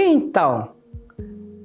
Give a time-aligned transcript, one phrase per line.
[0.00, 0.76] Então,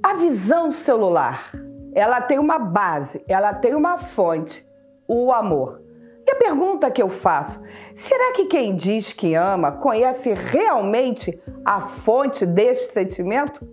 [0.02, 1.52] a visão celular,
[1.94, 4.66] ela tem uma base, ela tem uma fonte,
[5.06, 5.80] o amor.
[6.26, 7.60] E a pergunta que eu faço:
[7.94, 13.64] será que quem diz que ama conhece realmente a fonte deste sentimento?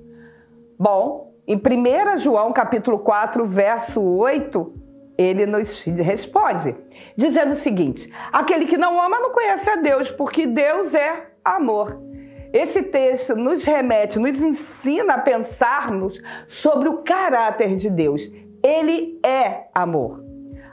[0.78, 4.74] Bom, em 1 João capítulo 4, verso 8,
[5.18, 6.76] ele nos responde,
[7.18, 12.11] dizendo o seguinte: aquele que não ama não conhece a Deus, porque Deus é amor.
[12.54, 18.30] Esse texto nos remete, nos ensina a pensarmos sobre o caráter de Deus.
[18.64, 20.24] Ele é amor.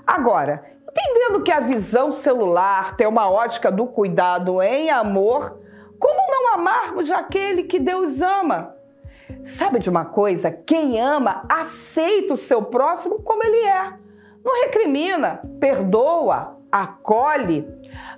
[0.06, 5.58] Agora, entendendo que a visão celular tem uma ótica do cuidado em amor,
[5.98, 8.74] como não amarmos aquele que Deus ama?
[9.44, 10.50] Sabe de uma coisa?
[10.50, 13.92] Quem ama aceita o seu próximo como ele é.
[14.44, 17.66] Não recrimina, perdoa, acolhe.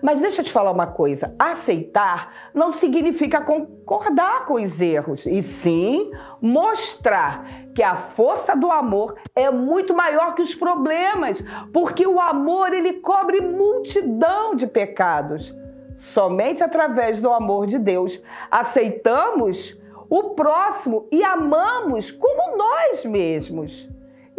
[0.02, 5.42] Mas deixa eu te falar uma coisa: aceitar não significa concordar com os erros, e
[5.42, 6.10] sim
[6.40, 12.72] mostrar que a força do amor é muito maior que os problemas, porque o amor
[12.72, 15.54] ele cobre multidão de pecados.
[15.96, 23.88] Somente através do amor de Deus aceitamos o próximo e amamos como nós mesmos.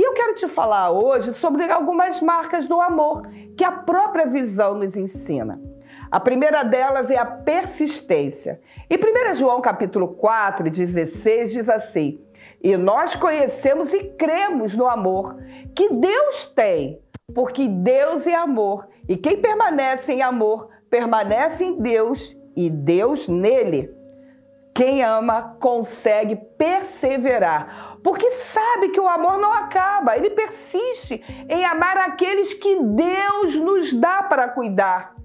[0.01, 3.21] E eu quero te falar hoje sobre algumas marcas do amor
[3.55, 5.61] que a própria visão nos ensina.
[6.09, 8.59] A primeira delas é a persistência.
[8.89, 12.19] Em 1 João capítulo 4, 16 diz assim:
[12.63, 15.37] "E nós conhecemos e cremos no amor
[15.75, 16.99] que Deus tem,
[17.31, 24.01] porque Deus é amor, e quem permanece em amor permanece em Deus e Deus nele."
[24.73, 31.97] Quem ama consegue perseverar, porque sabe que o amor não acaba, ele persiste em amar
[31.97, 35.15] aqueles que Deus nos dá para cuidar,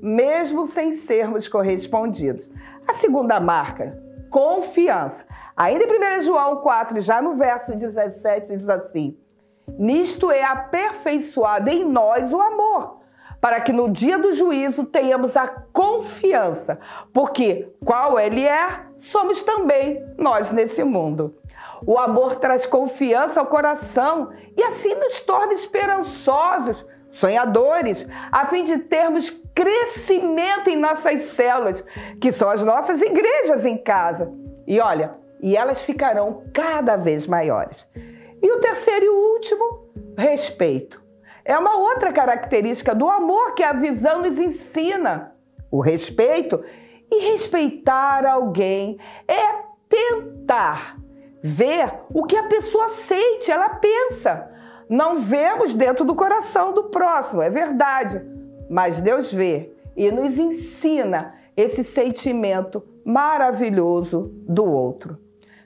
[0.00, 2.50] mesmo sem sermos correspondidos.
[2.86, 5.24] A segunda marca, confiança.
[5.56, 9.16] Ainda em 1 João 4, já no verso 17, diz assim:
[9.78, 12.96] Nisto é aperfeiçoado em nós o amor
[13.40, 16.78] para que no dia do juízo tenhamos a confiança,
[17.12, 21.36] porque qual ele é, somos também nós nesse mundo.
[21.84, 28.78] O amor traz confiança ao coração e assim nos torna esperançosos, sonhadores, a fim de
[28.78, 31.84] termos crescimento em nossas células,
[32.20, 34.32] que são as nossas igrejas em casa.
[34.66, 37.88] E olha, e elas ficarão cada vez maiores.
[38.42, 41.02] E o terceiro e último, respeito.
[41.44, 45.32] É uma outra característica do amor que a visão nos ensina.
[45.70, 46.62] O respeito.
[47.10, 48.98] E respeitar alguém
[49.28, 50.96] é tentar
[51.46, 54.50] ver o que a pessoa sente, ela pensa.
[54.88, 58.20] Não vemos dentro do coração do próximo, é verdade.
[58.68, 65.18] Mas Deus vê e nos ensina esse sentimento maravilhoso do outro.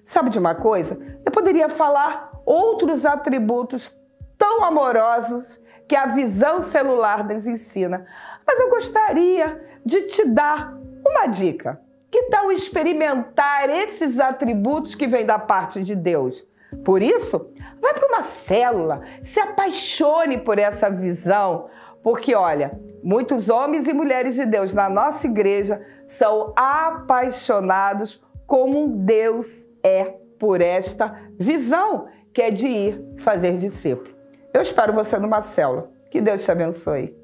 [0.04, 0.98] Sabe de uma coisa?
[1.24, 3.96] Eu poderia falar outros atributos
[4.36, 8.06] tão amorosos que a visão celular nos ensina.
[8.46, 10.74] Mas eu gostaria de te dar
[11.06, 11.80] uma dica.
[12.10, 16.44] Que tal experimentar esses atributos que vêm da parte de Deus?
[16.84, 17.50] Por isso,
[17.80, 21.68] vai para uma célula, se apaixone por essa visão,
[22.02, 29.46] porque olha, muitos homens e mulheres de Deus na nossa igreja são apaixonados como Deus
[29.82, 34.14] é por esta visão, que é de ir fazer discípulo.
[34.52, 35.90] Eu espero você numa célula.
[36.10, 37.16] Que Deus te abençoe.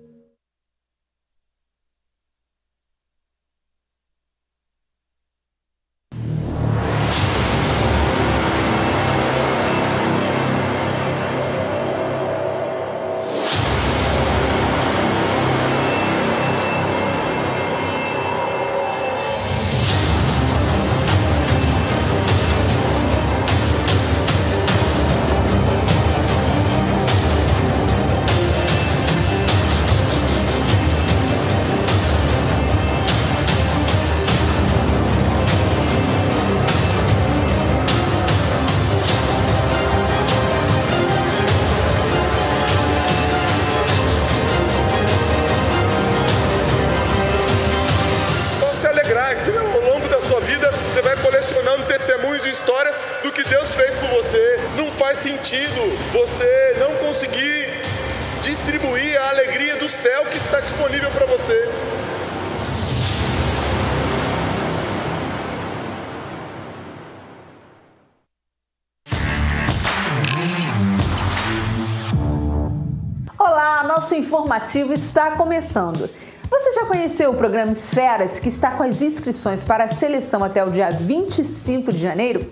[74.76, 76.10] Está começando.
[76.50, 80.62] Você já conheceu o programa Esferas, que está com as inscrições para a seleção até
[80.62, 82.44] o dia 25 de janeiro?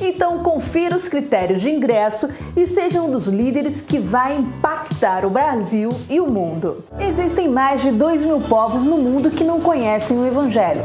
[0.00, 5.30] Então confira os critérios de ingresso e seja um dos líderes que vai impactar o
[5.30, 6.82] Brasil e o mundo.
[6.98, 10.82] Existem mais de 2 mil povos no mundo que não conhecem o Evangelho.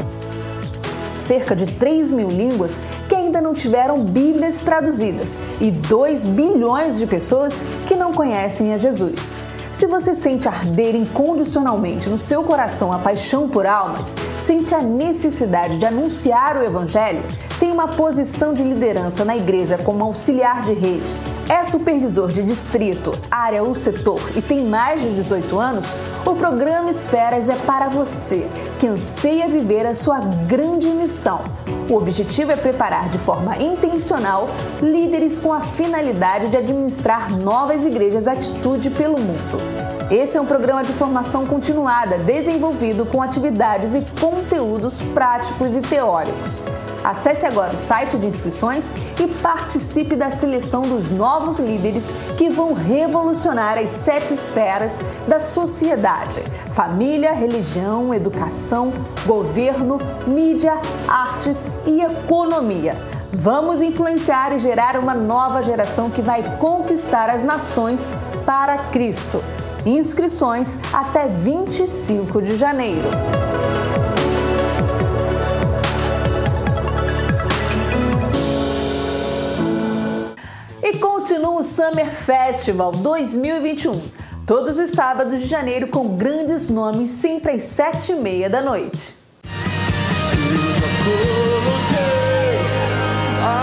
[1.18, 7.06] Cerca de 3 mil línguas que ainda não tiveram Bíblias traduzidas e 2 bilhões de
[7.06, 9.34] pessoas que não conhecem a Jesus.
[9.82, 15.76] Se você sente arder incondicionalmente no seu coração a paixão por almas, sente a necessidade
[15.76, 17.20] de anunciar o Evangelho,
[17.58, 21.12] tem uma posição de liderança na igreja como auxiliar de rede,
[21.48, 25.86] é supervisor de distrito, área ou setor e tem mais de 18 anos,
[26.24, 28.46] o programa Esferas é para você
[28.78, 31.40] que anseia viver a sua grande missão.
[31.90, 34.48] O objetivo é preparar de forma intencional
[34.80, 39.58] líderes com a finalidade de administrar novas igrejas atitude pelo mundo.
[40.10, 46.62] Esse é um programa de formação continuada, desenvolvido com atividades e conteúdos práticos e teóricos.
[47.04, 52.04] Acesse agora o site de inscrições e participe da seleção dos novos líderes
[52.38, 58.92] que vão revolucionar as sete esferas da sociedade: família, religião, educação,
[59.26, 62.96] governo, mídia, artes e economia.
[63.32, 68.10] Vamos influenciar e gerar uma nova geração que vai conquistar as nações
[68.46, 69.42] para Cristo.
[69.84, 73.08] Inscrições até 25 de janeiro.
[81.42, 84.00] Continua o Summer Festival 2021.
[84.46, 89.16] Todos os sábados de janeiro com grandes nomes, sempre às sete e meia da noite.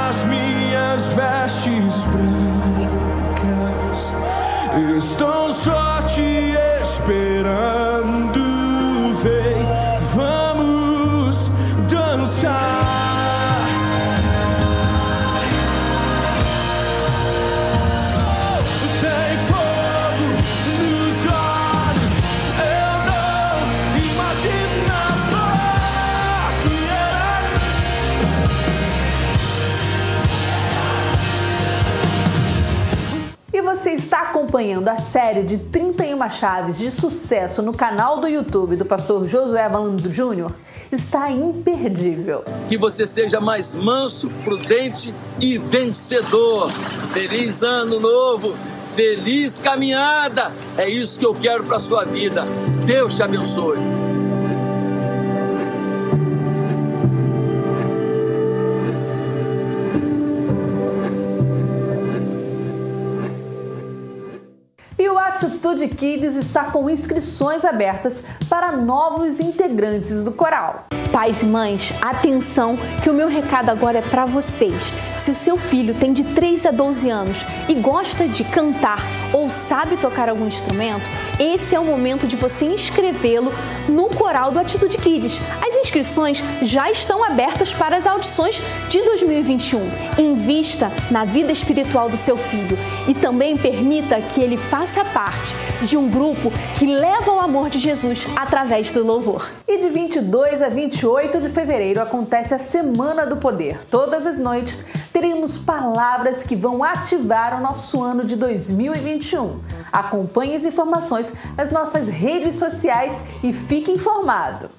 [0.10, 4.14] as minhas vestes brancas
[4.98, 7.89] estão só te esperando.
[34.50, 39.70] Acompanhando a série de 31 chaves de sucesso no canal do YouTube do pastor Josué
[39.70, 40.52] Valando Júnior?
[40.92, 42.44] Está imperdível.
[42.68, 46.72] que você seja mais manso, prudente e vencedor.
[47.14, 48.56] Feliz ano novo,
[48.96, 50.52] feliz caminhada.
[50.80, 52.44] É isso que eu quero para sua vida.
[52.88, 53.99] Deus te abençoe.
[65.70, 70.86] Atitude Kids está com inscrições abertas para novos integrantes do coral.
[71.12, 74.82] Pais e mães, atenção que o meu recado agora é para vocês.
[75.16, 79.00] Se o seu filho tem de 3 a 12 anos e gosta de cantar
[79.34, 81.10] ou sabe tocar algum instrumento,
[81.40, 83.52] esse é o momento de você inscrevê-lo
[83.88, 85.40] no coral do Atitude Kids.
[85.66, 89.80] As inscrições já estão abertas para as audições de 2021.
[90.18, 92.78] Invista na vida espiritual do seu filho
[93.08, 97.80] e também permita que ele faça parte de um grupo que leva o amor de
[97.80, 99.50] Jesus através do louvor.
[99.68, 103.80] E de 22 a 28 de fevereiro acontece a Semana do Poder.
[103.90, 104.84] Todas as noites
[105.14, 109.19] teremos palavras que vão ativar o nosso ano de 2021.
[109.92, 114.79] Acompanhe as informações nas nossas redes sociais e fique informado.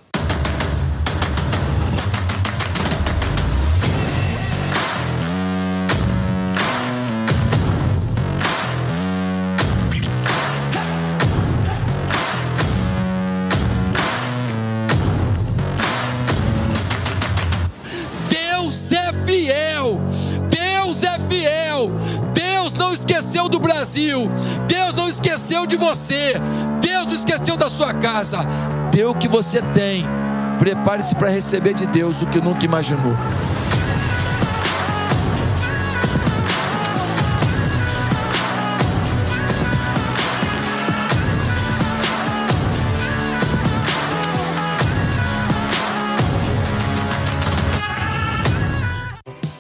[23.81, 24.31] Brasil.
[24.69, 26.35] Deus não esqueceu de você.
[26.83, 28.41] Deus não esqueceu da sua casa.
[28.93, 30.07] Dê o que você tem.
[30.59, 33.17] Prepare-se para receber de Deus o que nunca imaginou.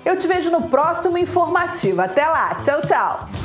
[0.04, 2.02] Eu te vejo no próximo informativo.
[2.02, 2.56] Até lá.
[2.56, 3.39] Tchau, tchau.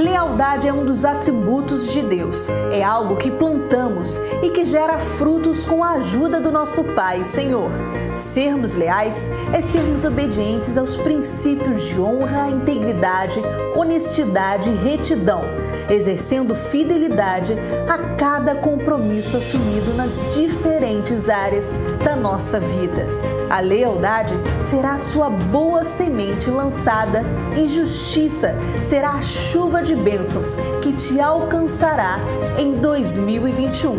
[0.00, 2.48] Lealdade é um dos atributos de Deus.
[2.72, 7.70] É algo que plantamos e que gera frutos com a ajuda do nosso Pai, Senhor.
[8.16, 13.42] Sermos leais é sermos obedientes aos princípios de honra, integridade,
[13.76, 15.42] honestidade e retidão.
[15.90, 17.54] exercendo fidelidade
[17.88, 23.39] a cada compromisso assumido nas diferentes áreas da nossa vida.
[23.50, 27.24] A lealdade será a sua boa semente lançada
[27.60, 28.54] e justiça
[28.88, 32.20] será a chuva de bênçãos que te alcançará
[32.56, 33.96] em 2021.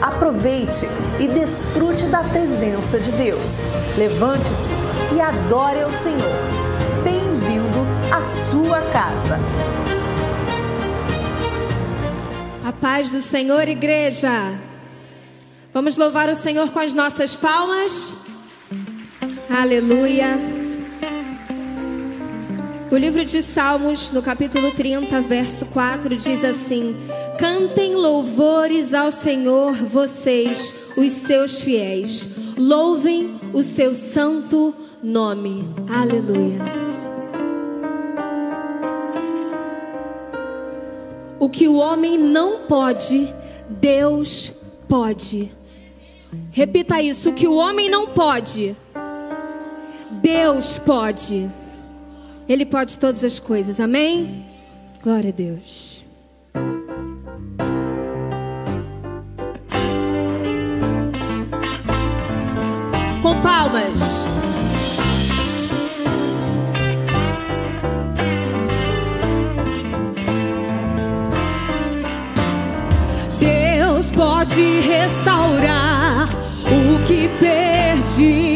[0.00, 3.58] Aproveite e desfrute da presença de Deus.
[3.98, 6.20] Levante-se e adore ao Senhor.
[7.02, 7.80] Bem-vindo
[8.16, 9.40] à sua casa.
[12.64, 14.30] A paz do Senhor, igreja.
[15.72, 18.19] Vamos louvar o Senhor com as nossas palmas.
[19.50, 20.38] Aleluia.
[22.88, 26.94] O livro de Salmos, no capítulo 30, verso 4, diz assim:
[27.36, 32.54] Cantem louvores ao Senhor, vocês, os seus fiéis.
[32.56, 35.68] Louvem o seu santo nome.
[35.92, 36.60] Aleluia.
[41.40, 43.28] O que o homem não pode,
[43.68, 44.52] Deus
[44.88, 45.50] pode.
[46.52, 48.76] Repita isso: o que o homem não pode,
[50.22, 51.50] Deus pode.
[52.48, 54.44] Ele pode todas as coisas, amém?
[55.02, 56.04] Glória a Deus.
[63.22, 64.26] Com palmas.
[73.38, 76.28] Deus pode restaurar
[76.66, 78.49] o que perdido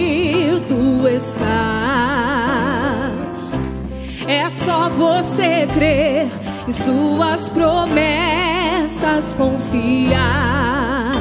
[4.45, 6.29] É só você crer
[6.69, 11.15] e suas promessas confiar.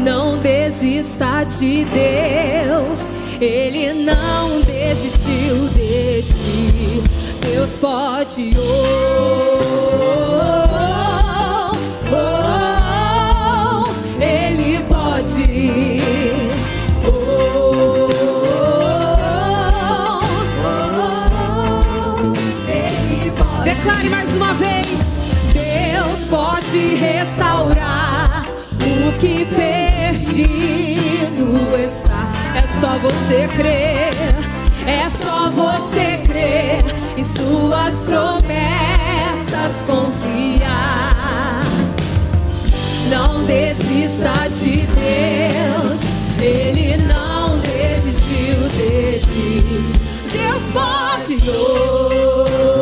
[0.00, 3.08] Não desista de Deus,
[3.40, 7.04] Ele não desistiu de ti.
[7.42, 8.50] Deus pode.
[8.58, 10.65] Oh,
[27.18, 30.94] restaurar o que perdido
[31.82, 32.28] está.
[32.54, 34.10] É só você crer,
[34.86, 36.82] é só você crer
[37.16, 41.62] e suas promessas confiar.
[43.08, 46.00] Não desista de Deus,
[46.40, 49.64] Ele não desistiu de ti.
[50.32, 51.38] Deus pode.
[51.48, 52.75] Oh,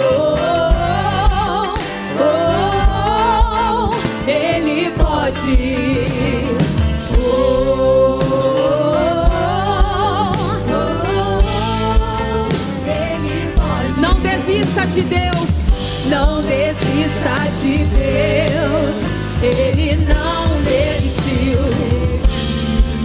[14.86, 15.70] de Deus.
[16.08, 18.96] Não desista de Deus.
[19.42, 21.58] Ele não desistiu.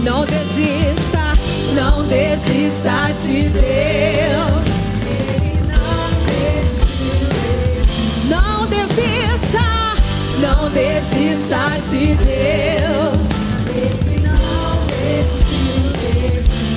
[0.02, 1.32] Não desista,
[1.74, 3.60] não desista de Deus.
[5.08, 7.30] Ele não desistiu.
[8.28, 9.68] Não desista,
[10.40, 13.26] não desista de Deus.
[13.74, 16.68] Ele não desistiu de ti.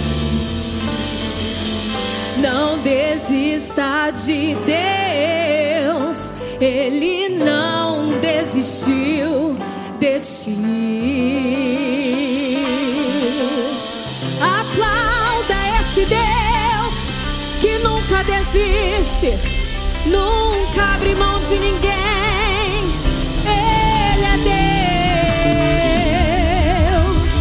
[2.41, 4.92] Não desista de Deus.
[6.63, 9.57] Ele não desistiu
[9.99, 10.55] de ti.
[14.39, 17.09] Aplauda esse Deus
[17.59, 19.37] que nunca desiste,
[20.05, 22.93] nunca abre mão de ninguém.
[23.43, 24.37] Ele é
[27.03, 27.33] Deus.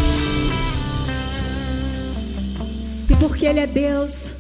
[3.09, 4.31] E porque Ele é Deus,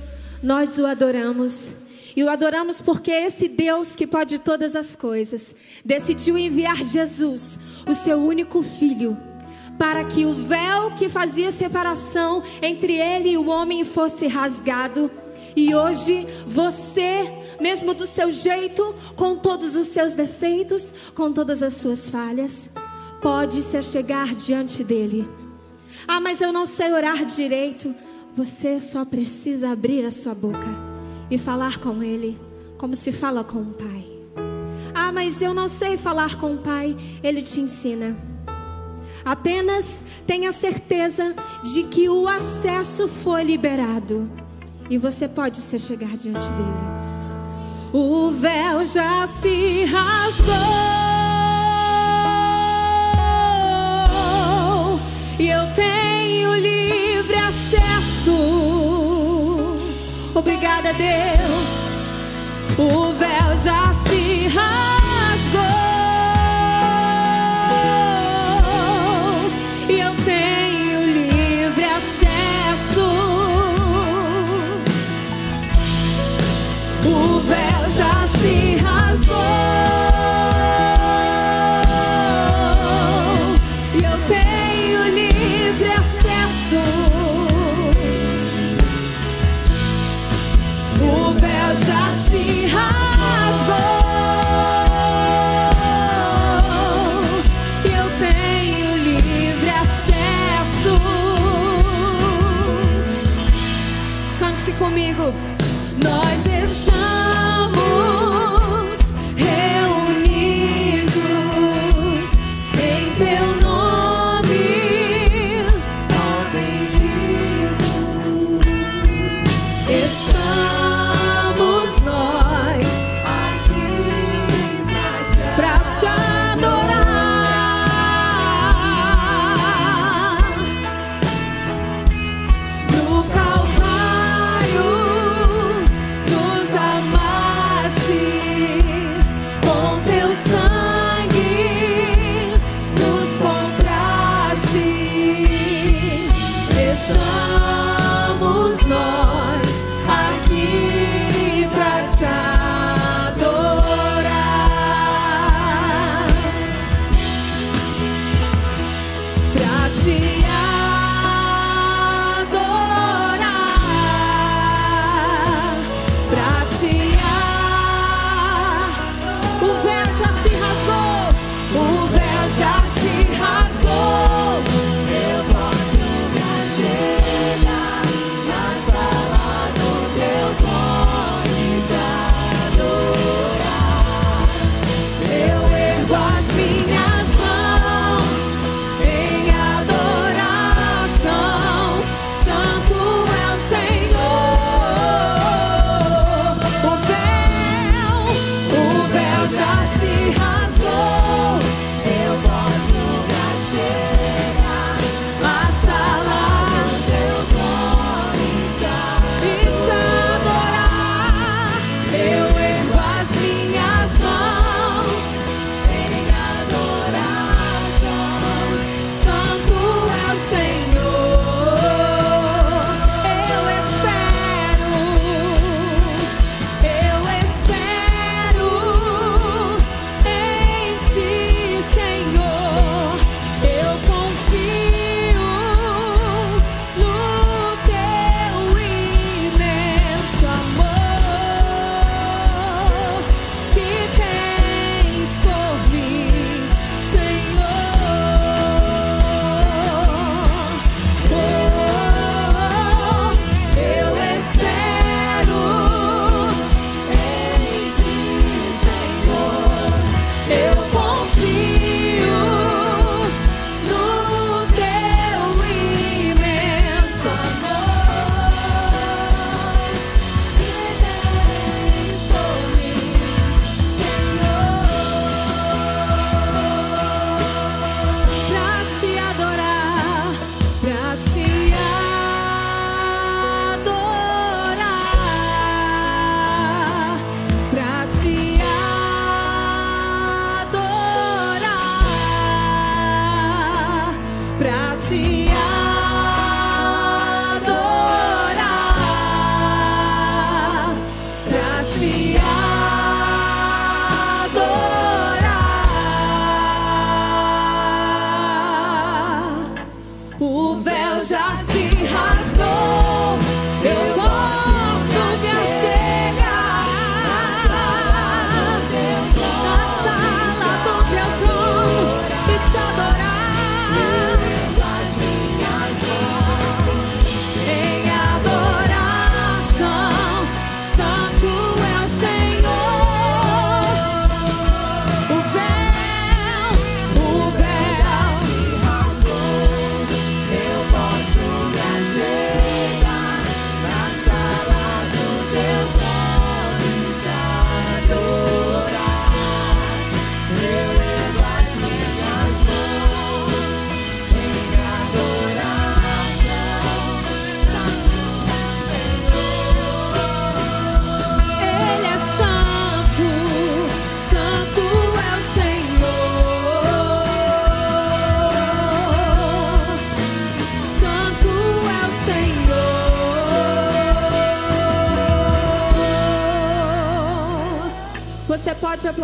[0.42, 1.81] nós o adoramos.
[2.14, 5.54] E o adoramos porque esse Deus que pode todas as coisas
[5.84, 9.16] decidiu enviar Jesus, o seu único filho,
[9.78, 15.10] para que o véu que fazia separação entre ele e o homem fosse rasgado.
[15.56, 21.74] E hoje você, mesmo do seu jeito, com todos os seus defeitos, com todas as
[21.74, 22.70] suas falhas,
[23.22, 25.28] pode se achegar diante dele.
[26.06, 27.94] Ah, mas eu não sei orar direito.
[28.34, 30.91] Você só precisa abrir a sua boca
[31.32, 32.38] e falar com Ele
[32.76, 34.04] como se fala com um pai.
[34.94, 36.94] Ah, mas eu não sei falar com o pai.
[37.22, 38.14] Ele te ensina.
[39.24, 44.30] Apenas tenha certeza de que o acesso foi liberado
[44.90, 46.82] e você pode se chegar diante dele.
[47.94, 50.52] O véu já se rasgou
[55.38, 57.11] e eu tenho livre
[60.34, 61.92] Obrigada, Deus.
[62.78, 64.11] O véu já se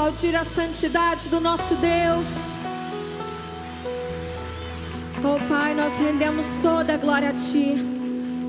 [0.08, 2.28] aplaudir a santidade do nosso Deus.
[5.18, 7.76] Oh Pai, nós rendemos toda a glória a Ti,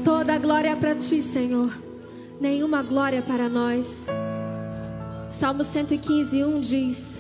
[0.06, 1.78] toda a glória para Ti, Senhor,
[2.40, 4.06] nenhuma glória para nós.
[5.30, 7.20] Salmo 115, 1 diz: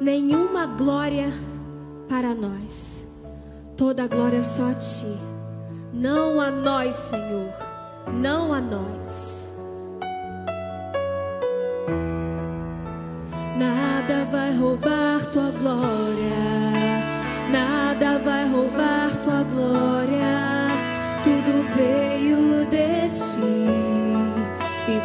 [0.00, 1.34] Nenhuma glória
[2.08, 3.04] para nós,
[3.76, 5.18] toda a glória é só a Ti,
[5.92, 7.52] não a nós, Senhor,
[8.14, 9.29] não a nós.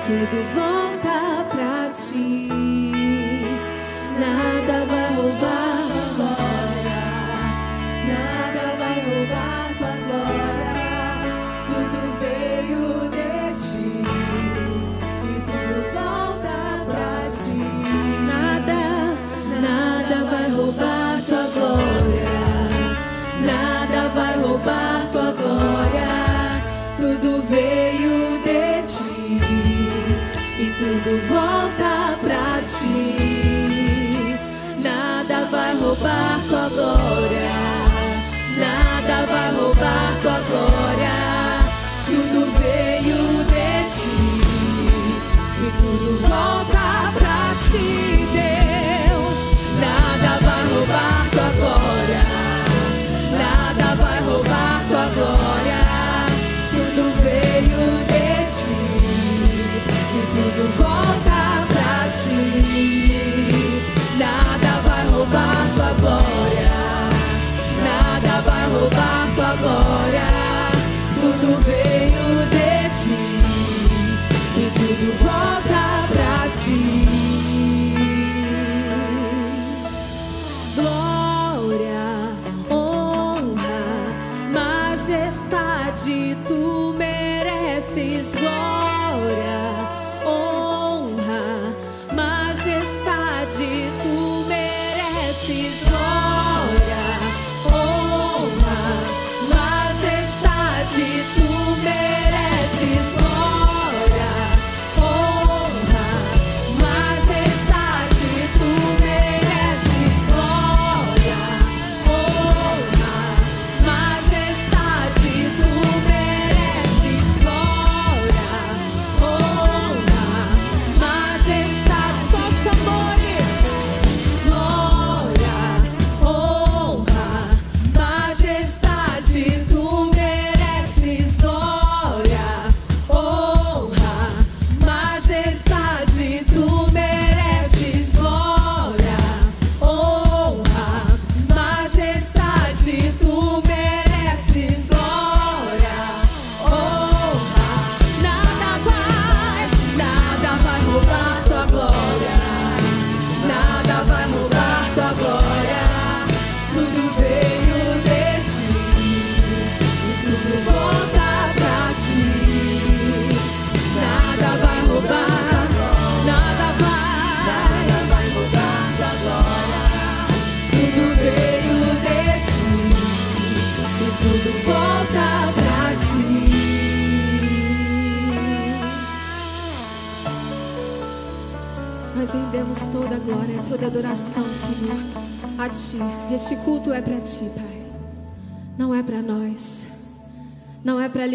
[0.06, 0.95] tudo volta.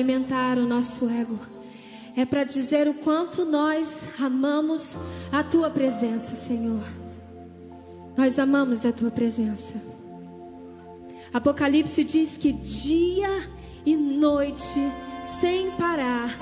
[0.01, 1.39] alimentar o nosso ego.
[2.17, 4.97] É para dizer o quanto nós amamos
[5.31, 6.83] a tua presença, Senhor.
[8.17, 9.75] Nós amamos a tua presença.
[11.33, 13.49] Apocalipse diz que dia
[13.85, 14.81] e noite,
[15.23, 16.35] sem parar,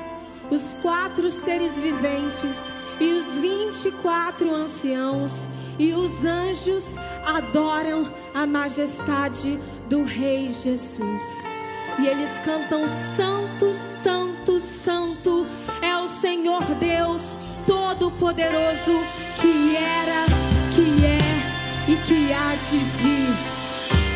[0.51, 2.57] os quatro seres viventes
[3.01, 11.58] e os 24 anciãos e os anjos adoram a majestade do Rei Jesus
[11.99, 15.47] e eles cantam: Santo, Santo, Santo
[15.83, 19.03] é o Senhor Deus Todo-Poderoso
[19.41, 20.27] que era,
[20.75, 23.35] que é e que há de vir.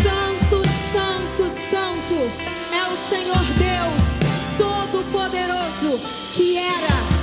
[0.03, 2.31] Santo, Santo, Santo
[2.73, 4.03] é o Senhor Deus
[4.59, 5.99] Todo-Poderoso
[6.35, 7.22] que era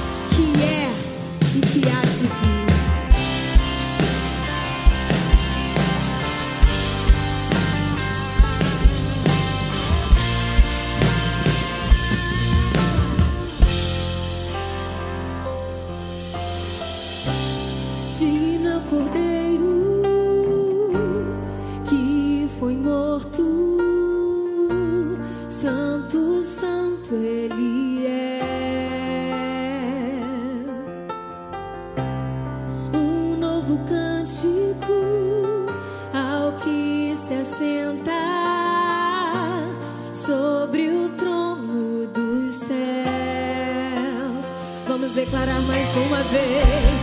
[46.05, 47.01] uma vez,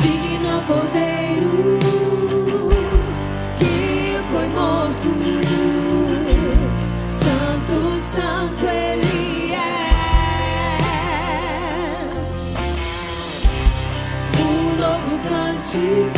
[0.00, 1.78] digno ao Cordeiro
[3.58, 5.08] que foi morto.
[7.08, 9.56] Santo, Santo Ele é.
[14.40, 16.15] Um novo cântico.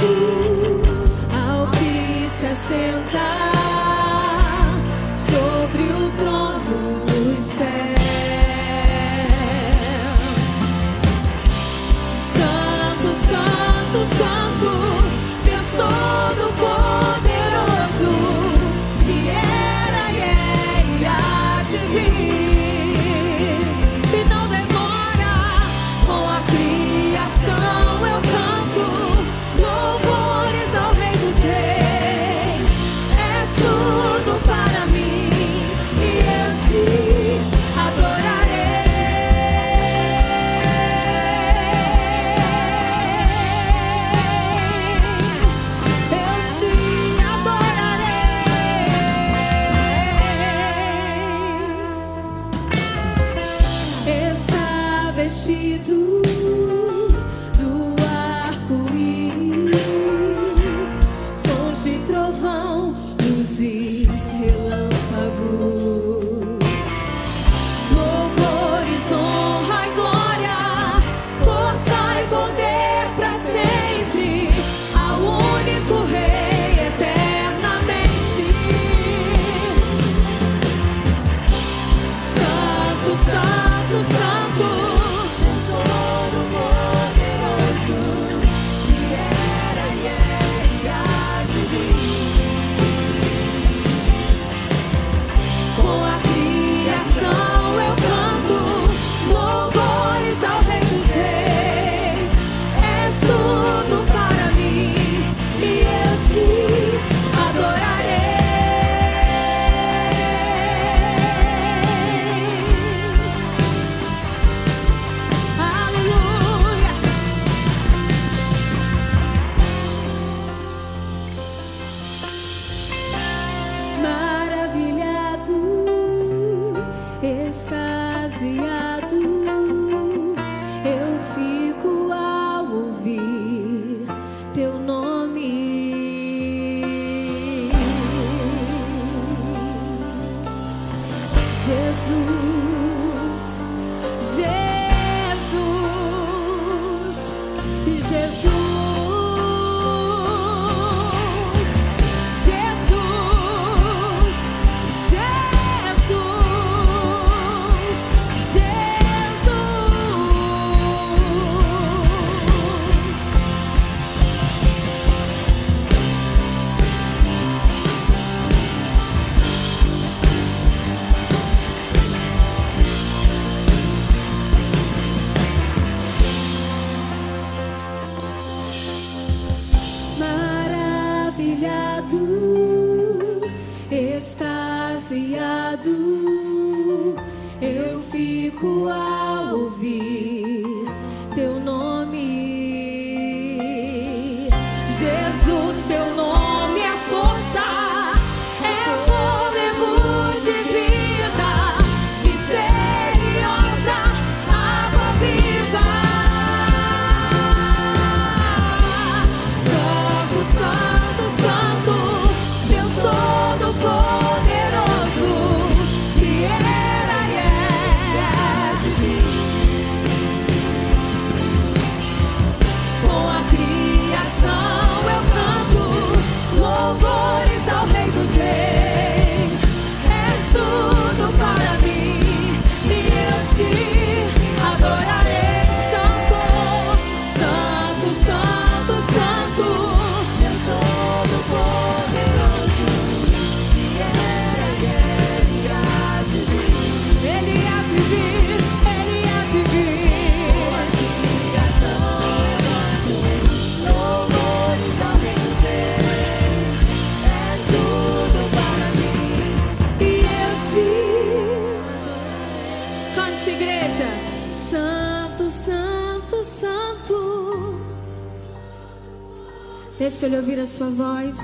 [270.18, 271.38] deixe Ele ouvir a sua voz.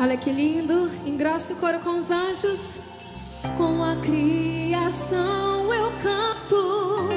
[0.00, 2.78] Olha que lindo, engrossa o coro com os anjos.
[3.58, 7.08] Com a criação eu canto.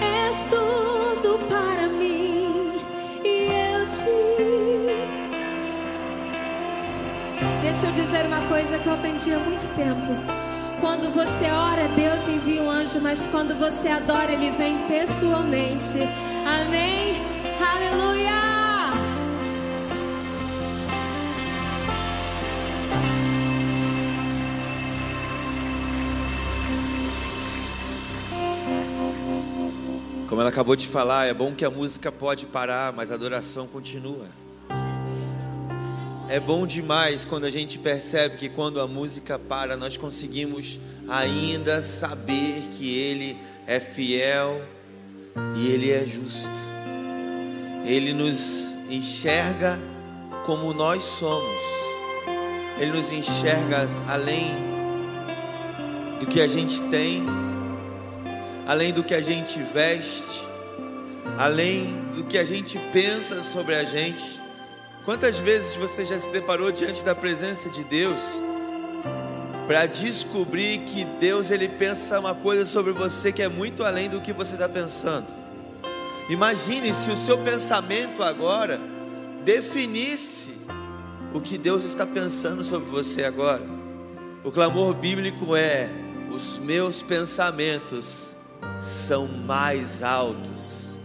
[0.00, 2.80] És tudo para mim
[3.24, 4.28] e eu te.
[7.62, 10.38] Deixa eu dizer uma coisa que eu aprendi há muito tempo.
[10.80, 11.67] Quando você olha
[13.00, 15.98] mas quando você adora, ele vem pessoalmente.
[16.44, 17.16] Amém?
[17.60, 18.28] Aleluia!
[30.28, 33.66] Como ela acabou de falar, é bom que a música pode parar, mas a adoração
[33.66, 34.26] continua.
[36.28, 41.80] É bom demais quando a gente percebe que quando a música para, nós conseguimos ainda
[41.80, 44.62] saber que Ele é fiel
[45.56, 46.50] e Ele é justo.
[47.84, 49.78] Ele nos enxerga
[50.44, 51.60] como nós somos.
[52.78, 54.54] Ele nos enxerga além
[56.20, 57.24] do que a gente tem,
[58.66, 60.46] além do que a gente veste,
[61.38, 64.40] além do que a gente pensa sobre a gente.
[65.04, 68.42] Quantas vezes você já se deparou diante da presença de Deus
[69.68, 74.18] para descobrir que Deus ele pensa uma coisa sobre você que é muito além do
[74.18, 75.26] que você está pensando?
[76.30, 78.80] Imagine se o seu pensamento agora
[79.44, 80.56] definisse
[81.34, 83.62] o que Deus está pensando sobre você agora.
[84.42, 85.90] O clamor bíblico é:
[86.32, 88.34] os meus pensamentos
[88.80, 90.98] são mais altos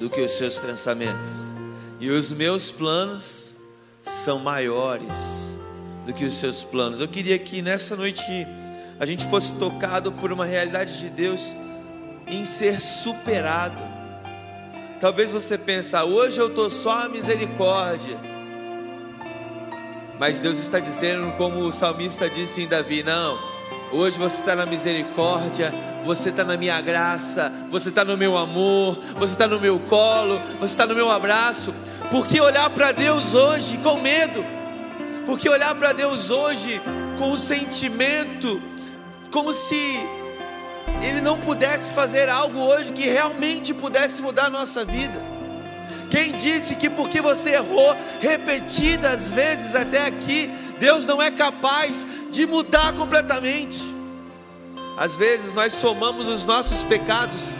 [0.00, 1.54] do que os seus pensamentos,
[2.00, 3.54] e os meus planos
[4.02, 5.56] são maiores
[6.08, 7.02] do que os seus planos.
[7.02, 8.22] Eu queria que nessa noite
[8.98, 11.54] a gente fosse tocado por uma realidade de Deus
[12.26, 13.76] em ser superado.
[14.98, 18.18] Talvez você pense, ah, hoje eu estou só a misericórdia.
[20.18, 23.38] Mas Deus está dizendo, como o salmista disse em Davi: não,
[23.92, 25.74] hoje você está na misericórdia,
[26.06, 30.40] você está na minha graça, você está no meu amor, você está no meu colo,
[30.58, 31.74] você está no meu abraço.
[32.10, 34.57] Por que olhar para Deus hoje com medo?
[35.28, 36.80] Por que olhar para Deus hoje
[37.18, 38.62] com o sentimento
[39.30, 39.76] como se
[41.02, 45.22] Ele não pudesse fazer algo hoje que realmente pudesse mudar a nossa vida?
[46.10, 52.46] Quem disse que porque você errou repetidas vezes até aqui, Deus não é capaz de
[52.46, 53.82] mudar completamente?
[54.96, 57.56] Às vezes nós somamos os nossos pecados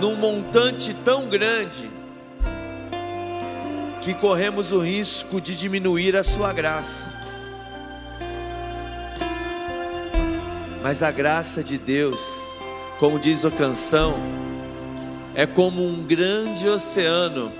[0.00, 1.89] num montante tão grande
[4.00, 7.12] que corremos o risco de diminuir a sua graça.
[10.82, 12.56] Mas a graça de Deus,
[12.98, 14.14] como diz a canção,
[15.34, 17.52] é como um grande oceano,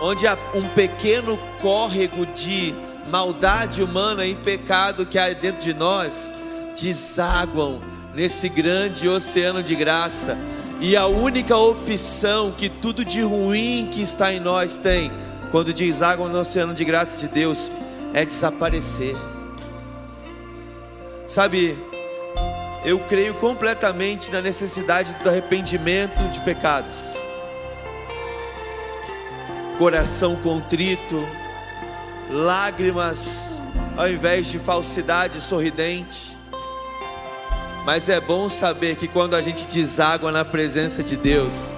[0.00, 2.72] onde há um pequeno córrego de
[3.10, 6.30] maldade humana e pecado que há dentro de nós
[6.80, 7.82] desaguam
[8.14, 10.38] nesse grande oceano de graça.
[10.80, 15.10] E a única opção que tudo de ruim que está em nós tem,
[15.54, 17.70] quando desaguam no oceano de graça de Deus,
[18.12, 19.14] é desaparecer.
[21.28, 21.78] Sabe,
[22.84, 27.14] eu creio completamente na necessidade do arrependimento de pecados.
[29.78, 31.24] Coração contrito,
[32.28, 33.56] lágrimas
[33.96, 36.36] ao invés de falsidade sorridente.
[37.86, 41.76] Mas é bom saber que quando a gente deságua na presença de Deus,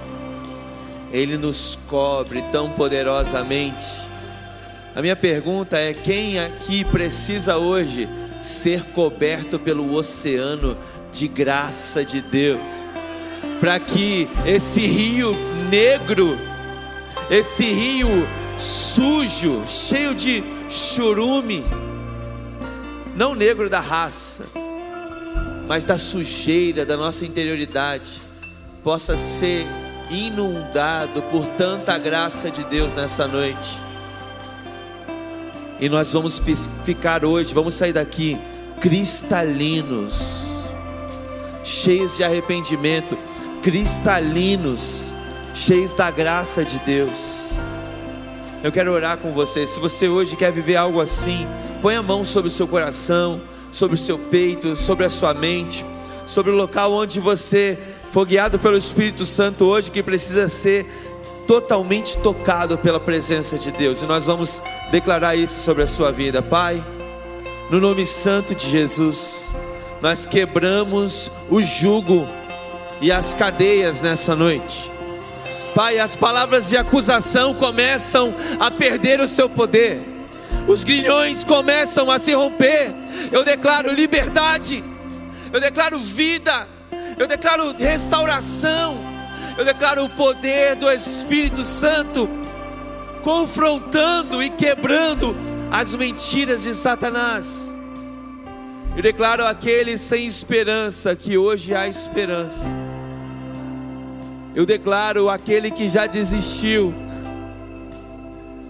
[1.11, 3.85] Ele nos cobre tão poderosamente.
[4.95, 8.09] A minha pergunta é: quem aqui precisa hoje
[8.41, 10.77] ser coberto pelo oceano
[11.11, 12.89] de graça de Deus?
[13.59, 15.35] Para que esse rio
[15.69, 16.37] negro,
[17.29, 18.27] esse rio
[18.57, 21.63] sujo, cheio de churume,
[23.15, 24.43] não negro da raça,
[25.67, 28.21] mas da sujeira da nossa interioridade,
[28.83, 29.65] possa ser
[30.09, 33.81] inundado por tanta graça de Deus nessa noite.
[35.79, 36.41] E nós vamos
[36.83, 38.39] ficar hoje, vamos sair daqui
[38.79, 40.45] cristalinos,
[41.63, 43.17] cheios de arrependimento,
[43.61, 45.13] cristalinos,
[45.53, 47.51] cheios da graça de Deus.
[48.63, 49.67] Eu quero orar com você.
[49.67, 51.47] Se você hoje quer viver algo assim,
[51.81, 53.41] põe a mão sobre o seu coração,
[53.71, 55.85] sobre o seu peito, sobre a sua mente,
[56.25, 57.77] sobre o local onde você
[58.11, 60.85] foi guiado pelo Espírito Santo hoje, que precisa ser
[61.47, 64.01] totalmente tocado pela presença de Deus.
[64.01, 66.83] E nós vamos declarar isso sobre a sua vida, Pai.
[67.69, 69.53] No nome santo de Jesus,
[70.01, 72.27] nós quebramos o jugo
[73.01, 74.91] e as cadeias nessa noite.
[75.75, 80.01] Pai, as palavras de acusação começam a perder o seu poder.
[80.67, 82.93] Os grilhões começam a se romper
[83.31, 84.83] Eu declaro liberdade.
[85.51, 86.67] Eu declaro vida.
[87.17, 88.97] Eu declaro restauração.
[89.57, 92.29] Eu declaro o poder do Espírito Santo
[93.23, 95.35] confrontando e quebrando
[95.71, 97.71] as mentiras de Satanás.
[98.95, 102.75] Eu declaro aquele sem esperança que hoje há esperança.
[104.55, 106.93] Eu declaro aquele que já desistiu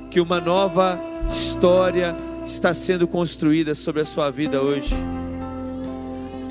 [0.09, 4.95] que uma nova história está sendo construída sobre a sua vida hoje.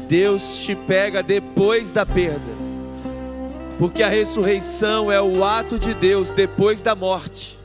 [0.09, 2.53] Deus te pega depois da perda,
[3.79, 7.59] porque a ressurreição é o ato de Deus depois da morte.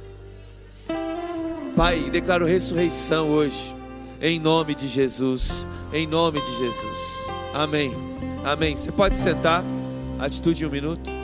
[1.76, 3.76] Pai, declaro ressurreição hoje,
[4.22, 7.32] em nome de Jesus, em nome de Jesus.
[7.54, 7.92] Amém.
[8.44, 8.76] Amém.
[8.76, 9.64] Você pode sentar.
[10.20, 11.21] Atitude um minuto.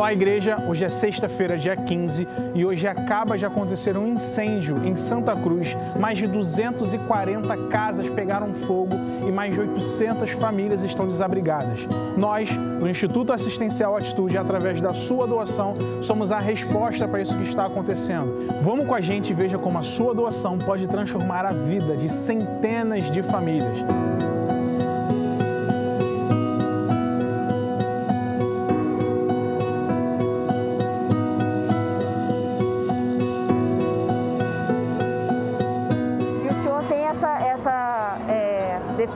[0.00, 0.56] Olá, igreja.
[0.66, 5.76] Hoje é sexta-feira, dia 15, e hoje acaba de acontecer um incêndio em Santa Cruz.
[5.98, 8.96] Mais de 240 casas pegaram fogo
[9.28, 11.86] e mais de 800 famílias estão desabrigadas.
[12.16, 12.48] Nós,
[12.78, 17.66] do Instituto Assistencial Atitude, através da sua doação, somos a resposta para isso que está
[17.66, 18.48] acontecendo.
[18.62, 22.08] Vamos com a gente e veja como a sua doação pode transformar a vida de
[22.10, 23.84] centenas de famílias.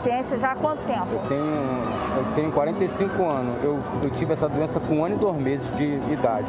[0.05, 1.07] Deficiência já há quanto tempo?
[1.13, 3.65] Eu tenho, eu tenho 45 anos.
[3.65, 6.49] Eu, eu tive essa doença com um ano e dois meses de idade.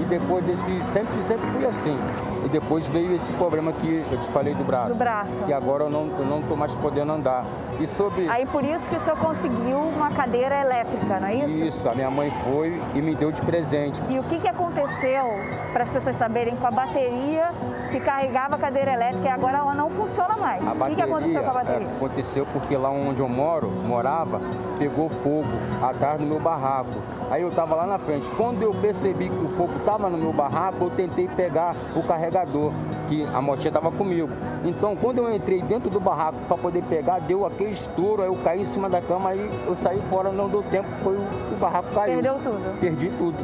[0.00, 1.98] E depois desse, sempre, sempre fui assim.
[2.44, 4.88] E depois veio esse problema que eu te falei do braço.
[4.88, 5.42] Do braço.
[5.44, 7.44] Que agora eu não estou não tô mais podendo andar.
[7.82, 8.28] E sobre.
[8.28, 11.64] Aí por isso que o senhor conseguiu uma cadeira elétrica, não é isso?
[11.64, 14.00] Isso, a minha mãe foi e me deu de presente.
[14.08, 15.26] E o que, que aconteceu,
[15.72, 17.50] para as pessoas saberem, com a bateria
[17.90, 20.66] que carregava a cadeira elétrica e agora ela não funciona mais?
[20.66, 21.88] A o que, que aconteceu com a bateria?
[21.88, 24.40] é, aconteceu porque lá onde eu moro, morava,
[24.78, 25.48] pegou fogo
[25.82, 27.02] atrás do meu barraco.
[27.32, 28.30] Aí eu estava lá na frente.
[28.30, 32.72] Quando eu percebi que o fogo estava no meu barraco, eu tentei pegar o carregador,
[33.12, 34.30] que a motinha estava comigo.
[34.64, 38.36] Então, quando eu entrei dentro do barraco para poder pegar, deu aquele estouro, aí eu
[38.36, 41.56] caí em cima da cama, aí eu saí fora, não deu tempo, foi o, o
[41.60, 42.14] barraco caiu.
[42.14, 42.80] Perdeu tudo?
[42.80, 43.36] Perdi tudo.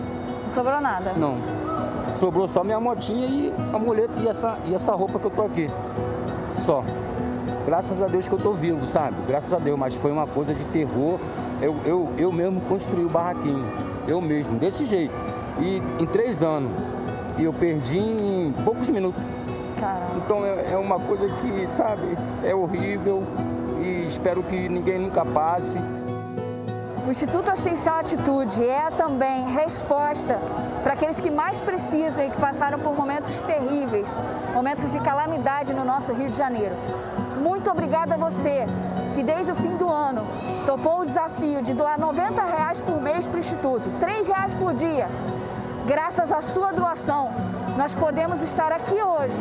[0.43, 1.13] Não sobrou nada?
[1.13, 1.37] Não.
[2.15, 5.43] Sobrou só minha motinha e a muleta e essa, e essa roupa que eu tô
[5.43, 5.71] aqui.
[6.65, 6.83] Só.
[7.67, 9.17] Graças a Deus que eu tô vivo, sabe?
[9.27, 11.21] Graças a Deus, mas foi uma coisa de terror.
[11.61, 13.67] Eu, eu, eu mesmo construí o barraquinho.
[14.07, 15.13] Eu mesmo, desse jeito.
[15.61, 16.73] E em três anos.
[17.37, 19.23] E eu perdi em poucos minutos.
[19.79, 20.17] Caramba.
[20.17, 23.23] Então é, é uma coisa que, sabe, é horrível.
[23.81, 25.79] E espero que ninguém nunca passe.
[27.07, 30.39] O Instituto Assistencial Atitude é também resposta
[30.83, 34.07] para aqueles que mais precisam e que passaram por momentos terríveis,
[34.53, 36.75] momentos de calamidade no nosso Rio de Janeiro.
[37.43, 38.67] Muito obrigada a você
[39.15, 40.27] que desde o fim do ano
[40.67, 44.75] topou o desafio de doar 90 reais por mês para o Instituto, 3 reais por
[44.75, 45.09] dia.
[45.87, 47.33] Graças à sua doação,
[47.79, 49.41] nós podemos estar aqui hoje,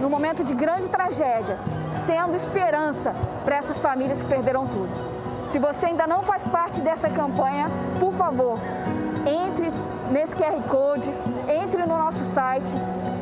[0.00, 1.56] num momento de grande tragédia,
[2.04, 3.14] sendo esperança
[3.44, 4.90] para essas famílias que perderam tudo.
[5.46, 7.70] Se você ainda não faz parte dessa campanha,
[8.00, 8.58] por favor,
[9.24, 9.72] entre
[10.10, 11.14] nesse QR Code,
[11.48, 12.74] entre no nosso site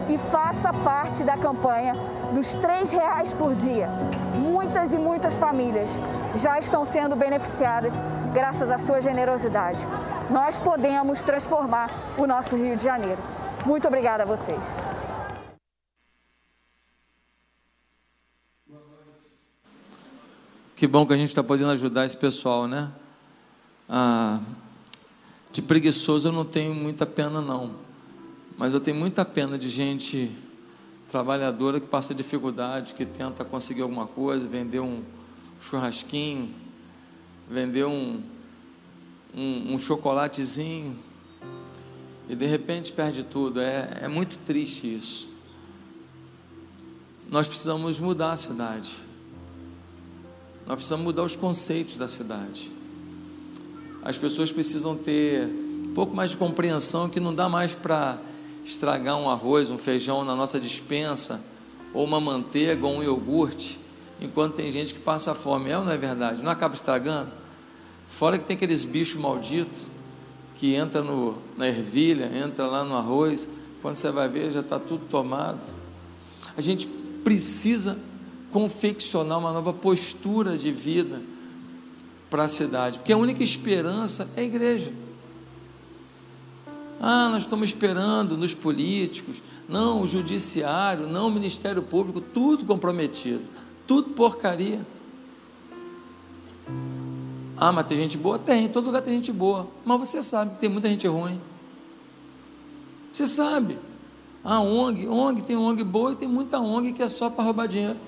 [0.09, 1.93] e faça parte da campanha
[2.33, 3.91] dos R$ reais por dia.
[4.35, 5.91] Muitas e muitas famílias
[6.37, 8.01] já estão sendo beneficiadas
[8.33, 9.87] graças à sua generosidade.
[10.31, 13.23] Nós podemos transformar o nosso Rio de Janeiro.
[13.65, 14.63] Muito obrigada a vocês.
[20.77, 22.93] Que bom que a gente está podendo ajudar esse pessoal, né?
[23.89, 24.39] Ah,
[25.51, 27.77] de preguiçoso eu não tenho muita pena, não.
[28.59, 30.31] Mas eu tenho muita pena de gente
[31.09, 35.03] trabalhadora que passa dificuldade, que tenta conseguir alguma coisa, vender um
[35.59, 36.55] churrasquinho,
[37.49, 38.23] vender um,
[39.35, 40.99] um, um chocolatezinho,
[42.29, 43.61] e de repente perde tudo.
[43.61, 45.29] É, é muito triste isso.
[47.31, 48.97] Nós precisamos mudar a cidade.
[50.67, 52.71] Nós precisamos mudar os conceitos da cidade.
[54.03, 58.19] As pessoas precisam ter um pouco mais de compreensão que não dá mais para
[58.65, 61.43] estragar um arroz, um feijão na nossa dispensa,
[61.93, 63.79] ou uma manteiga, ou um iogurte,
[64.21, 65.71] enquanto tem gente que passa fome.
[65.71, 66.43] É ou não é verdade?
[66.43, 67.31] Não acaba estragando?
[68.07, 69.94] Fora que tem aqueles bichos malditos
[70.57, 73.49] que entra no, na ervilha, entra lá no arroz,
[73.83, 75.61] quando você vai ver já está tudo tomado.
[76.57, 76.87] A gente
[77.23, 77.99] precisa
[78.51, 81.21] confeccionar uma nova postura de vida
[82.31, 84.93] para a cidade, porque a única esperança é a igreja.
[87.01, 93.43] Ah, nós estamos esperando nos políticos, não o judiciário, não o Ministério Público, tudo comprometido,
[93.87, 94.81] tudo porcaria.
[97.57, 98.39] Ah, mas tem gente boa?
[98.39, 99.69] Tem, em todo lugar tem gente boa.
[99.85, 101.41] Mas você sabe que tem muita gente ruim.
[103.13, 103.79] Você sabe.
[104.43, 107.67] A ONG, ONG tem ONG boa e tem muita ONG que é só para roubar
[107.67, 107.99] dinheiro.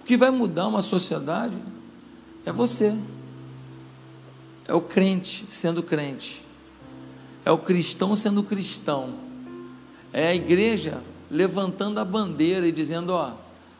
[0.00, 1.56] O que vai mudar uma sociedade
[2.46, 2.96] é você.
[4.66, 6.42] É o crente sendo crente.
[7.44, 9.14] É o cristão sendo cristão.
[10.12, 13.32] É a igreja levantando a bandeira e dizendo: ó,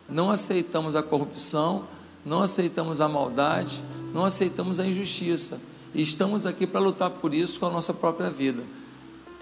[0.07, 1.85] não aceitamos a corrupção,
[2.25, 3.83] não aceitamos a maldade,
[4.13, 5.61] não aceitamos a injustiça.
[5.93, 8.63] E estamos aqui para lutar por isso com a nossa própria vida.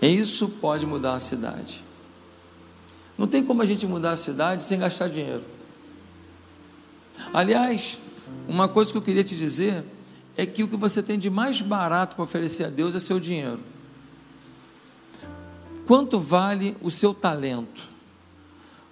[0.02, 1.84] Isso pode mudar a cidade.
[3.18, 5.44] Não tem como a gente mudar a cidade sem gastar dinheiro.
[7.34, 7.98] Aliás,
[8.48, 9.84] uma coisa que eu queria te dizer
[10.36, 13.20] é que o que você tem de mais barato para oferecer a Deus é seu
[13.20, 13.60] dinheiro.
[15.88, 17.88] Quanto vale o seu talento?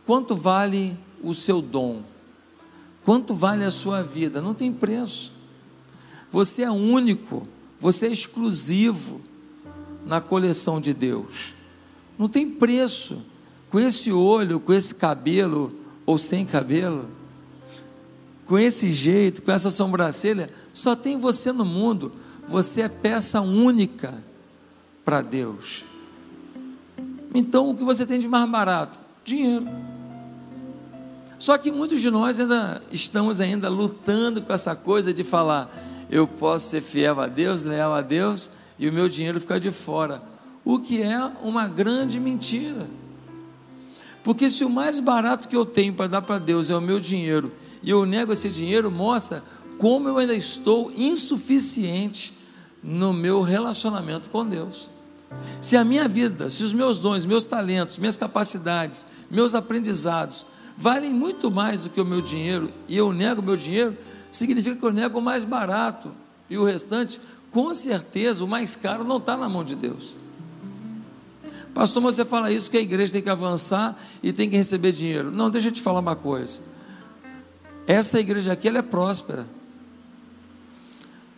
[0.05, 2.03] Quanto vale o seu dom?
[3.03, 4.41] Quanto vale a sua vida?
[4.41, 5.34] Não tem preço.
[6.35, 7.47] Você é único,
[7.79, 9.21] você é exclusivo
[10.05, 11.53] na coleção de Deus.
[12.19, 13.21] Não tem preço.
[13.69, 15.73] Com esse olho, com esse cabelo
[16.05, 17.07] ou sem cabelo,
[18.45, 22.11] com esse jeito, com essa sobrancelha, só tem você no mundo.
[22.49, 24.21] Você é peça única
[25.05, 25.85] para Deus.
[27.33, 28.99] Então, o que você tem de mais barato?
[29.23, 29.69] Dinheiro.
[31.39, 36.27] Só que muitos de nós ainda estamos ainda lutando com essa coisa de falar, eu
[36.27, 40.21] posso ser fiel a Deus, leal a Deus, e o meu dinheiro ficar de fora.
[40.63, 42.87] O que é uma grande mentira.
[44.23, 46.99] Porque se o mais barato que eu tenho para dar para Deus é o meu
[46.99, 47.51] dinheiro,
[47.83, 49.43] e eu nego esse dinheiro, mostra
[49.77, 52.33] como eu ainda estou insuficiente
[52.81, 54.89] no meu relacionamento com Deus.
[55.59, 60.45] Se a minha vida, se os meus dons, meus talentos, minhas capacidades, meus aprendizados
[60.77, 63.97] valem muito mais do que o meu dinheiro e eu nego o meu dinheiro,
[64.35, 66.11] significa que eu nego o mais barato
[66.49, 67.19] e o restante,
[67.51, 70.17] com certeza, o mais caro não está na mão de Deus.
[71.73, 75.29] Pastor, você fala isso que a igreja tem que avançar e tem que receber dinheiro.
[75.29, 76.61] Não, deixa eu te falar uma coisa.
[77.85, 79.45] Essa igreja aqui ela é próspera.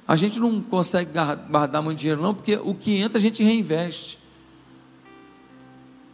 [0.08, 1.12] A gente não consegue
[1.50, 4.18] guardar muito dinheiro, não, porque o que entra a gente reinveste.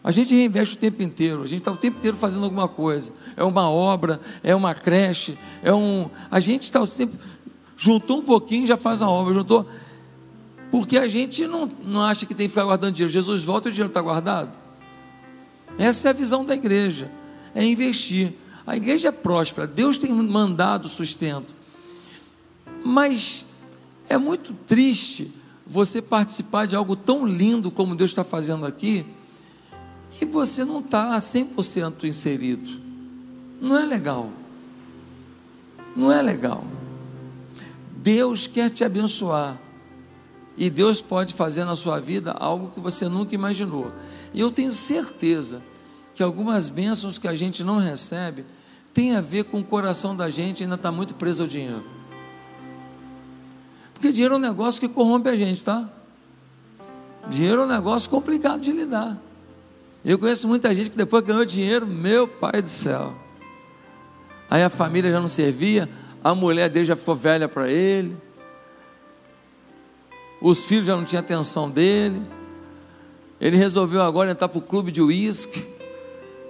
[0.03, 3.13] A gente reinveste o tempo inteiro, a gente está o tempo inteiro fazendo alguma coisa.
[3.37, 6.09] É uma obra, é uma creche, é um.
[6.29, 7.17] A gente está sempre.
[7.77, 9.65] Juntou um pouquinho, já faz a obra, juntou.
[10.69, 13.13] Porque a gente não, não acha que tem que ficar guardando dinheiro.
[13.13, 14.51] Jesus volta e o dinheiro está guardado.
[15.77, 17.09] Essa é a visão da igreja.
[17.55, 18.33] É investir.
[18.67, 21.53] A igreja é próspera, Deus tem mandado sustento.
[22.83, 23.45] Mas
[24.09, 25.31] é muito triste
[25.65, 29.05] você participar de algo tão lindo como Deus está fazendo aqui
[30.21, 32.69] e você não está 100% inserido.
[33.59, 34.29] Não é legal.
[35.95, 36.63] Não é legal.
[37.95, 39.59] Deus quer te abençoar.
[40.55, 43.91] E Deus pode fazer na sua vida algo que você nunca imaginou.
[44.33, 45.61] E eu tenho certeza
[46.13, 48.45] que algumas bênçãos que a gente não recebe
[48.93, 51.83] tem a ver com o coração da gente ainda está muito preso ao dinheiro.
[53.93, 55.89] Porque dinheiro é um negócio que corrompe a gente, tá?
[57.29, 59.17] Dinheiro é um negócio complicado de lidar.
[60.05, 63.13] Eu conheço muita gente que depois ganhou dinheiro, meu pai do céu.
[64.49, 65.89] Aí a família já não servia,
[66.23, 68.15] a mulher dele já ficou velha para ele,
[70.41, 72.21] os filhos já não tinham atenção dele.
[73.39, 75.65] Ele resolveu agora entrar para o clube de uísque.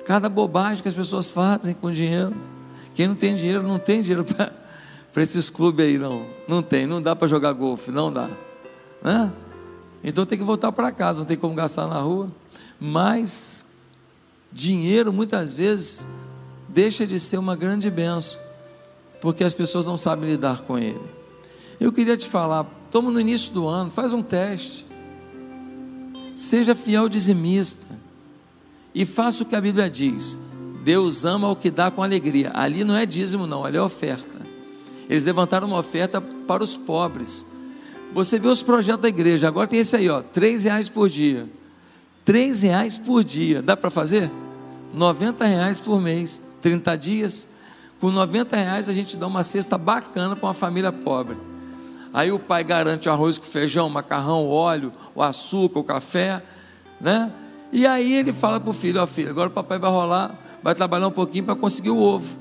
[0.03, 2.35] Cada bobagem que as pessoas fazem com dinheiro.
[2.95, 6.25] Quem não tem dinheiro, não tem dinheiro para esses clubes aí, não.
[6.47, 8.29] Não tem, não dá para jogar golfe, não dá.
[9.01, 9.31] Né?
[10.03, 12.29] Então tem que voltar para casa, não tem como gastar na rua.
[12.86, 13.65] Mas
[14.51, 16.05] dinheiro muitas vezes
[16.67, 18.38] deixa de ser uma grande benção,
[19.21, 20.99] porque as pessoas não sabem lidar com ele.
[21.79, 24.86] Eu queria te falar, estamos no início do ano, faz um teste.
[26.36, 27.86] Seja fiel dizimista
[28.93, 30.38] e faça o que a Bíblia diz.
[30.84, 32.51] Deus ama o que dá com alegria.
[32.53, 34.45] Ali não é dízimo, não, ali é oferta.
[35.09, 37.45] Eles levantaram uma oferta para os pobres.
[38.13, 41.47] Você vê os projetos da igreja, agora tem esse aí, ó, três reais por dia.
[42.26, 44.32] Três reais por dia, dá para fazer?
[44.93, 47.47] 90 reais por mês, 30 dias.
[47.99, 51.38] Com 90 reais a gente dá uma cesta bacana para uma família pobre.
[52.13, 56.43] Aí o pai garante o arroz com feijão, macarrão, o óleo, o açúcar, o café,
[57.01, 57.32] né?
[57.71, 60.76] E aí ele fala para o filho, ó filho, agora o papai vai rolar, vai
[60.76, 62.38] trabalhar um pouquinho para conseguir o ovo,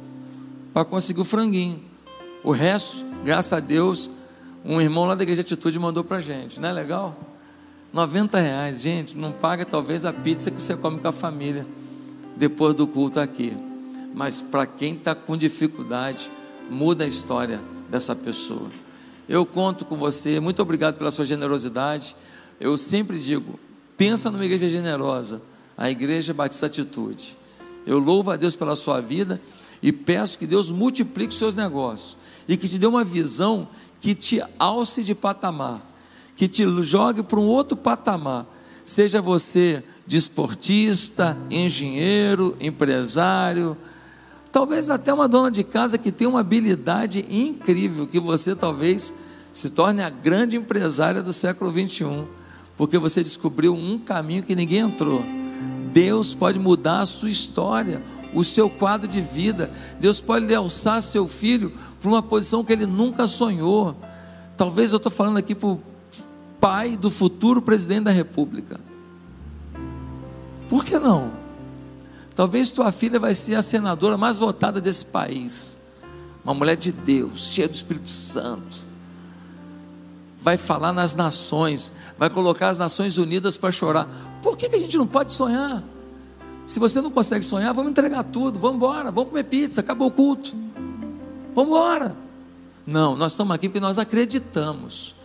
[0.74, 1.80] para conseguir o franguinho.
[2.44, 4.10] O resto, graças a Deus,
[4.62, 7.16] um irmão lá da igreja de Atitude mandou para a gente, não é legal?
[7.92, 11.66] 90 reais, gente, não paga talvez a pizza que você come com a família
[12.36, 13.54] depois do culto aqui.
[14.14, 16.30] Mas para quem está com dificuldade,
[16.70, 18.70] muda a história dessa pessoa.
[19.28, 22.16] Eu conto com você, muito obrigado pela sua generosidade.
[22.58, 23.60] Eu sempre digo:
[23.96, 25.42] pensa numa igreja generosa,
[25.76, 27.36] a Igreja Batista Atitude.
[27.86, 29.40] Eu louvo a Deus pela sua vida
[29.82, 32.16] e peço que Deus multiplique os seus negócios
[32.48, 33.68] e que te dê uma visão
[34.00, 35.82] que te alce de patamar,
[36.36, 38.46] que te jogue para um outro patamar.
[38.84, 43.76] Seja você desportista, engenheiro, empresário,
[44.50, 49.14] talvez até uma dona de casa que tem uma habilidade incrível, que você talvez
[49.52, 52.26] se torne a grande empresária do século 21,
[52.76, 55.24] porque você descobriu um caminho que ninguém entrou.
[55.92, 58.02] Deus pode mudar a sua história,
[58.34, 59.70] o seu quadro de vida.
[60.00, 63.94] Deus pode alçar seu filho para uma posição que ele nunca sonhou.
[64.56, 65.76] Talvez eu estou falando aqui para
[66.62, 68.78] pai do futuro presidente da República.
[70.68, 71.32] Por que não?
[72.36, 75.76] Talvez tua filha vai ser a senadora mais votada desse país.
[76.44, 78.76] Uma mulher de Deus, cheia do Espírito Santo.
[80.38, 84.08] Vai falar nas nações, vai colocar as Nações Unidas para chorar.
[84.40, 85.82] Por que, que a gente não pode sonhar?
[86.64, 90.12] Se você não consegue sonhar, vamos entregar tudo, vamos embora, vamos comer pizza, acabou o
[90.12, 90.54] culto.
[91.56, 92.14] Vamos embora.
[92.86, 95.21] Não, nós estamos aqui porque nós acreditamos.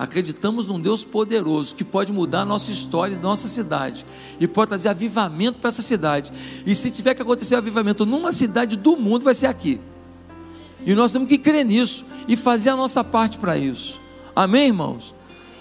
[0.00, 4.06] Acreditamos num Deus poderoso que pode mudar a nossa história, nossa cidade
[4.40, 6.32] e pode trazer avivamento para essa cidade.
[6.64, 9.78] E se tiver que acontecer avivamento numa cidade do mundo, vai ser aqui.
[10.86, 14.00] E nós temos que crer nisso e fazer a nossa parte para isso.
[14.34, 15.14] Amém, irmãos?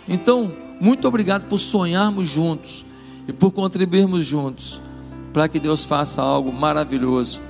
[0.08, 2.86] Então, muito obrigado por sonharmos juntos
[3.28, 4.80] e por contribuirmos juntos
[5.34, 7.42] para que Deus faça algo maravilhoso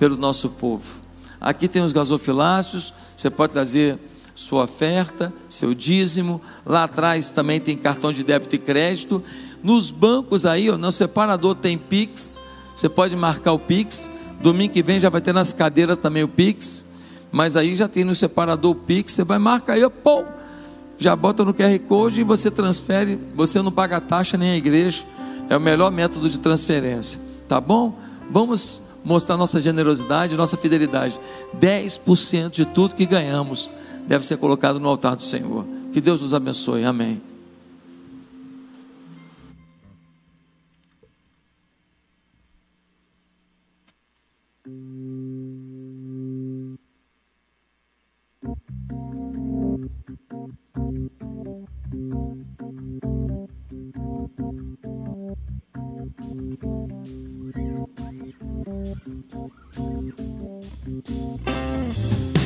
[0.00, 0.98] pelo nosso povo.
[1.40, 4.00] Aqui tem os gasofiláceos, você pode trazer
[4.38, 6.40] sua oferta, seu dízimo.
[6.64, 9.20] Lá atrás também tem cartão de débito e crédito.
[9.64, 12.40] Nos bancos aí, ó, no separador tem Pix.
[12.72, 14.08] Você pode marcar o Pix.
[14.40, 16.86] Domingo que vem já vai ter nas cadeiras também o Pix.
[17.32, 19.14] Mas aí já tem no separador o Pix.
[19.14, 20.22] Você vai marcar aí, ó, pô,
[20.96, 23.18] já bota no QR Code e você transfere.
[23.34, 25.04] Você não paga taxa nem a igreja.
[25.50, 27.18] É o melhor método de transferência.
[27.48, 27.98] Tá bom?
[28.30, 31.18] Vamos mostrar nossa generosidade, nossa fidelidade.
[31.60, 33.68] 10% de tudo que ganhamos
[34.08, 35.64] deve ser colocado no altar do Senhor.
[35.92, 36.84] Que Deus nos abençoe.
[36.84, 37.20] Amém.
[60.88, 62.37] Me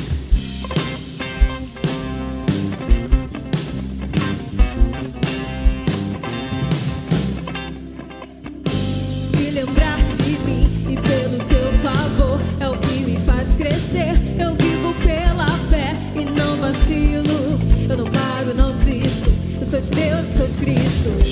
[9.53, 14.13] lembrar de mim e pelo teu favor é o que me faz crescer.
[14.39, 17.59] Eu vivo pela fé e não vacilo.
[17.87, 19.31] Eu não paro, não desisto.
[19.59, 21.22] Eu sou de Deus, eu sou de Cristo.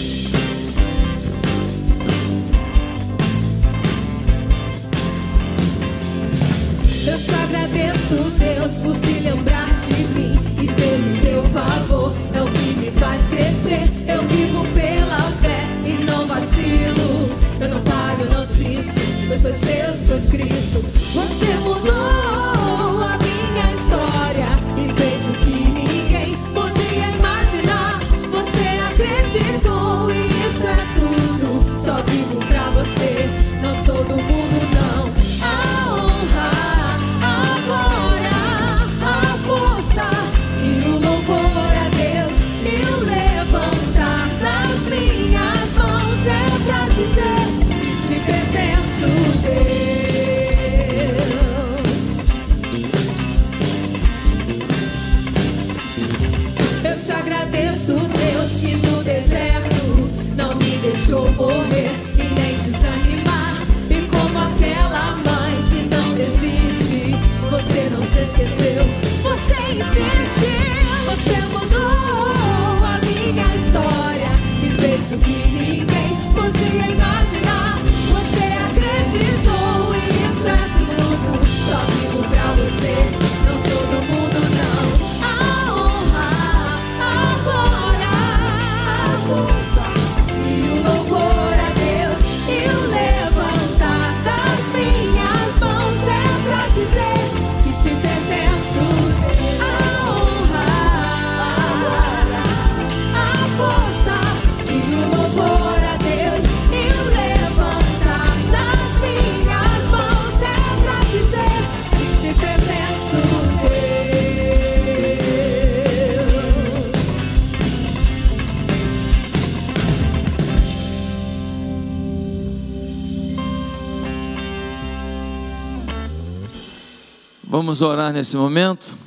[127.72, 128.97] Vamos orar nesse momento.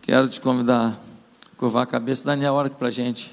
[0.00, 0.98] Quero te convidar
[1.44, 2.24] a curvar a cabeça.
[2.24, 3.30] Daniel, ora aqui para a gente.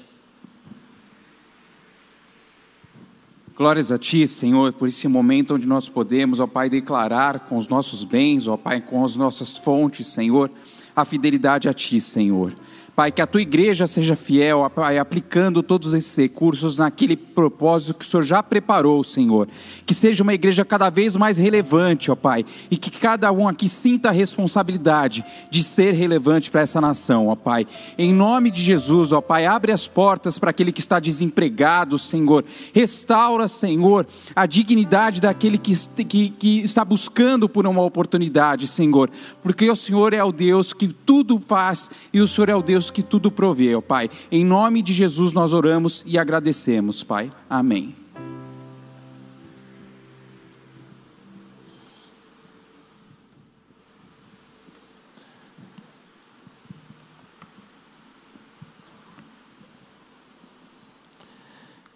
[3.56, 7.68] Glórias a Ti, Senhor, por esse momento onde nós podemos, ó Pai, declarar com os
[7.68, 10.50] nossos bens, ó Pai, com as nossas fontes, Senhor,
[10.94, 12.54] a fidelidade a Ti, Senhor.
[13.00, 18.04] Pai, que a tua igreja seja fiel, Pai, aplicando todos esses recursos naquele propósito que
[18.04, 19.48] o Senhor já preparou, Senhor.
[19.86, 23.70] Que seja uma igreja cada vez mais relevante, ó Pai, e que cada um aqui
[23.70, 27.66] sinta a responsabilidade de ser relevante para essa nação, ó Pai.
[27.96, 32.44] Em nome de Jesus, ó Pai, abre as portas para aquele que está desempregado, Senhor.
[32.74, 35.72] Restaura, Senhor, a dignidade daquele que,
[36.04, 39.08] que, que está buscando por uma oportunidade, Senhor.
[39.42, 42.89] Porque o Senhor é o Deus que tudo faz e o Senhor é o Deus
[42.90, 44.10] que tudo provê, ó Pai.
[44.30, 47.30] Em nome de Jesus nós oramos e agradecemos, Pai.
[47.48, 47.94] Amém.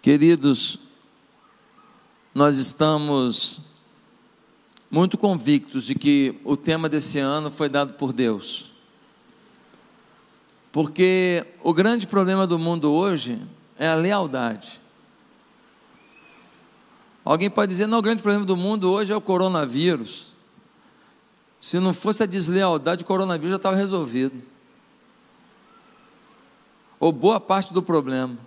[0.05, 0.77] Queridos,
[2.31, 3.59] nós estamos
[4.91, 8.74] muito convictos de que o tema desse ano foi dado por Deus.
[10.75, 13.41] Porque o grande problema do mundo hoje
[13.79, 14.81] é a lealdade.
[17.23, 20.33] Alguém pode dizer, não, o grande problema do mundo hoje é o coronavírus.
[21.61, 24.43] Se não fosse a deslealdade, o coronavírus já estava resolvido.
[26.99, 28.37] Ou boa parte do problema.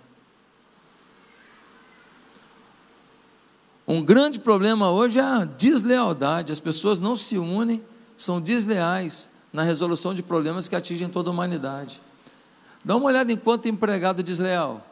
[3.87, 6.51] Um grande problema hoje é a deslealdade.
[6.51, 7.83] As pessoas não se unem,
[8.15, 11.99] são desleais na resolução de problemas que atingem toda a humanidade.
[12.83, 14.85] Dá uma olhada enquanto empregado desleal.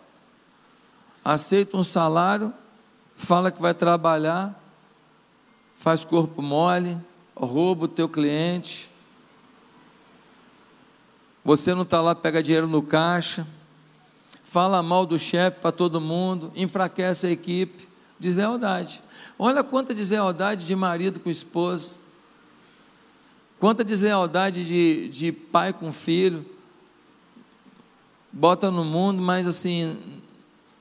[1.24, 2.54] Aceita um salário,
[3.16, 4.62] fala que vai trabalhar,
[5.76, 6.98] faz corpo mole,
[7.36, 8.90] rouba o teu cliente.
[11.44, 13.48] Você não está lá, pega dinheiro no caixa,
[14.44, 17.88] fala mal do chefe para todo mundo, enfraquece a equipe.
[18.20, 19.04] Deslealdade.
[19.38, 22.00] Olha quanta deslealdade de marido com esposa,
[23.60, 26.57] quanta deslealdade de, de pai com filho
[28.38, 29.98] bota no mundo, mas assim,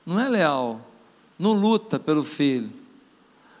[0.05, 0.79] não é leal,
[1.39, 2.71] não luta pelo filho.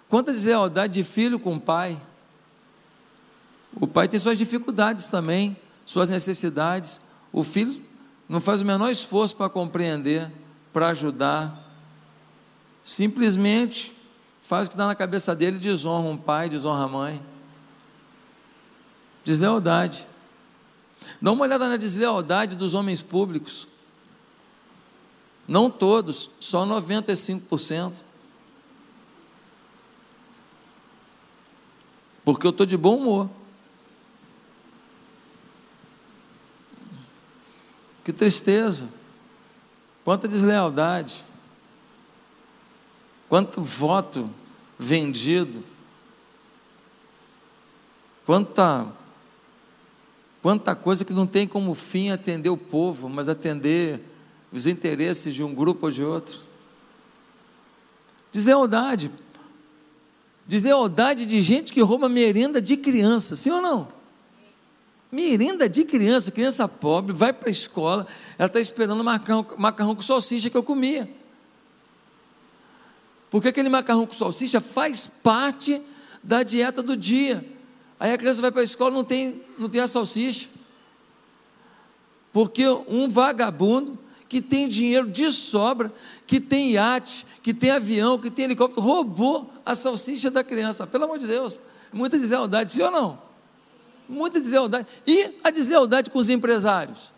[0.07, 1.99] Quanta deslealdade de filho com pai.
[3.73, 7.01] O pai tem suas dificuldades também, suas necessidades.
[7.33, 7.81] O filho
[8.29, 10.31] não faz o menor esforço para compreender,
[10.71, 11.59] para ajudar.
[12.83, 13.95] Simplesmente
[14.43, 17.21] faz o que dá na cabeça dele, desonra um pai, desonra a mãe.
[19.25, 20.07] Deslealdade.
[21.19, 23.67] Dá uma olhada na deslealdade dos homens públicos.
[25.47, 27.93] Não todos, só 95%.
[32.25, 33.29] Porque eu estou de bom humor.
[38.03, 38.89] Que tristeza.
[40.03, 41.23] Quanta deslealdade.
[43.29, 44.29] Quanto voto
[44.77, 45.63] vendido.
[48.25, 48.87] Quanta
[50.41, 54.01] quanta coisa que não tem como fim atender o povo, mas atender
[54.51, 56.39] os interesses de um grupo ou de outro.
[58.31, 59.11] Deslealdade.
[60.45, 63.87] Deslealdade de gente que rouba merenda de criança, sim ou não?
[65.11, 70.01] Merenda de criança, criança pobre, vai para a escola, ela está esperando macarrão, macarrão com
[70.01, 71.09] salsicha que eu comia.
[73.29, 75.81] Porque aquele macarrão com salsicha faz parte
[76.23, 77.45] da dieta do dia.
[77.99, 80.47] Aí a criança vai para a escola não tem não tem a salsicha.
[82.31, 83.97] Porque um vagabundo
[84.27, 85.91] que tem dinheiro de sobra,
[86.25, 90.85] que tem iate, que tem avião, que tem helicóptero, roubou a salsicha da criança.
[90.85, 91.59] Pelo amor de Deus,
[91.93, 93.21] muita deslealdade, sim ou não?
[94.07, 94.87] Muita deslealdade.
[95.05, 97.11] E a deslealdade com os empresários?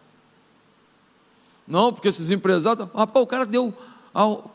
[1.67, 3.73] Não, porque esses empresários, rapaz, o cara deu,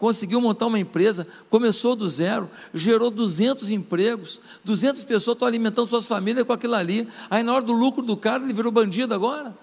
[0.01, 6.09] conseguiu montar uma empresa, começou do zero, gerou 200 empregos, 200 pessoas estão alimentando suas
[6.09, 7.09] famílias com aquilo ali.
[7.31, 9.57] Aí na hora do lucro do cara, ele virou bandido agora.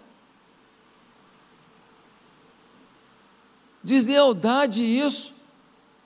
[3.84, 5.34] Deslealdade isso.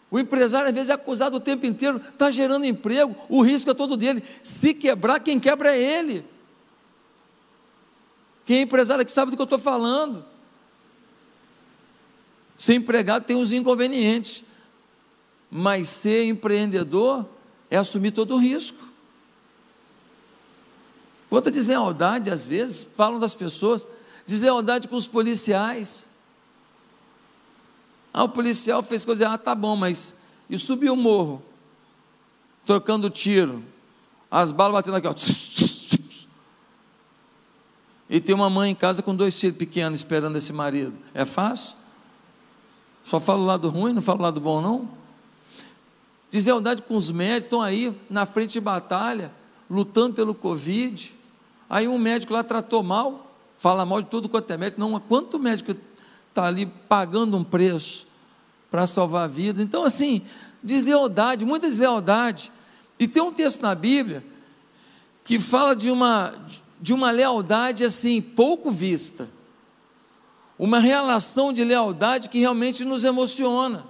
[0.09, 3.73] O empresário, às vezes, é acusado o tempo inteiro, está gerando emprego, o risco é
[3.73, 4.23] todo dele.
[4.41, 6.25] Se quebrar, quem quebra é ele.
[8.45, 10.23] Quem é empresário é que sabe do que eu estou falando.
[12.57, 14.43] Ser empregado tem uns inconvenientes,
[15.49, 17.27] mas ser empreendedor
[17.69, 18.77] é assumir todo o risco.
[21.29, 23.85] Quanta deslealdade, às vezes, falam das pessoas,
[24.25, 26.07] deslealdade com os policiais.
[28.17, 30.15] Ah, o policial fez coisa, ah, tá bom, mas
[30.49, 31.43] e subiu o morro,
[32.65, 33.61] trocando tiro,
[34.31, 35.13] as balas batendo aqui, ó.
[38.09, 40.97] e ter uma mãe em casa com dois filhos pequenos esperando esse marido.
[41.13, 41.75] É fácil?
[43.03, 44.87] Só fala o lado ruim, não fala o lado bom, não?
[46.31, 49.29] Deslealdade com os médicos, estão aí na frente de batalha,
[49.69, 51.13] lutando pelo Covid.
[51.69, 54.79] Aí um médico lá tratou mal, fala mal de tudo quanto é médico.
[54.79, 55.75] Não, quanto médico
[56.35, 58.05] está ali pagando um preço
[58.69, 59.63] para salvar a vida?
[59.63, 60.21] Então, assim,
[60.61, 62.51] deslealdade, muita deslealdade.
[62.99, 64.21] E tem um texto na Bíblia
[65.23, 66.35] que fala de uma,
[66.81, 69.29] de uma lealdade assim, pouco vista.
[70.59, 73.85] Uma relação de lealdade que realmente nos emociona.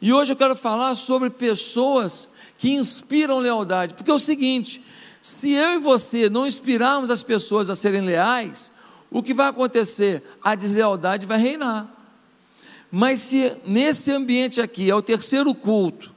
[0.00, 4.82] E hoje eu quero falar sobre pessoas que inspiram lealdade, porque é o seguinte:
[5.20, 8.72] se eu e você não inspirarmos as pessoas a serem leais,
[9.14, 10.24] o que vai acontecer?
[10.42, 11.88] A deslealdade vai reinar.
[12.90, 16.12] Mas se nesse ambiente aqui é o terceiro culto,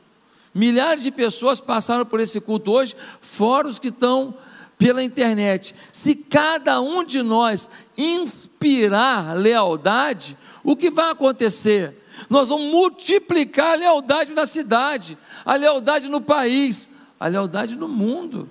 [0.52, 4.34] milhares de pessoas passaram por esse culto hoje, fora os que estão
[4.80, 5.76] pela internet.
[5.94, 12.04] Se cada um de nós inspirar lealdade, o que vai acontecer?
[12.28, 16.90] Nós vamos multiplicar a lealdade na cidade, a lealdade no país,
[17.20, 18.50] a lealdade no mundo.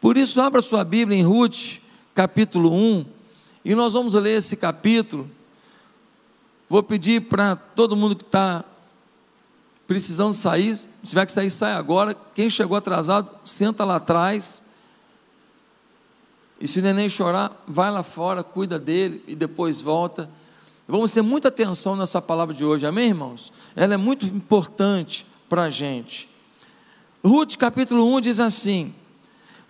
[0.00, 1.80] Por isso, abra sua Bíblia em Ruth,
[2.18, 3.06] capítulo 1,
[3.64, 5.30] e nós vamos ler esse capítulo.
[6.68, 8.64] Vou pedir para todo mundo que está
[9.86, 12.16] precisando sair, se tiver que sair, sai agora.
[12.34, 14.64] Quem chegou atrasado, senta lá atrás.
[16.60, 20.28] E se o neném chorar, vai lá fora, cuida dele e depois volta.
[20.88, 23.52] Vamos ter muita atenção nessa palavra de hoje, amém, irmãos?
[23.76, 26.28] Ela é muito importante para a gente.
[27.24, 28.92] Ruth capítulo 1 diz assim: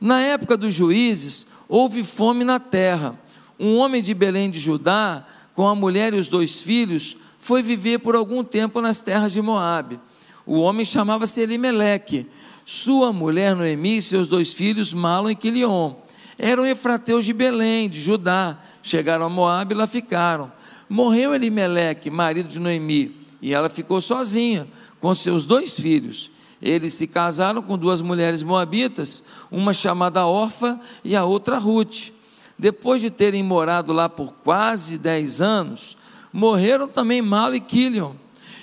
[0.01, 3.19] Na época dos juízes, houve fome na terra.
[3.59, 7.99] Um homem de Belém de Judá, com a mulher e os dois filhos, foi viver
[7.99, 10.01] por algum tempo nas terras de Moabe.
[10.47, 12.27] O homem chamava-se Elimeleque.
[12.65, 15.95] Sua mulher Noemi e seus dois filhos, Malon e Quilion.
[16.39, 18.59] Eram efrateus de Belém, de Judá.
[18.83, 20.53] Chegaram a Moabe e lá ficaram.
[20.89, 24.67] Morreu Elimeleque, marido de Noemi, e ela ficou sozinha
[25.01, 26.31] com seus dois filhos.
[26.61, 32.11] Eles se casaram com duas mulheres moabitas, uma chamada Orfa e a outra Ruth.
[32.59, 35.97] Depois de terem morado lá por quase dez anos,
[36.33, 38.15] morreram também Malo e Quilion.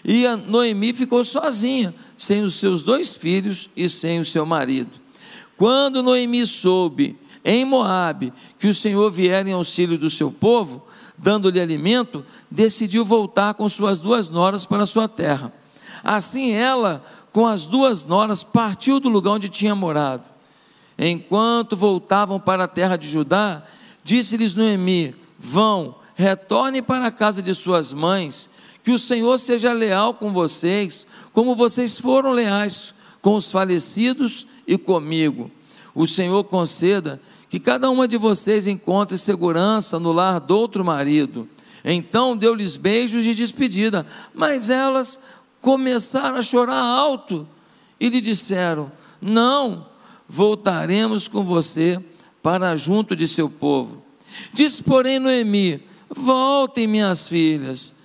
[0.04, 4.92] E Noemi ficou sozinha, sem os seus dois filhos e sem o seu marido.
[5.58, 10.86] Quando Noemi soube em Moabe que o Senhor viera em auxílio do seu povo,
[11.18, 15.54] dando-lhe alimento, decidiu voltar com suas duas noras para sua terra.
[16.06, 17.04] Assim ela,
[17.34, 20.30] com as duas noras, partiu do lugar onde tinha morado.
[21.00, 23.64] Enquanto voltavam para a terra de Judá,
[24.04, 28.48] disse-lhes Noemi: Vão, retornem para a casa de suas mães
[28.84, 34.78] que o Senhor seja leal com vocês, como vocês foram leais com os falecidos e
[34.78, 35.50] comigo.
[35.96, 41.50] O Senhor conceda que cada uma de vocês encontre segurança no lar do outro marido.
[41.84, 45.20] Então deu-lhes beijos de despedida, mas elas
[45.66, 47.48] começaram a chorar alto
[48.00, 49.88] e lhe disseram: Não,
[50.30, 52.00] voltaremos com você
[52.44, 54.04] para junto de seu povo.
[54.54, 57.96] Diz, porém, Noemi: Voltem, minhas filhas,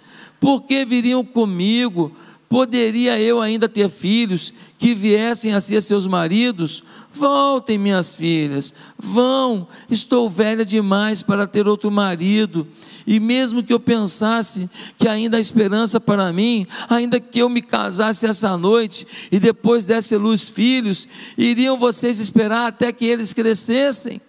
[0.41, 2.17] porque viriam comigo?
[2.49, 6.83] Poderia eu ainda ter filhos que viessem a ser seus maridos?
[7.13, 12.67] Voltem, minhas filhas, vão, estou velha demais para ter outro marido.
[13.05, 17.61] E mesmo que eu pensasse que ainda há esperança para mim, ainda que eu me
[17.63, 24.21] casasse essa noite e depois desse luz filhos, iriam vocês esperar até que eles crescessem?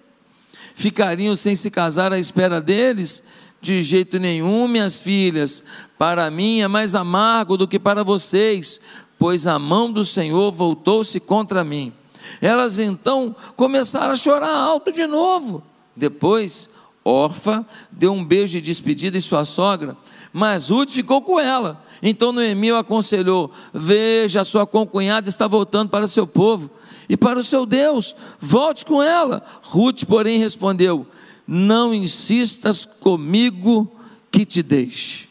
[0.74, 3.22] Ficariam sem se casar à espera deles?
[3.62, 5.64] De jeito nenhum, minhas filhas,
[6.00, 8.80] para mim é mais amargo do que para vocês,
[9.20, 11.94] pois a mão do Senhor voltou-se contra mim.
[12.40, 15.64] Elas então começaram a chorar alto de novo.
[15.96, 16.70] Depois,
[17.04, 19.98] Orfa deu um beijo de despedida em sua sogra,
[20.32, 21.84] mas Ruth ficou com ela.
[22.02, 26.70] Então Noemi o aconselhou: Veja, sua concunhada está voltando para seu povo
[27.10, 29.44] e para o seu Deus, volte com ela.
[29.62, 31.06] Ruth, porém, respondeu:
[31.54, 33.92] não insistas comigo
[34.32, 35.28] que te deixe,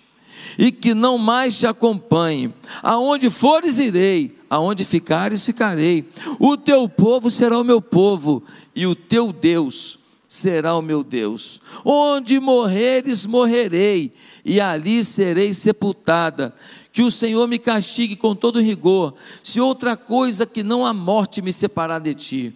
[0.59, 2.53] e que não mais te acompanhe.
[2.83, 6.09] Aonde fores, irei, aonde ficares, ficarei.
[6.39, 8.43] O teu povo será o meu povo,
[8.75, 9.99] e o teu Deus
[10.29, 11.61] será o meu Deus.
[11.85, 14.13] Onde morreres, morrerei,
[14.45, 16.55] e ali serei sepultada.
[16.93, 21.41] Que o Senhor me castigue com todo rigor, se outra coisa que não a morte
[21.41, 22.55] me separar de ti.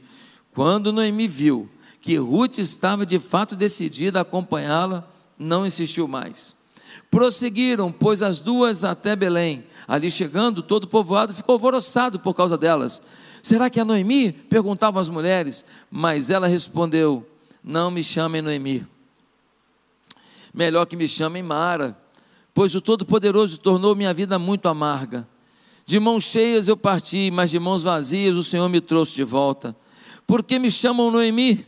[0.53, 1.69] Quando Noemi viu
[2.01, 6.55] que Ruth estava de fato decidida a acompanhá-la, não insistiu mais.
[7.15, 9.62] Prosseguiram, pois as duas até Belém.
[9.87, 13.01] Ali chegando, todo o povoado ficou alvoroçado por causa delas.
[13.41, 14.33] Será que é Noemi?
[14.33, 15.65] perguntavam as mulheres.
[15.89, 17.25] Mas ela respondeu:
[17.62, 18.85] Não me chamem Noemi.
[20.53, 21.97] Melhor que me chamem Mara,
[22.53, 25.25] pois o Todo-Poderoso tornou minha vida muito amarga.
[25.87, 29.77] De mãos cheias eu parti, mas de mãos vazias o Senhor me trouxe de volta.
[30.27, 31.65] Por que me chamam Noemi?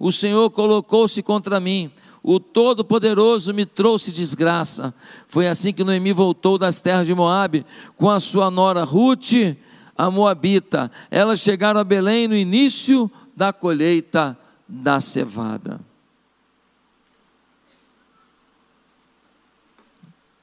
[0.00, 1.92] O Senhor colocou-se contra mim.
[2.22, 4.94] O Todo-Poderoso me trouxe desgraça.
[5.26, 7.64] Foi assim que Noemi voltou das terras de Moabe
[7.96, 9.56] com a sua nora Ruth,
[9.96, 10.90] a Moabita.
[11.10, 15.80] Elas chegaram a Belém no início da colheita da cevada.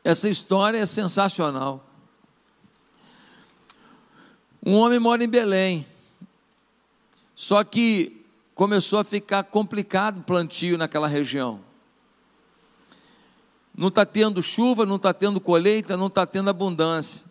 [0.04, 1.86] Essa história é sensacional.
[4.66, 5.86] Um homem mora em Belém.
[7.36, 8.26] Só que
[8.56, 11.66] começou a ficar complicado o plantio naquela região.
[13.78, 17.22] Não está tendo chuva, não está tendo colheita, não está tendo abundância.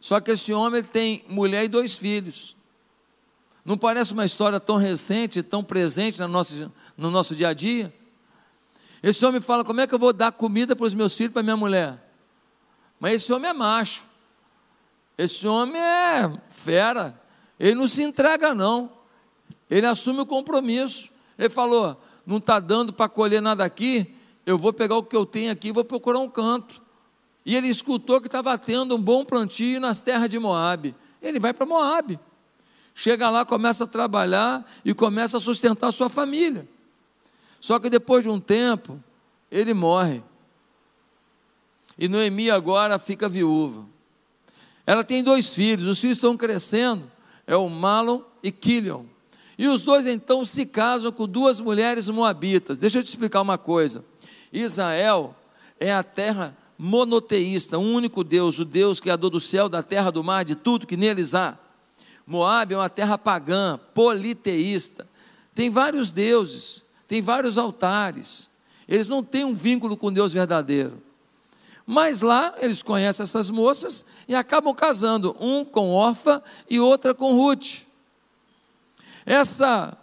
[0.00, 2.56] Só que esse homem tem mulher e dois filhos.
[3.64, 7.92] Não parece uma história tão recente, tão presente no nosso, no nosso dia a dia?
[9.02, 11.42] Esse homem fala: como é que eu vou dar comida para os meus filhos, para
[11.42, 11.98] minha mulher?
[13.00, 14.04] Mas esse homem é macho.
[15.18, 17.20] Esse homem é fera.
[17.58, 18.92] Ele não se entrega, não.
[19.68, 21.08] Ele assume o compromisso.
[21.36, 24.14] Ele falou: não está dando para colher nada aqui,
[24.44, 26.82] eu vou pegar o que eu tenho aqui e vou procurar um canto.
[27.44, 30.94] E ele escutou que estava tendo um bom plantio nas terras de Moabe.
[31.20, 32.18] Ele vai para Moabe.
[32.94, 36.68] Chega lá, começa a trabalhar e começa a sustentar a sua família.
[37.60, 39.02] Só que depois de um tempo,
[39.50, 40.22] ele morre.
[41.98, 43.86] E Noemi agora fica viúva.
[44.86, 47.10] Ela tem dois filhos, os filhos estão crescendo,
[47.46, 49.04] é o Malon e Kilion.
[49.56, 52.78] E os dois então se casam com duas mulheres moabitas.
[52.78, 54.04] Deixa eu te explicar uma coisa.
[54.52, 55.34] Israel
[55.80, 60.22] é a terra monoteísta, um único Deus, o Deus criador do céu, da terra, do
[60.24, 61.56] mar, de tudo que neles há.
[62.26, 65.08] Moab é uma terra pagã, politeísta.
[65.54, 68.50] Tem vários deuses, tem vários altares.
[68.88, 71.00] Eles não têm um vínculo com Deus verdadeiro.
[71.86, 77.36] Mas lá eles conhecem essas moças e acabam casando, um com Orfa e outra com
[77.36, 77.82] Ruth.
[79.26, 79.96] Essa,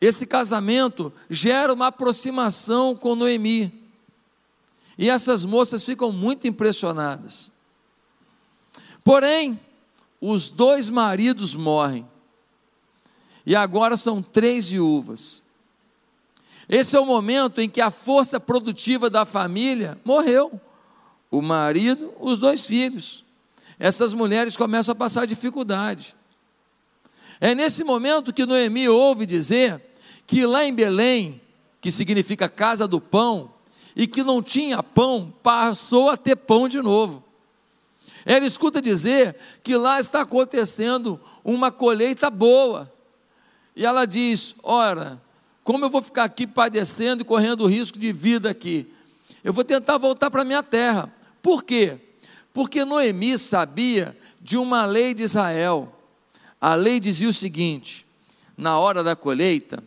[0.00, 3.77] esse casamento gera uma aproximação com Noemi.
[4.98, 7.52] E essas moças ficam muito impressionadas.
[9.04, 9.58] Porém,
[10.20, 12.06] os dois maridos morrem.
[13.46, 15.42] E agora são três viúvas.
[16.68, 20.60] Esse é o momento em que a força produtiva da família morreu
[21.30, 23.24] o marido, os dois filhos.
[23.78, 26.16] Essas mulheres começam a passar dificuldade.
[27.40, 29.80] É nesse momento que Noemi ouve dizer
[30.26, 31.40] que lá em Belém,
[31.80, 33.50] que significa casa do pão,
[33.98, 37.24] e que não tinha pão, passou a ter pão de novo.
[38.24, 42.88] Ela escuta dizer que lá está acontecendo uma colheita boa.
[43.74, 45.20] E ela diz: Ora,
[45.64, 48.86] como eu vou ficar aqui padecendo e correndo risco de vida aqui?
[49.42, 51.12] Eu vou tentar voltar para minha terra.
[51.42, 51.96] Por quê?
[52.54, 55.92] Porque Noemi sabia de uma lei de Israel.
[56.60, 58.06] A lei dizia o seguinte:
[58.56, 59.82] na hora da colheita,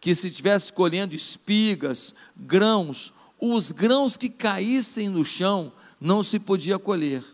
[0.00, 6.78] que se estivesse colhendo espigas, grãos, os grãos que caíssem no chão não se podia
[6.78, 7.24] colher.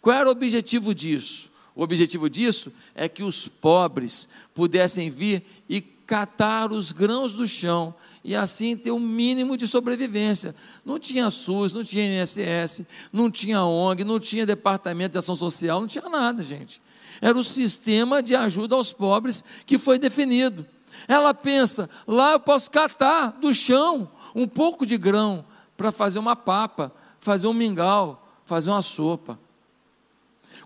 [0.00, 1.50] Qual era o objetivo disso?
[1.74, 7.94] O objetivo disso é que os pobres pudessem vir e catar os grãos do chão
[8.24, 10.54] e assim ter um mínimo de sobrevivência.
[10.84, 12.82] Não tinha SUS, não tinha INSS,
[13.12, 16.80] não tinha ONG, não tinha Departamento de Ação Social, não tinha nada, gente.
[17.20, 20.66] Era o sistema de ajuda aos pobres que foi definido.
[21.06, 25.44] Ela pensa: lá eu posso catar do chão um pouco de grão
[25.76, 29.38] para fazer uma papa, fazer um mingau, fazer uma sopa.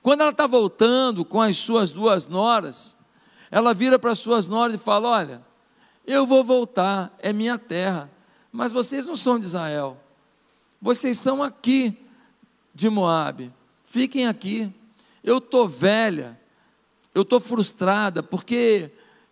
[0.02, 2.96] Quando ela está voltando com as suas duas noras,
[3.50, 5.42] ela vira para as suas noras e fala: Olha,
[6.06, 8.10] eu vou voltar, é minha terra.
[8.52, 9.96] Mas vocês não são de Israel.
[10.80, 11.96] Vocês são aqui
[12.74, 13.52] de Moabe.
[13.86, 14.72] Fiquem aqui.
[15.22, 16.38] Eu estou velha.
[17.14, 18.90] Eu estou frustrada porque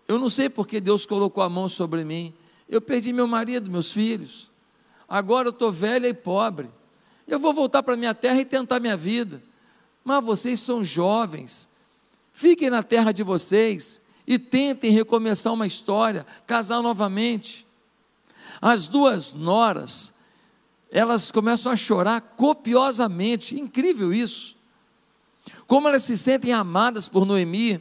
[0.08, 2.32] eu não sei porque Deus colocou a mão sobre mim.
[2.66, 4.50] Eu perdi meu marido, meus filhos.
[5.06, 6.70] Agora eu estou velha e pobre.
[7.26, 9.42] Eu vou voltar para minha terra e tentar minha vida.
[10.02, 11.68] Mas vocês são jovens.
[12.32, 17.66] Fiquem na terra de vocês e tentem recomeçar uma história, casar novamente.
[18.62, 20.14] As duas noras,
[20.90, 24.56] elas começam a chorar copiosamente, incrível isso.
[25.66, 27.80] Como elas se sentem amadas por Noemi,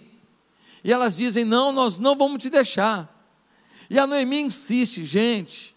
[0.83, 3.13] e elas dizem: Não, nós não vamos te deixar.
[3.89, 5.75] E a Noemi insiste: Gente,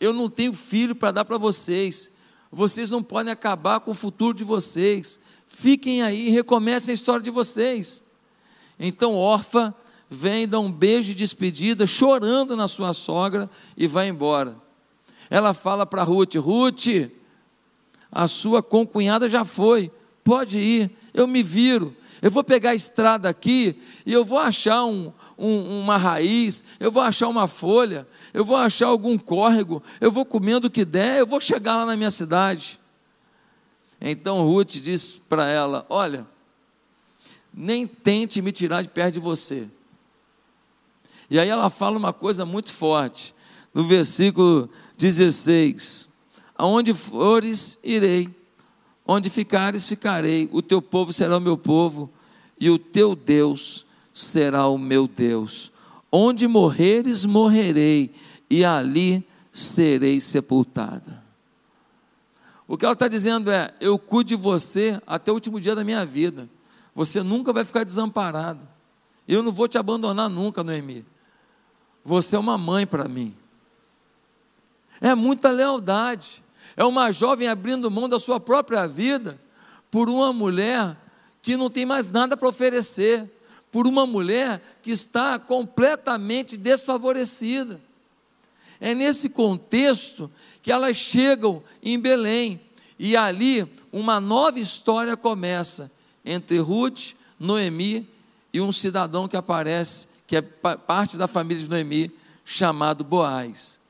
[0.00, 2.10] eu não tenho filho para dar para vocês,
[2.50, 5.18] vocês não podem acabar com o futuro de vocês,
[5.48, 8.02] fiquem aí e recomecem a história de vocês.
[8.78, 9.74] Então, órfã
[10.10, 14.56] vem, dá um beijo de despedida, chorando na sua sogra e vai embora.
[15.30, 17.10] Ela fala para Ruth: Ruth,
[18.10, 19.90] a sua concunhada já foi,
[20.22, 21.94] pode ir, eu me viro.
[22.24, 26.90] Eu vou pegar a estrada aqui e eu vou achar um, um, uma raiz, eu
[26.90, 31.18] vou achar uma folha, eu vou achar algum córrego, eu vou comendo o que der,
[31.18, 32.80] eu vou chegar lá na minha cidade.
[34.00, 36.26] Então Ruth disse para ela: Olha,
[37.52, 39.68] nem tente me tirar de perto de você.
[41.28, 43.34] E aí ela fala uma coisa muito forte,
[43.74, 46.08] no versículo 16:
[46.56, 48.34] Aonde fores, irei,
[49.06, 52.10] onde ficares, ficarei, o teu povo será o meu povo,
[52.58, 55.72] e o teu Deus será o meu Deus.
[56.10, 58.14] Onde morreres, morrerei,
[58.48, 61.22] e ali serei sepultada.
[62.66, 65.84] O que ela está dizendo é: eu cuido de você até o último dia da
[65.84, 66.48] minha vida.
[66.94, 68.60] Você nunca vai ficar desamparado.
[69.26, 71.04] Eu não vou te abandonar nunca, Noemi.
[72.04, 73.34] Você é uma mãe para mim.
[75.00, 76.43] É muita lealdade.
[76.76, 79.40] É uma jovem abrindo mão da sua própria vida
[79.90, 80.96] por uma mulher
[81.40, 83.30] que não tem mais nada para oferecer,
[83.70, 87.80] por uma mulher que está completamente desfavorecida.
[88.80, 90.30] É nesse contexto
[90.62, 92.60] que elas chegam em Belém
[92.98, 95.90] e ali uma nova história começa
[96.24, 98.08] entre Ruth, Noemi
[98.52, 102.10] e um cidadão que aparece, que é parte da família de Noemi,
[102.44, 103.80] chamado Boaz.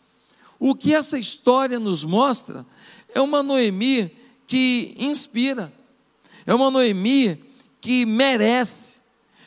[0.67, 2.65] O que essa história nos mostra
[3.15, 4.11] é uma Noemi
[4.47, 5.71] que inspira,
[6.47, 7.39] é uma Noemi
[7.83, 8.95] que merece,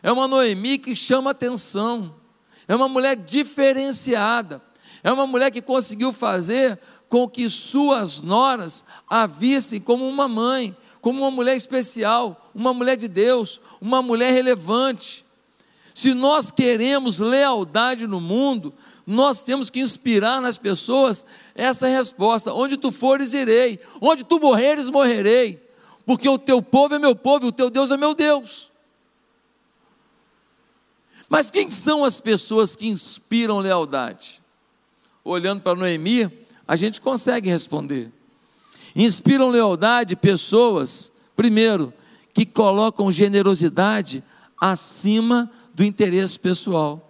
[0.04, 2.14] é uma Noemi que chama atenção,
[2.68, 4.62] é uma mulher diferenciada,
[5.04, 10.78] é uma mulher que conseguiu fazer com que suas noras a vissem como uma mãe,
[11.02, 15.26] como uma mulher especial, uma mulher de Deus, uma mulher relevante.
[15.96, 18.72] Se nós queremos lealdade no mundo,
[19.10, 24.90] nós temos que inspirar nas pessoas essa resposta: onde tu fores, irei, onde tu morreres,
[24.90, 25.66] morrerei,
[26.06, 28.70] porque o teu povo é meu povo e o teu Deus é meu Deus.
[31.30, 34.42] Mas quem são as pessoas que inspiram lealdade?
[35.24, 36.30] Olhando para Noemi,
[36.68, 38.12] a gente consegue responder.
[38.94, 41.94] Inspiram lealdade pessoas, primeiro,
[42.34, 44.22] que colocam generosidade
[44.60, 47.07] acima do interesse pessoal.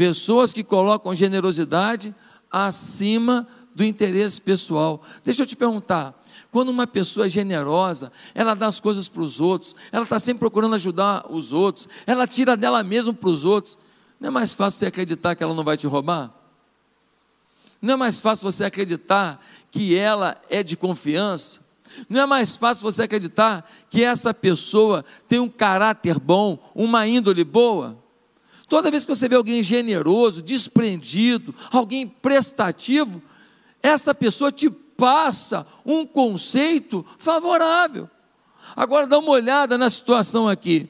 [0.00, 2.14] Pessoas que colocam generosidade
[2.50, 5.02] acima do interesse pessoal.
[5.22, 6.18] Deixa eu te perguntar:
[6.50, 10.40] quando uma pessoa é generosa, ela dá as coisas para os outros, ela está sempre
[10.40, 13.76] procurando ajudar os outros, ela tira dela mesma para os outros,
[14.18, 16.32] não é mais fácil você acreditar que ela não vai te roubar?
[17.82, 19.38] Não é mais fácil você acreditar
[19.70, 21.60] que ela é de confiança?
[22.08, 27.44] Não é mais fácil você acreditar que essa pessoa tem um caráter bom, uma índole
[27.44, 27.99] boa?
[28.70, 33.20] Toda vez que você vê alguém generoso, desprendido, alguém prestativo,
[33.82, 38.08] essa pessoa te passa um conceito favorável.
[38.76, 40.88] Agora dá uma olhada na situação aqui.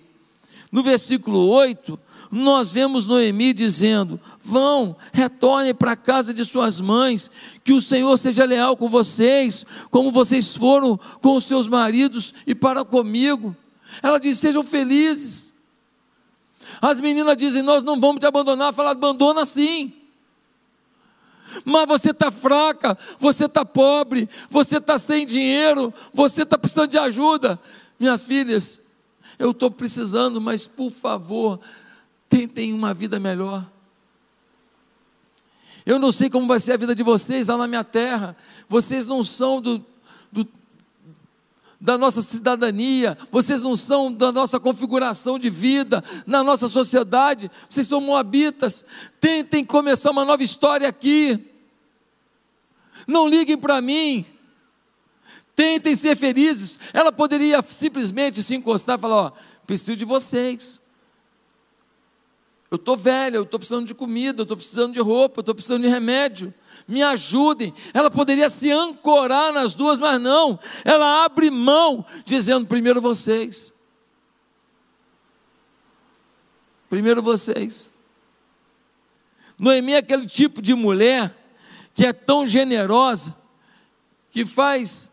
[0.70, 1.98] No versículo 8,
[2.30, 7.30] nós vemos Noemi dizendo: Vão, retornem para a casa de suas mães,
[7.64, 12.54] que o Senhor seja leal com vocês, como vocês foram com os seus maridos e
[12.54, 13.56] para comigo.
[14.02, 15.49] Ela diz: Sejam felizes.
[16.80, 18.72] As meninas dizem: Nós não vamos te abandonar.
[18.72, 19.92] Fala, abandona sim.
[21.64, 26.98] Mas você está fraca, você está pobre, você está sem dinheiro, você está precisando de
[26.98, 27.58] ajuda.
[27.98, 28.80] Minhas filhas,
[29.38, 31.60] eu estou precisando, mas por favor,
[32.28, 33.66] tentem uma vida melhor.
[35.84, 38.36] Eu não sei como vai ser a vida de vocês lá na minha terra.
[38.68, 39.84] Vocês não são do,
[40.30, 40.46] do,
[41.80, 47.86] da nossa cidadania, vocês não são da nossa configuração de vida, na nossa sociedade, vocês
[47.86, 48.84] são moabitas.
[49.18, 51.42] Tentem começar uma nova história aqui.
[53.06, 54.26] Não liguem para mim.
[55.56, 56.78] Tentem ser felizes.
[56.92, 59.32] Ela poderia simplesmente se encostar e falar: Ó,
[59.66, 60.80] preciso de vocês.
[62.70, 65.54] Eu estou velha, eu estou precisando de comida, eu estou precisando de roupa, eu estou
[65.54, 66.54] precisando de remédio.
[66.86, 67.72] Me ajudem.
[67.94, 70.58] Ela poderia se ancorar nas duas, mas não.
[70.84, 73.72] Ela abre mão, dizendo: primeiro vocês.
[76.88, 77.90] Primeiro vocês.
[79.58, 81.34] Noemi é aquele tipo de mulher
[81.94, 83.36] que é tão generosa
[84.30, 85.10] que faz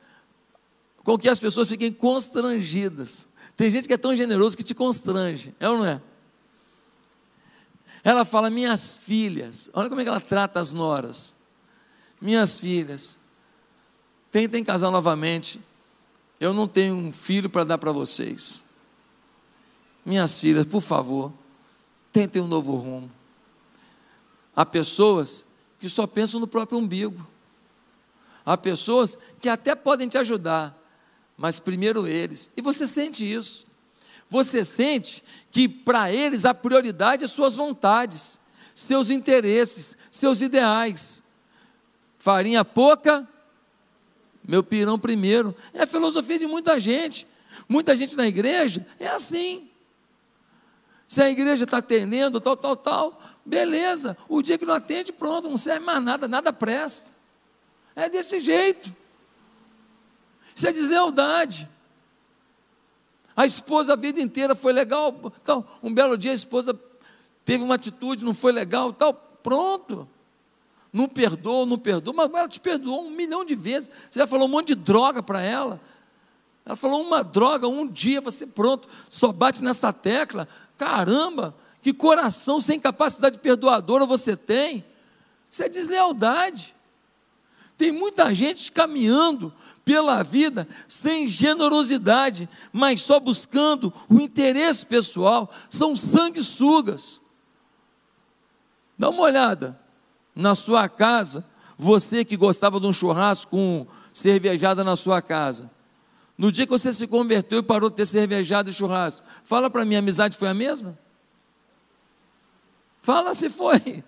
[1.03, 3.27] com que as pessoas fiquem constrangidas.
[3.55, 6.01] Tem gente que é tão generoso que te constrange, é ou não é?
[8.03, 11.36] Ela fala: Minhas filhas, olha como é que ela trata as noras.
[12.19, 13.19] Minhas filhas,
[14.31, 15.61] tentem casar novamente.
[16.39, 18.65] Eu não tenho um filho para dar para vocês.
[20.05, 21.33] Minhas filhas, por favor,
[22.11, 23.11] tentem um novo rumo.
[24.55, 25.45] Há pessoas
[25.79, 27.27] que só pensam no próprio umbigo.
[28.45, 30.75] Há pessoas que até podem te ajudar,
[31.37, 32.49] mas primeiro eles.
[32.55, 33.67] E você sente isso.
[34.29, 38.39] Você sente que para eles a prioridade é suas vontades,
[38.73, 41.21] seus interesses, seus ideais.
[42.17, 43.27] Farinha pouca,
[44.43, 45.55] meu pirão primeiro.
[45.73, 47.27] É a filosofia de muita gente.
[47.67, 49.69] Muita gente na igreja é assim.
[51.07, 54.17] Se a igreja está atendendo, tal, tal, tal, beleza.
[54.27, 57.11] O dia que não atende, pronto, não serve mais nada, nada presta.
[57.95, 58.93] É desse jeito.
[60.53, 61.69] Isso é deslealdade.
[63.35, 66.77] A esposa a vida inteira foi legal, então, um belo dia a esposa
[67.45, 70.09] teve uma atitude, não foi legal, tal, pronto.
[70.91, 73.89] Não perdoou, não perdoou, mas ela te perdoou um milhão de vezes.
[74.09, 75.81] Você já falou um monte de droga para ela.
[76.65, 80.47] Ela falou uma droga, um dia você pronto, só bate nessa tecla.
[80.77, 84.83] Caramba, que coração sem capacidade perdoadora você tem.
[85.49, 86.75] Isso é deslealdade.
[87.77, 89.53] Tem muita gente caminhando
[89.85, 95.49] pela vida sem generosidade, mas só buscando o interesse pessoal.
[95.69, 97.21] São sanguessugas.
[98.97, 99.79] Dá uma olhada
[100.37, 101.43] na sua casa,
[101.77, 105.69] você que gostava de um churrasco com cervejada na sua casa.
[106.37, 109.83] No dia que você se converteu e parou de ter cervejada e churrasco, fala para
[109.83, 110.97] mim, a amizade foi a mesma?
[113.01, 114.03] Fala se foi.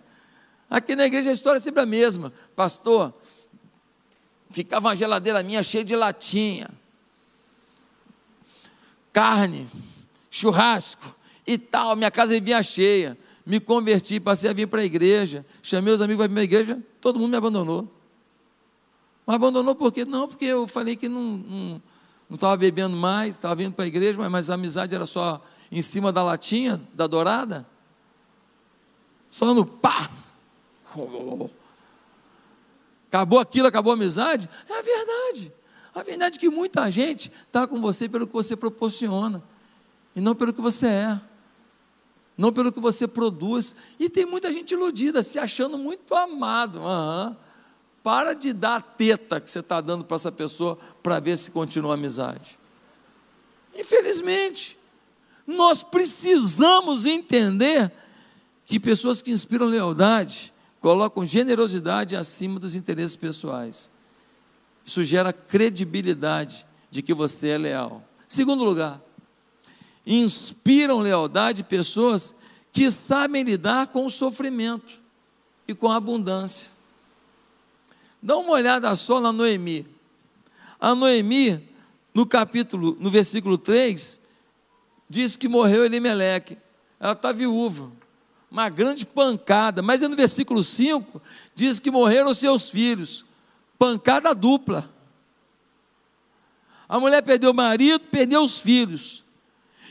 [0.69, 2.31] Aqui na igreja a história é sempre a mesma.
[2.55, 3.11] Pastor,
[4.51, 6.69] ficava uma geladeira minha cheia de latinha,
[9.11, 9.67] carne,
[10.29, 11.15] churrasco
[11.47, 11.95] e tal.
[11.95, 13.17] Minha casa vivia cheia.
[13.49, 15.43] Me converti, passei a vir para a igreja.
[15.63, 17.91] Chamei os amigos para a igreja, todo mundo me abandonou.
[19.25, 20.05] Mas abandonou por quê?
[20.05, 21.81] Não, porque eu falei que não
[22.29, 25.81] estava bebendo mais, estava vindo para a igreja, mas, mas a amizade era só em
[25.81, 27.65] cima da latinha, da dourada.
[29.31, 30.11] Só no pá.
[33.07, 34.47] Acabou aquilo, acabou a amizade?
[34.69, 35.51] É a verdade.
[35.95, 39.41] A verdade é que muita gente está com você pelo que você proporciona,
[40.15, 41.21] e não pelo que você é,
[42.39, 43.75] não pelo que você produz.
[43.99, 46.79] E tem muita gente iludida, se achando muito amado.
[46.79, 47.35] Uhum.
[48.01, 51.51] Para de dar a teta que você está dando para essa pessoa para ver se
[51.51, 52.57] continua a amizade.
[53.75, 54.79] Infelizmente,
[55.45, 57.91] nós precisamos entender
[58.65, 63.91] que pessoas que inspiram lealdade colocam generosidade acima dos interesses pessoais.
[64.85, 68.01] Isso gera credibilidade de que você é leal.
[68.29, 69.01] Segundo lugar,
[70.09, 72.33] inspiram lealdade pessoas
[72.73, 74.99] que sabem lidar com o sofrimento
[75.67, 76.71] e com a abundância.
[78.21, 79.87] Dá uma olhada só na Noemi.
[80.79, 81.63] A Noemi,
[82.13, 84.19] no capítulo, no versículo 3,
[85.09, 86.57] diz que morreu Elimeleque.
[86.99, 87.91] Ela está viúva
[88.49, 89.81] uma grande pancada.
[89.81, 91.21] Mas no versículo 5
[91.53, 93.25] diz que morreram seus filhos,
[93.77, 94.89] pancada dupla.
[96.87, 99.23] A mulher perdeu o marido, perdeu os filhos.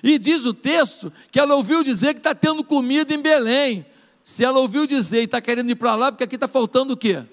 [0.03, 3.87] E diz o texto que ela ouviu dizer que está tendo comida em Belém.
[4.23, 6.97] Se ela ouviu dizer e está querendo ir para lá, porque aqui está faltando o
[6.97, 7.25] quê?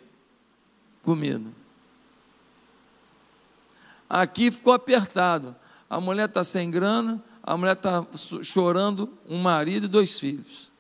[1.04, 1.50] Comida.
[4.10, 5.56] Aqui ficou apertado.
[5.90, 8.06] A mulher está sem grana, a mulher está
[8.42, 10.72] chorando um marido e dois filhos.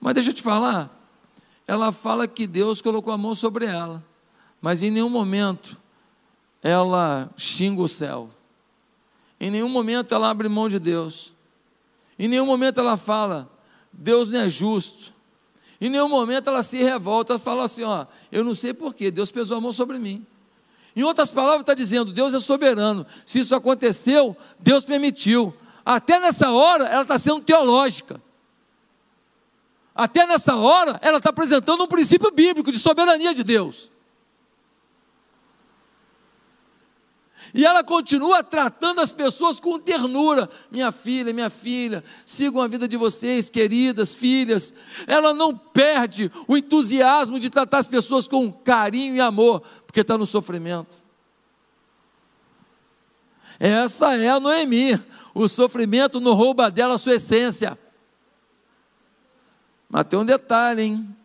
[0.00, 0.90] Mas deixa eu te falar,
[1.66, 4.04] ela fala que Deus colocou a mão sobre ela,
[4.60, 5.78] mas em nenhum momento
[6.62, 8.30] ela xinga o céu,
[9.44, 11.34] em nenhum momento ela abre mão de Deus,
[12.18, 13.46] em nenhum momento ela fala,
[13.92, 15.12] Deus não é justo,
[15.78, 19.58] em nenhum momento ela se revolta, fala assim: ó, eu não sei porquê, Deus pesou
[19.58, 20.24] a mão sobre mim.
[20.96, 23.04] Em outras palavras, está dizendo: Deus é soberano.
[23.26, 25.54] Se isso aconteceu, Deus permitiu.
[25.84, 28.22] Até nessa hora, ela está sendo teológica.
[29.94, 33.90] Até nessa hora, ela está apresentando um princípio bíblico de soberania de Deus.
[37.54, 40.50] E ela continua tratando as pessoas com ternura.
[40.72, 44.74] Minha filha, minha filha, sigam a vida de vocês, queridas filhas.
[45.06, 50.18] Ela não perde o entusiasmo de tratar as pessoas com carinho e amor, porque está
[50.18, 51.04] no sofrimento.
[53.60, 55.00] Essa é a Noemi.
[55.32, 57.78] O sofrimento não rouba dela a sua essência.
[59.88, 61.16] Mas tem um detalhe, hein?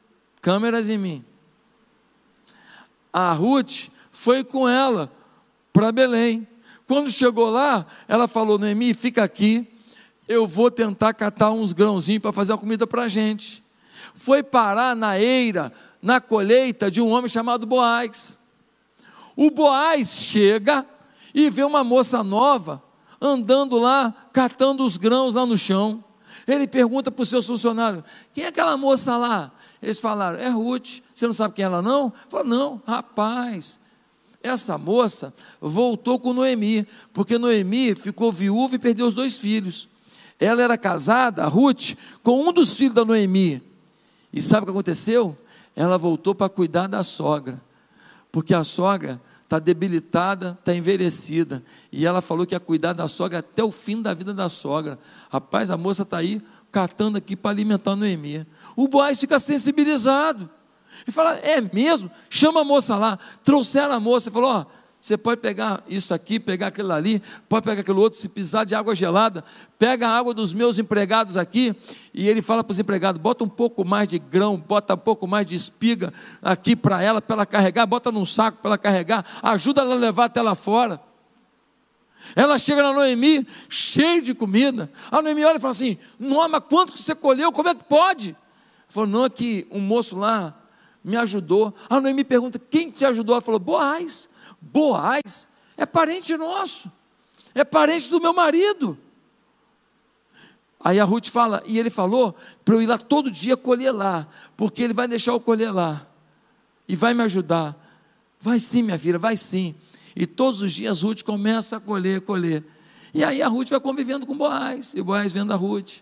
[0.41, 1.25] Câmeras em mim.
[3.11, 5.11] A Ruth foi com ela
[5.79, 6.45] para Belém.
[6.85, 9.65] Quando chegou lá, ela falou: Noemi, fica aqui,
[10.27, 13.63] eu vou tentar catar uns grãozinhos para fazer a comida para a gente.
[14.13, 18.37] Foi parar na eira, na colheita de um homem chamado Boaz.
[19.37, 20.85] O Boaz chega
[21.33, 22.83] e vê uma moça nova
[23.21, 26.03] andando lá, catando os grãos lá no chão.
[26.45, 28.03] Ele pergunta para os seus funcionários:
[28.33, 29.49] quem é aquela moça lá?
[29.81, 30.99] Eles falaram: é Ruth.
[31.13, 32.11] Você não sabe quem é ela não?
[32.27, 33.79] Falou: não, rapaz.
[34.41, 39.89] Essa moça voltou com Noemi, porque Noemi ficou viúva e perdeu os dois filhos.
[40.39, 43.61] Ela era casada, Ruth, com um dos filhos da Noemi.
[44.31, 45.37] E sabe o que aconteceu?
[45.75, 47.61] Ela voltou para cuidar da sogra,
[48.31, 51.63] porque a sogra está debilitada, está envelhecida.
[51.91, 54.97] E ela falou que ia cuidar da sogra até o fim da vida da sogra.
[55.29, 56.41] Rapaz, a moça está aí
[56.71, 58.45] catando aqui para alimentar a Noemi.
[58.75, 60.49] O Boaz fica sensibilizado.
[61.07, 62.09] E fala: É mesmo?
[62.29, 63.19] Chama a moça lá.
[63.43, 64.65] Trouxeram a moça e falou: Ó,
[65.01, 68.75] você pode pegar isso aqui, pegar aquilo ali, pode pegar aquilo outro, se precisar de
[68.75, 69.45] água gelada,
[69.77, 71.73] pega a água dos meus empregados aqui.
[72.13, 75.25] E ele fala para os empregados: bota um pouco mais de grão, bota um pouco
[75.25, 79.25] mais de espiga aqui para ela, para ela carregar, bota num saco para ela carregar,
[79.41, 80.99] ajuda ela a levar até lá fora.
[82.35, 84.91] Ela chega na Noemi, cheia de comida.
[85.09, 87.53] A Noemi olha e fala assim: Nossa, quanto que você colheu?
[87.53, 88.35] Como é que pode?
[88.89, 90.58] Falou: Não, é que um moço lá
[91.03, 91.73] me ajudou.
[91.89, 93.35] A Noemi pergunta: Quem te ajudou?
[93.35, 94.29] Ela falou: Boaz.
[94.61, 95.47] Boaz
[95.77, 96.91] é parente nosso,
[97.55, 98.97] é parente do meu marido.
[100.81, 104.27] Aí a Ruth fala, e ele falou para eu ir lá todo dia colher lá,
[104.55, 106.05] porque ele vai deixar eu colher lá,
[106.87, 107.75] e vai me ajudar.
[108.39, 109.75] Vai sim, minha filha, vai sim.
[110.15, 112.63] E todos os dias Ruth começa a colher, colher.
[113.13, 115.97] E aí a Ruth vai convivendo com Boaz, e Boaz vendo a Ruth.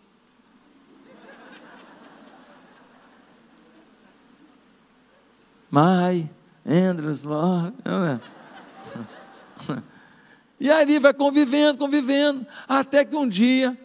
[5.72, 6.30] My
[6.66, 7.76] Andrews Lord.
[10.60, 13.78] E ali vai convivendo, convivendo, até que um dia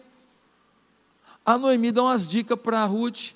[1.45, 3.31] a Noemi dá umas dicas para a Ruth,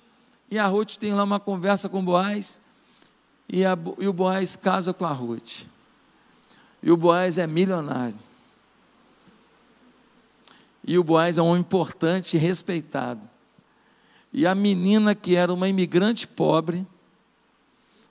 [0.50, 2.60] e a Ruth tem lá uma conversa com o Boaz,
[3.50, 5.66] e, a, e o Boaz casa com a Ruth.
[6.82, 8.18] E o Boaz é milionário.
[10.86, 13.22] E o Boaz é um homem importante e respeitado.
[14.32, 16.88] E a menina que era uma imigrante pobre,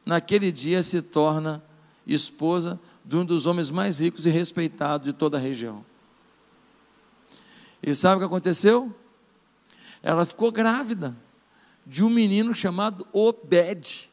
[0.06, 1.62] naquele dia se torna
[2.06, 5.84] esposa de um dos homens mais ricos e respeitados de toda a região.
[7.82, 8.94] E sabe o que aconteceu?
[10.02, 11.16] Ela ficou grávida
[11.84, 14.08] de um menino chamado Obed.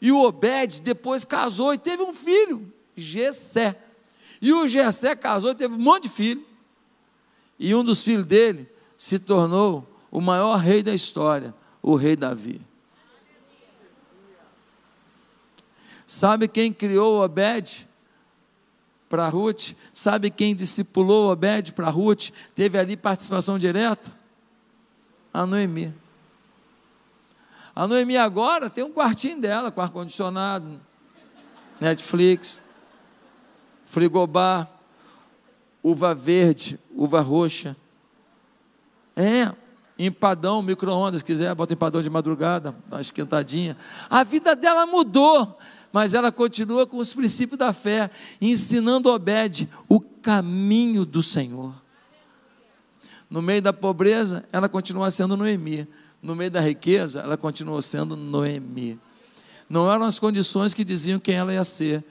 [0.00, 3.78] E o Obed depois casou e teve um filho, Gessé.
[4.40, 6.44] E o Gessé casou e teve um monte de filho.
[7.58, 8.68] E um dos filhos dele
[8.98, 12.60] se tornou o maior rei da história, o rei Davi.
[16.06, 17.88] Sabe quem criou Obed?
[19.14, 19.74] para Ruth.
[19.92, 22.30] Sabe quem discipulou Obed para Ruth?
[22.52, 24.10] Teve ali participação direta?
[25.32, 25.94] A Noemi.
[27.76, 30.80] A Noemi agora tem um quartinho dela com ar-condicionado,
[31.80, 32.62] Netflix,
[33.84, 34.68] frigobar,
[35.82, 37.76] uva verde, uva roxa.
[39.16, 39.52] É,
[39.96, 43.76] empadão, micro-ondas, se quiser, bota empadão de madrugada, dá uma esquentadinha.
[44.10, 45.56] A vida dela mudou
[45.94, 48.10] mas ela continua com os princípios da fé,
[48.40, 51.72] ensinando Obed o caminho do Senhor.
[53.30, 55.86] No meio da pobreza, ela continua sendo Noemi.
[56.20, 58.98] No meio da riqueza, ela continua sendo Noemi.
[59.70, 62.02] Não eram as condições que diziam quem ela ia ser,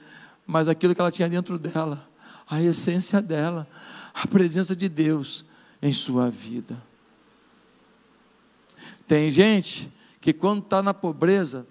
[0.46, 2.08] mas aquilo que ela tinha dentro dela,
[2.48, 3.68] a essência dela,
[4.14, 5.44] a presença de Deus
[5.82, 6.82] em sua vida.
[9.06, 9.92] Tem gente
[10.22, 11.66] que quando está na pobreza,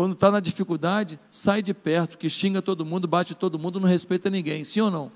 [0.00, 3.86] quando está na dificuldade, sai de perto, que xinga todo mundo, bate todo mundo, não
[3.86, 5.12] respeita ninguém, sim ou não?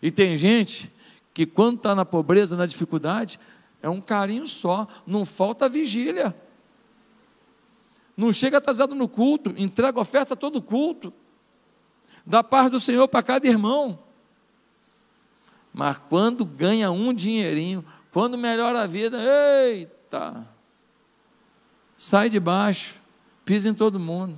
[0.00, 0.90] E tem gente
[1.34, 3.38] que quando está na pobreza, na dificuldade,
[3.82, 6.34] é um carinho só, não falta vigília.
[8.16, 11.12] Não chega atrasado no culto, entrega oferta todo culto.
[12.24, 13.98] Dá paz do Senhor para cada irmão.
[15.74, 20.51] Mas quando ganha um dinheirinho, quando melhora a vida, eita!
[22.02, 22.96] Sai de baixo,
[23.44, 24.36] pisa em todo mundo.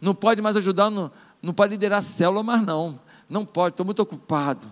[0.00, 2.98] Não pode mais ajudar, no, não pode liderar a célula, mas não.
[3.30, 4.66] Não pode, estou muito ocupado.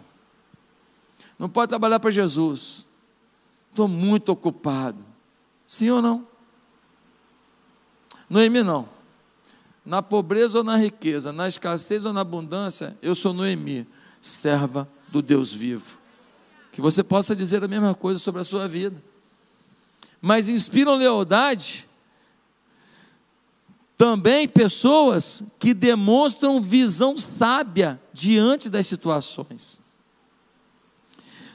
[1.38, 2.84] Não pode trabalhar para Jesus.
[3.70, 4.98] Estou muito ocupado.
[5.68, 6.26] Sim ou não?
[8.28, 8.88] Noemi não.
[9.86, 13.86] Na pobreza ou na riqueza, na escassez ou na abundância, eu sou Noemi,
[14.20, 15.96] serva do Deus vivo.
[16.72, 19.13] Que você possa dizer a mesma coisa sobre a sua vida
[20.24, 21.86] mas inspiram lealdade
[23.94, 29.78] também pessoas que demonstram visão sábia diante das situações.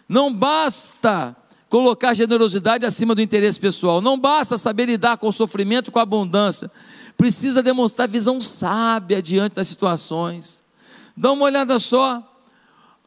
[0.07, 1.35] Não basta
[1.67, 6.03] colocar generosidade acima do interesse pessoal, não basta saber lidar com o sofrimento, com a
[6.03, 6.69] abundância,
[7.17, 10.63] precisa demonstrar visão sábia diante das situações.
[11.17, 12.23] Dá uma olhada só,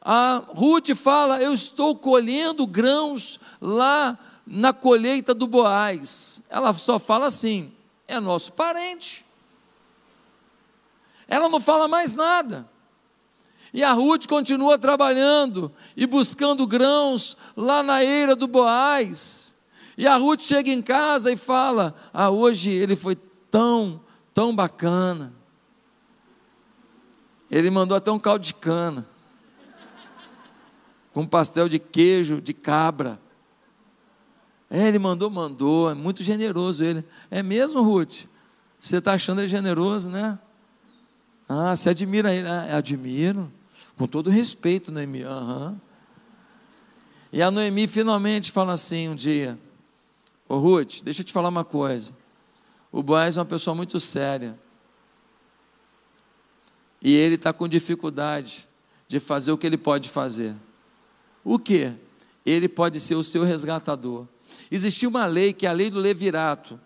[0.05, 6.43] A Ruth fala: Eu estou colhendo grãos lá na colheita do Boaz.
[6.48, 7.73] Ela só fala assim:
[8.06, 9.24] é nosso parente.
[11.28, 12.69] Ela não fala mais nada.
[13.73, 19.55] E a Ruth continua trabalhando e buscando grãos lá na eira do Boaz.
[19.97, 23.16] E a Ruth chega em casa e fala: Ah, hoje ele foi
[23.51, 24.01] tão,
[24.35, 25.32] tão bacana.
[27.51, 29.06] Ele mandou até um caldo de cana,
[31.12, 33.20] com pastel de queijo de cabra.
[34.74, 37.04] É, ele mandou, mandou, é muito generoso ele.
[37.30, 38.24] É mesmo, Ruth?
[38.80, 40.38] Você está achando ele generoso, né?
[41.46, 42.48] Ah, você admira ele?
[42.48, 43.52] Ah, admiro.
[43.98, 45.24] Com todo respeito, Noemi.
[45.24, 45.78] Uhum.
[47.30, 49.58] E a Noemi finalmente fala assim um dia:
[50.48, 52.16] Ô Ruth, deixa eu te falar uma coisa.
[52.90, 54.58] O Boaz é uma pessoa muito séria.
[57.02, 58.66] E ele está com dificuldade
[59.06, 60.56] de fazer o que ele pode fazer.
[61.44, 61.92] O que?
[62.46, 64.26] Ele pode ser o seu resgatador.
[64.74, 66.80] Existia uma lei que é a lei do levirato.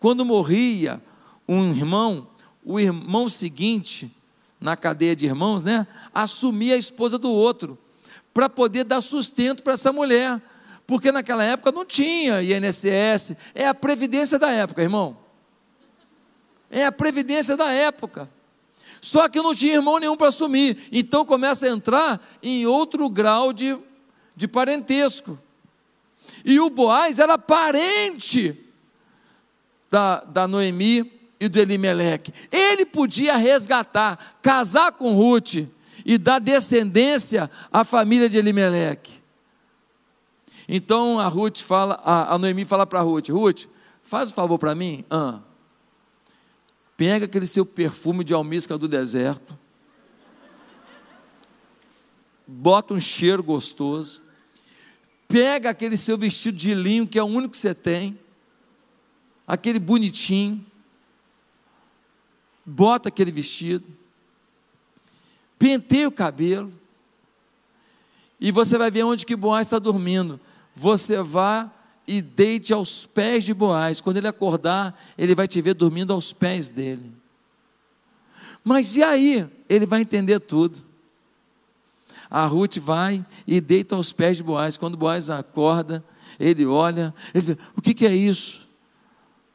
[0.00, 1.00] Quando morria
[1.46, 2.26] um irmão,
[2.64, 4.10] o irmão seguinte,
[4.60, 7.78] na cadeia de irmãos, né, assumia a esposa do outro,
[8.34, 10.42] para poder dar sustento para essa mulher.
[10.84, 15.16] Porque naquela época não tinha INSS, é a previdência da época, irmão.
[16.68, 18.28] É a previdência da época.
[19.00, 20.88] Só que não tinha irmão nenhum para assumir.
[20.90, 23.78] Então começa a entrar em outro grau de,
[24.34, 25.38] de parentesco.
[26.44, 28.56] E o Boaz era parente
[29.90, 32.32] da, da Noemi e do Elimeleque.
[32.50, 35.66] Ele podia resgatar, casar com Ruth
[36.04, 39.18] e dar descendência à família de Elimeleque.
[40.68, 43.66] Então a Ruth fala, a, a Noemi fala para Ruth: Ruth,
[44.02, 45.04] faz o um favor para mim.
[45.10, 45.40] Ah,
[46.96, 49.56] pega aquele seu perfume de almíscar do deserto,
[52.46, 54.20] bota um cheiro gostoso,
[55.28, 58.18] pega aquele seu vestido de linho, que é o único que você tem,
[59.46, 60.64] aquele bonitinho,
[62.64, 63.84] bota aquele vestido,
[65.58, 66.72] penteia o cabelo,
[68.40, 70.40] e você vai ver onde que Boaz está dormindo.
[70.74, 71.70] Você vá
[72.06, 74.00] e deite aos pés de Boaz.
[74.00, 77.12] Quando ele acordar, ele vai te ver dormindo aos pés dele.
[78.62, 79.48] Mas e aí?
[79.68, 80.84] Ele vai entender tudo.
[82.30, 84.76] A Ruth vai e deita aos pés de Boaz.
[84.76, 86.04] Quando Boaz acorda,
[86.38, 88.68] ele olha, ele diz, o que, que é isso?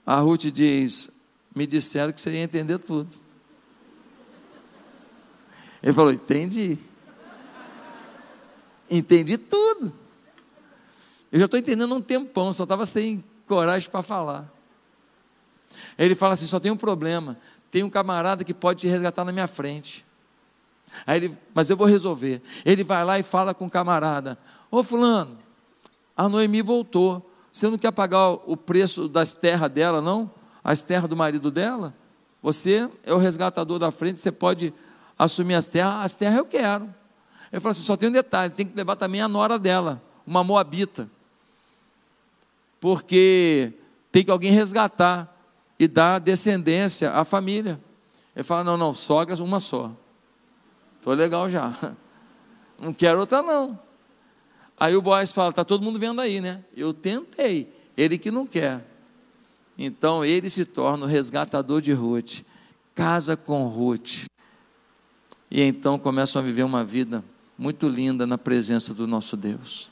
[0.05, 1.09] A Ruth diz,
[1.55, 3.09] me disseram que você ia entender tudo.
[5.83, 6.77] Ele falou: Entendi.
[8.89, 9.91] Entendi tudo.
[11.31, 14.51] Eu já estou entendendo um tempão, só estava sem coragem para falar.
[15.97, 17.37] Ele fala assim: só tem um problema.
[17.69, 20.05] Tem um camarada que pode te resgatar na minha frente.
[21.05, 22.41] Aí ele, mas eu vou resolver.
[22.65, 24.37] Ele vai lá e fala com o camarada:
[24.69, 25.37] Ô Fulano,
[26.15, 27.29] a Noemi voltou.
[27.51, 30.31] Você não quer pagar o preço das terras dela, não?
[30.63, 31.93] as terras do marido dela,
[32.41, 34.73] você é o resgatador da frente, você pode
[35.19, 36.93] assumir as terras, as terras eu quero.
[37.51, 40.43] Ele falou assim: só tem um detalhe, tem que levar também a nora dela, uma
[40.43, 41.09] moabita.
[42.79, 43.73] Porque
[44.11, 45.29] tem que alguém resgatar
[45.77, 47.79] e dar descendência à família.
[48.35, 49.91] Ele fala: não, não, sogra uma só.
[51.03, 51.75] Estou legal já.
[52.79, 53.77] Não quero outra, não.
[54.79, 56.63] Aí o Boaz fala: está todo mundo vendo aí, né?
[56.73, 58.85] Eu tentei, ele que não quer.
[59.77, 62.43] Então ele se torna o resgatador de Ruth,
[62.95, 64.27] casa com Ruth.
[65.51, 67.21] E então começam a viver uma vida
[67.57, 69.91] muito linda na presença do nosso Deus.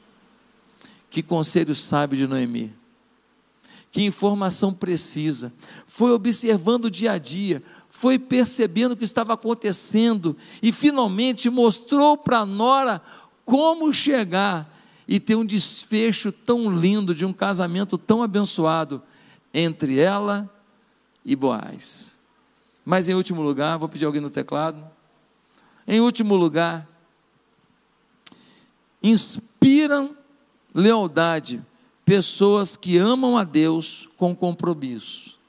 [1.10, 2.74] Que conselho sábio de Noemi.
[3.92, 5.52] Que informação precisa.
[5.86, 12.18] Foi observando o dia a dia, foi percebendo o que estava acontecendo e finalmente mostrou
[12.18, 13.02] para Nora
[13.44, 14.74] como chegar
[15.08, 19.04] e ter um desfecho tão lindo de um casamento tão abençoado
[19.54, 20.50] entre ela
[21.26, 22.18] e Boaz.
[22.86, 24.90] Mas em último lugar, vou pedir alguém no teclado.
[25.86, 26.88] Em último lugar,
[29.04, 30.16] inspiram
[30.74, 31.62] lealdade
[32.12, 35.40] pessoas que amam a Deus com compromisso.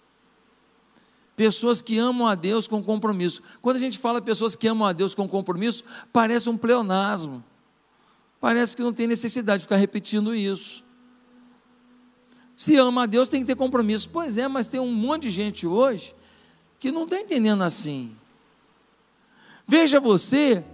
[1.34, 3.42] Pessoas que amam a Deus com compromisso.
[3.60, 5.82] Quando a gente fala pessoas que amam a Deus com compromisso,
[6.12, 7.42] parece um pleonasmo.
[8.40, 10.84] Parece que não tem necessidade de ficar repetindo isso.
[12.56, 14.08] Se ama a Deus, tem que ter compromisso.
[14.08, 16.14] Pois é, mas tem um monte de gente hoje
[16.78, 18.14] que não está entendendo assim.
[19.66, 20.64] Veja você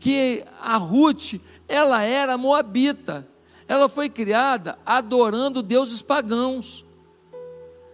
[0.00, 1.34] que a Ruth,
[1.68, 3.28] ela era moabita.
[3.68, 6.84] Ela foi criada adorando deuses pagãos.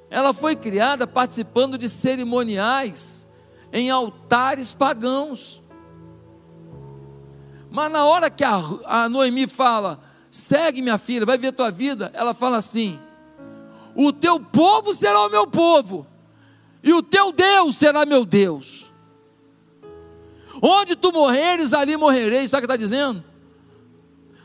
[0.09, 3.27] Ela foi criada participando de cerimoniais
[3.73, 5.61] em altares pagãos.
[7.69, 12.13] Mas na hora que a, a Noemi fala, segue minha filha, vai ver tua vida,
[12.15, 13.01] ela fala assim:
[13.97, 16.07] o teu povo será o meu povo,
[16.85, 18.85] e o teu Deus será meu Deus.
[20.63, 22.47] Onde tu morreres, ali morrerei.
[22.47, 23.23] Sabe o que está dizendo?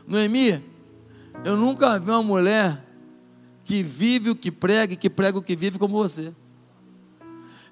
[0.06, 0.62] Noemi,
[1.44, 2.84] eu nunca vi uma mulher
[3.64, 6.34] que vive o que prega e que prega o que vive como você.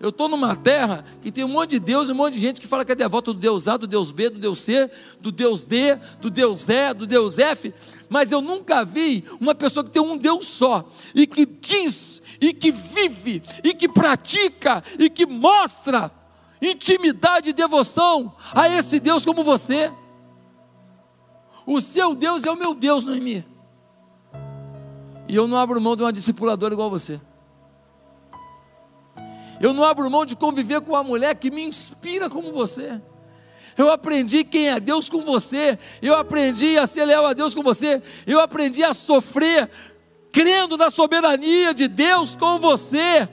[0.01, 2.61] Eu estou numa terra que tem um monte de Deus e um monte de gente
[2.61, 4.89] que fala que é devoto do Deus A, do Deus B, do Deus C,
[5.21, 7.75] do Deus D, do Deus E, do Deus F,
[8.09, 12.53] mas eu nunca vi uma pessoa que tem um Deus só e que diz, e
[12.53, 16.13] que vive, e que pratica, e que mostra
[16.63, 19.93] intimidade e devoção a esse Deus como você.
[21.67, 23.58] O seu Deus é o meu Deus, Noemi.
[25.29, 27.21] E eu não abro mão de uma discipuladora igual você.
[29.61, 33.01] Eu não abro mão de conviver com uma mulher que me inspira como você.
[33.77, 35.79] Eu aprendi quem é Deus com você.
[36.01, 38.03] Eu aprendi a ser leal a Deus com você.
[38.27, 39.71] Eu aprendi a sofrer
[40.33, 43.29] crendo na soberania de Deus com você.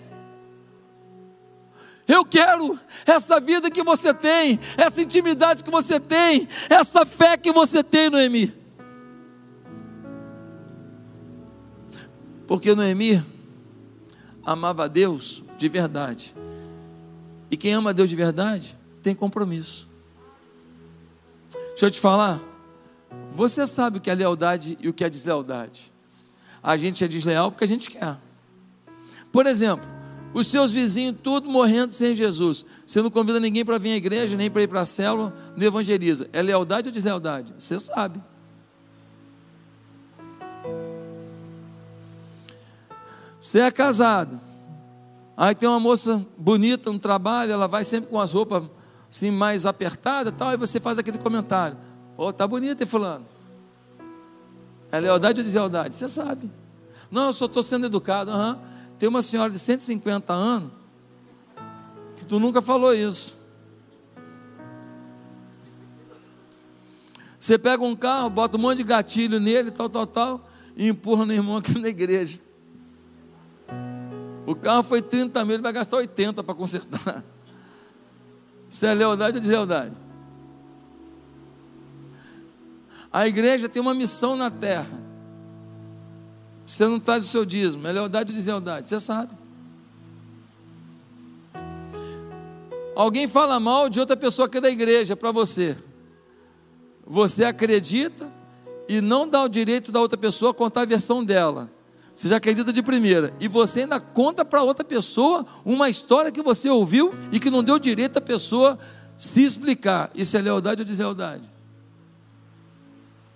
[2.07, 7.51] Eu quero essa vida que você tem, essa intimidade que você tem, essa fé que
[7.51, 8.64] você tem, Noemi.
[12.47, 13.23] Porque Noemi
[14.45, 16.35] amava a Deus de verdade.
[17.49, 19.87] E quem ama a Deus de verdade tem compromisso.
[21.69, 22.41] Deixa eu te falar.
[23.31, 25.91] Você sabe o que é lealdade e o que é deslealdade.
[26.61, 28.17] A gente é desleal porque a gente quer.
[29.31, 29.87] Por exemplo,
[30.33, 32.65] os seus vizinhos tudo morrendo sem Jesus.
[32.85, 35.65] Você não convida ninguém para vir à igreja, nem para ir para a célula, não
[35.65, 36.29] evangeliza.
[36.33, 37.53] É lealdade ou deslealdade?
[37.57, 38.21] Você sabe.
[43.45, 44.41] Você é casado.
[45.37, 48.63] Aí tem uma moça bonita no trabalho, ela vai sempre com as roupas
[49.07, 51.77] assim mais apertadas tal, e você faz aquele comentário.
[52.17, 53.23] Pô, tá bonita, hein, fulano?
[54.91, 55.93] É lealdade ou deslealdade?
[55.93, 56.49] Você sabe.
[57.11, 58.31] Não, eu só estou sendo educado.
[58.31, 58.57] Uhum.
[58.97, 60.71] Tem uma senhora de 150 anos
[62.17, 63.39] que tu nunca falou isso.
[67.39, 71.27] Você pega um carro, bota um monte de gatilho nele, tal, tal, tal, e empurra
[71.27, 72.43] no irmão aqui na igreja.
[74.45, 77.23] O carro foi 30 mil, ele vai gastar 80 para consertar.
[78.69, 79.95] Isso é lealdade ou deslealdade?
[83.11, 84.99] A igreja tem uma missão na terra.
[86.65, 88.89] Você não traz o seu dízimo, é lealdade ou deslealdade?
[88.89, 89.31] Você sabe.
[92.95, 95.77] Alguém fala mal de outra pessoa que é da igreja para você.
[97.05, 98.31] Você acredita
[98.87, 101.69] e não dá o direito da outra pessoa contar a versão dela.
[102.15, 103.33] Você já acredita de primeira.
[103.39, 107.61] E você ainda conta para outra pessoa uma história que você ouviu e que não
[107.61, 108.79] deu direito à pessoa
[109.17, 110.09] se explicar.
[110.15, 111.43] Isso é lealdade ou deslealdade?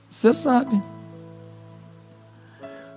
[0.09, 0.81] Você sabe.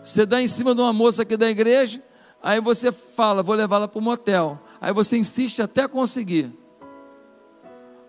[0.03, 2.03] Você dá em cima de uma moça aqui da igreja,
[2.43, 4.61] aí você fala, vou levá-la para o motel.
[4.81, 6.53] Aí você insiste até conseguir.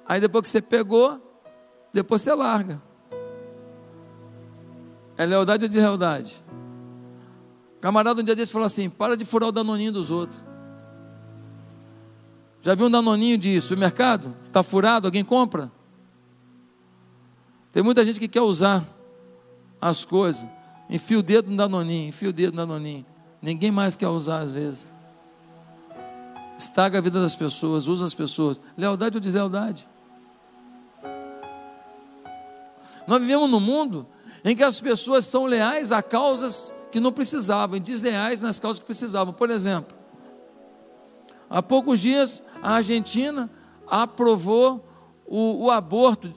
[0.06, 1.22] Aí depois que você pegou,
[1.92, 2.82] depois você larga.
[5.16, 6.43] É lealdade ou deslealdade?
[7.84, 10.42] Camarada um dia desse falou assim: para de furar o danoninho dos outros.
[12.62, 14.34] Já viu um danoninho de supermercado?
[14.42, 15.70] Está furado, alguém compra?
[17.74, 18.86] Tem muita gente que quer usar
[19.82, 20.48] as coisas.
[20.90, 23.06] Enfia o dedo no danoninho, enfia o dedo no danoninho.
[23.42, 24.88] Ninguém mais quer usar às vezes.
[26.58, 28.62] Estaga a vida das pessoas, usa as pessoas.
[28.78, 29.86] Lealdade ou deslealdade?
[33.06, 34.08] Nós vivemos num mundo
[34.42, 38.80] em que as pessoas são leais a causas que não precisavam, e desleais nas causas
[38.80, 39.34] que precisavam.
[39.34, 39.98] Por exemplo,
[41.50, 43.50] há poucos dias a Argentina
[43.88, 44.88] aprovou
[45.26, 46.32] o, o aborto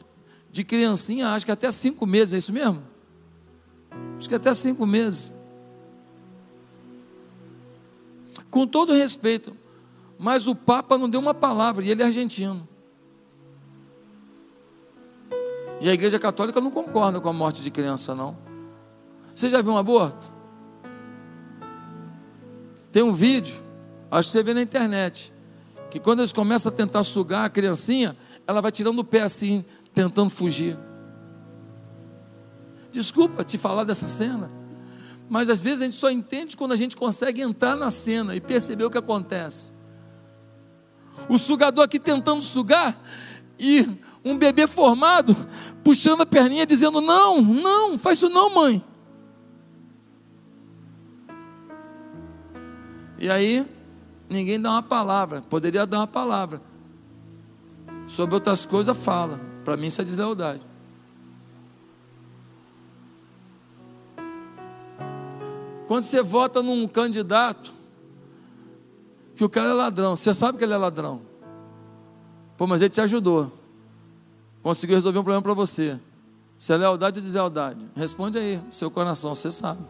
[0.51, 2.83] de criancinha, acho que até cinco meses, é isso mesmo?
[4.17, 5.35] Acho que até cinco meses.
[8.51, 9.55] Com todo respeito,
[10.19, 12.67] mas o Papa não deu uma palavra, e ele é argentino.
[15.83, 18.39] E a Igreja Católica não concorda com a morte de criança, não.
[19.35, 20.35] Você já viu um aborto?
[22.97, 23.63] Tem um vídeo,
[24.11, 25.31] acho que você vê na internet,
[25.91, 28.17] que quando eles começam a tentar sugar a criancinha,
[28.47, 30.79] ela vai tirando o pé assim, tentando fugir.
[32.91, 34.51] Desculpa te falar dessa cena,
[35.29, 38.41] mas às vezes a gente só entende quando a gente consegue entrar na cena e
[38.41, 39.75] perceber o que acontece.
[41.29, 42.99] O sugador aqui tentando sugar
[43.59, 43.87] e
[44.25, 45.37] um bebê formado
[45.85, 48.83] puxando a perninha dizendo: Não, não, faz isso não, mãe.
[53.19, 53.67] E aí,
[54.29, 56.61] ninguém dá uma palavra, poderia dar uma palavra.
[58.07, 59.41] Sobre outras coisas, fala.
[59.65, 60.63] Para mim, isso é deslealdade.
[65.87, 67.73] Quando você vota num candidato,
[69.37, 71.21] que o cara é ladrão, você sabe que ele é ladrão.
[72.57, 73.53] Pô, mas ele te ajudou.
[74.63, 76.01] Conseguiu resolver um problema para você.
[76.59, 77.87] Se é lealdade ou deslealdade?
[77.95, 79.81] Responde aí, seu coração, você sabe.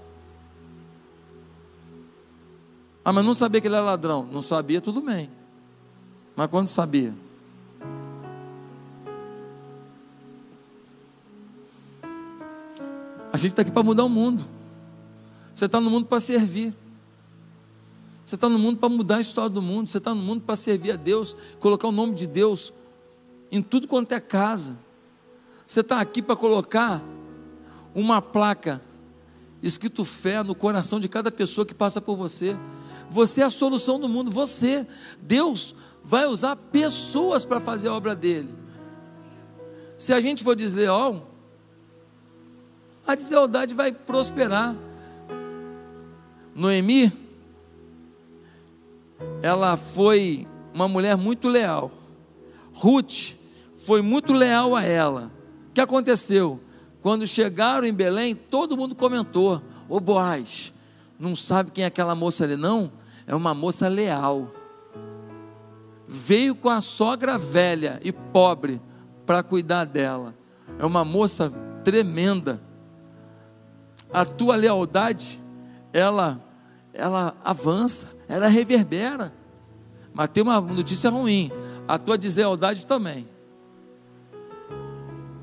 [3.07, 4.28] Ah, mas não sabia que ele era ladrão.
[4.33, 5.31] Não sabia, tudo bem.
[6.35, 7.15] Mas quando sabia?
[13.33, 14.45] A gente está aqui para mudar o mundo.
[15.55, 16.74] Você está no mundo para servir.
[18.24, 19.89] Você está no mundo para mudar a história do mundo.
[19.89, 22.73] Você está no mundo para servir a Deus, colocar o nome de Deus
[23.53, 24.77] em tudo quanto é casa.
[25.65, 27.01] Você está aqui para colocar
[27.95, 28.83] uma placa
[29.62, 32.57] escrito fé no coração de cada pessoa que passa por você.
[33.11, 34.31] Você é a solução do mundo.
[34.31, 34.87] Você,
[35.20, 35.74] Deus,
[36.05, 38.55] vai usar pessoas para fazer a obra dele.
[39.99, 41.28] Se a gente for desleal,
[43.07, 44.74] a deslealdade vai prosperar.
[46.55, 47.12] Noemi,
[49.43, 51.91] ela foi uma mulher muito leal.
[52.73, 53.35] Ruth
[53.77, 55.31] foi muito leal a ela.
[55.70, 56.61] O que aconteceu?
[57.01, 60.73] Quando chegaram em Belém, todo mundo comentou: Ô Boaz,
[61.19, 62.93] não sabe quem é aquela moça ali, não?
[63.27, 64.51] É uma moça leal.
[66.07, 68.81] Veio com a sogra velha e pobre
[69.25, 70.35] para cuidar dela.
[70.79, 71.51] É uma moça
[71.83, 72.61] tremenda.
[74.13, 75.43] A tua lealdade,
[75.93, 76.41] ela,
[76.93, 79.33] ela avança, ela reverbera.
[80.13, 81.51] Mas tem uma notícia ruim:
[81.89, 83.29] a tua deslealdade também.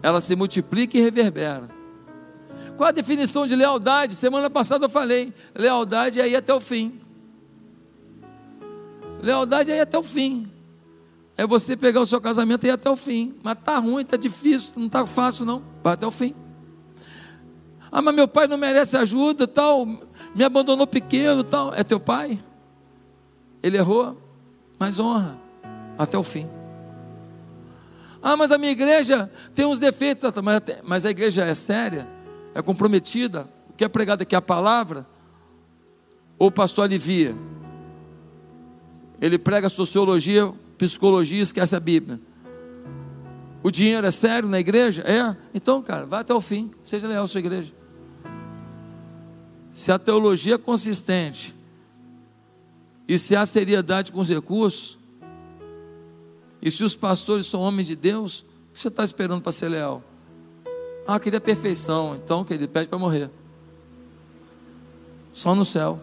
[0.01, 1.69] Ela se multiplica e reverbera.
[2.77, 4.15] Qual a definição de lealdade?
[4.15, 6.99] Semana passada eu falei: lealdade é ir até o fim.
[9.21, 10.51] Lealdade é ir até o fim.
[11.35, 13.35] É você pegar o seu casamento e ir até o fim.
[13.41, 15.63] Mas tá ruim, tá difícil, não tá fácil não.
[15.83, 16.35] Vai até o fim.
[17.91, 19.85] Ah, mas meu pai não merece ajuda, tal,
[20.33, 21.73] me abandonou pequeno, tal.
[21.75, 22.39] É teu pai?
[23.61, 24.17] Ele errou,
[24.79, 25.37] mas honra
[25.97, 26.49] até o fim.
[28.21, 30.31] Ah, mas a minha igreja tem uns defeitos,
[30.83, 32.07] mas a igreja é séria,
[32.53, 33.47] é comprometida.
[33.69, 35.05] O que é pregado aqui é a palavra?
[36.37, 37.35] Ou o pastor alivia?
[39.21, 42.19] Ele prega sociologia, psicologia, esquece a Bíblia.
[43.63, 45.01] O dinheiro é sério na igreja?
[45.03, 45.35] É?
[45.53, 47.73] Então, cara, vá até o fim, seja leal à sua igreja.
[49.71, 51.55] Se a teologia é consistente
[53.07, 54.99] e se há seriedade com os recursos,
[56.61, 59.69] e se os pastores são homens de Deus, o que você está esperando para ser
[59.69, 60.03] leal?
[61.05, 63.29] Ah, queria perfeição, então, que ele pede para morrer.
[65.33, 65.99] Só no céu.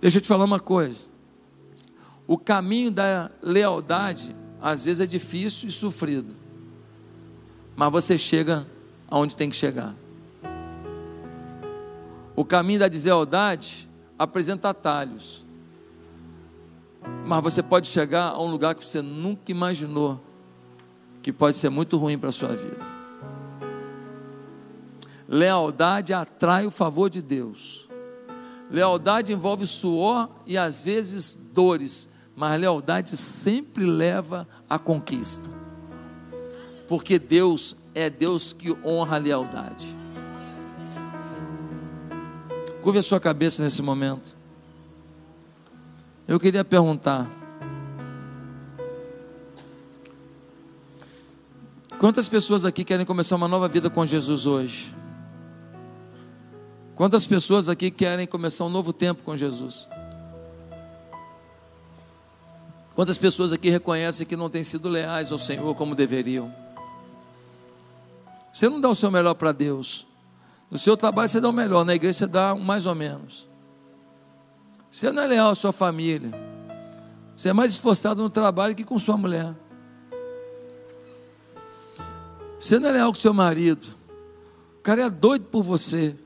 [0.00, 1.10] Deixa eu te falar uma coisa.
[2.26, 6.34] O caminho da lealdade, às vezes, é difícil e sofrido.
[7.76, 8.66] Mas você chega
[9.08, 9.94] aonde tem que chegar.
[12.34, 13.88] O caminho da deslealdade
[14.18, 15.44] apresenta atalhos.
[17.24, 20.27] Mas você pode chegar a um lugar que você nunca imaginou
[21.28, 22.80] que pode ser muito ruim para a sua vida.
[25.28, 27.86] Lealdade atrai o favor de Deus.
[28.70, 35.50] Lealdade envolve suor e às vezes dores, mas lealdade sempre leva à conquista.
[36.86, 39.86] Porque Deus é Deus que honra a lealdade.
[42.80, 44.34] Curve a sua cabeça nesse momento.
[46.26, 47.30] Eu queria perguntar:
[51.98, 54.94] quantas pessoas aqui querem começar uma nova vida com Jesus hoje?
[56.94, 59.88] Quantas pessoas aqui querem começar um novo tempo com Jesus?
[62.94, 66.52] Quantas pessoas aqui reconhecem que não têm sido leais ao Senhor como deveriam?
[68.52, 70.06] Você não dá o seu melhor para Deus.
[70.68, 73.48] No seu trabalho você dá o melhor, na igreja você dá mais ou menos.
[74.90, 76.32] Você não é leal à sua família.
[77.36, 79.54] Você é mais esforçado no trabalho que com sua mulher.
[82.58, 83.86] Você não é leal com seu marido.
[84.78, 86.16] O cara é doido por você.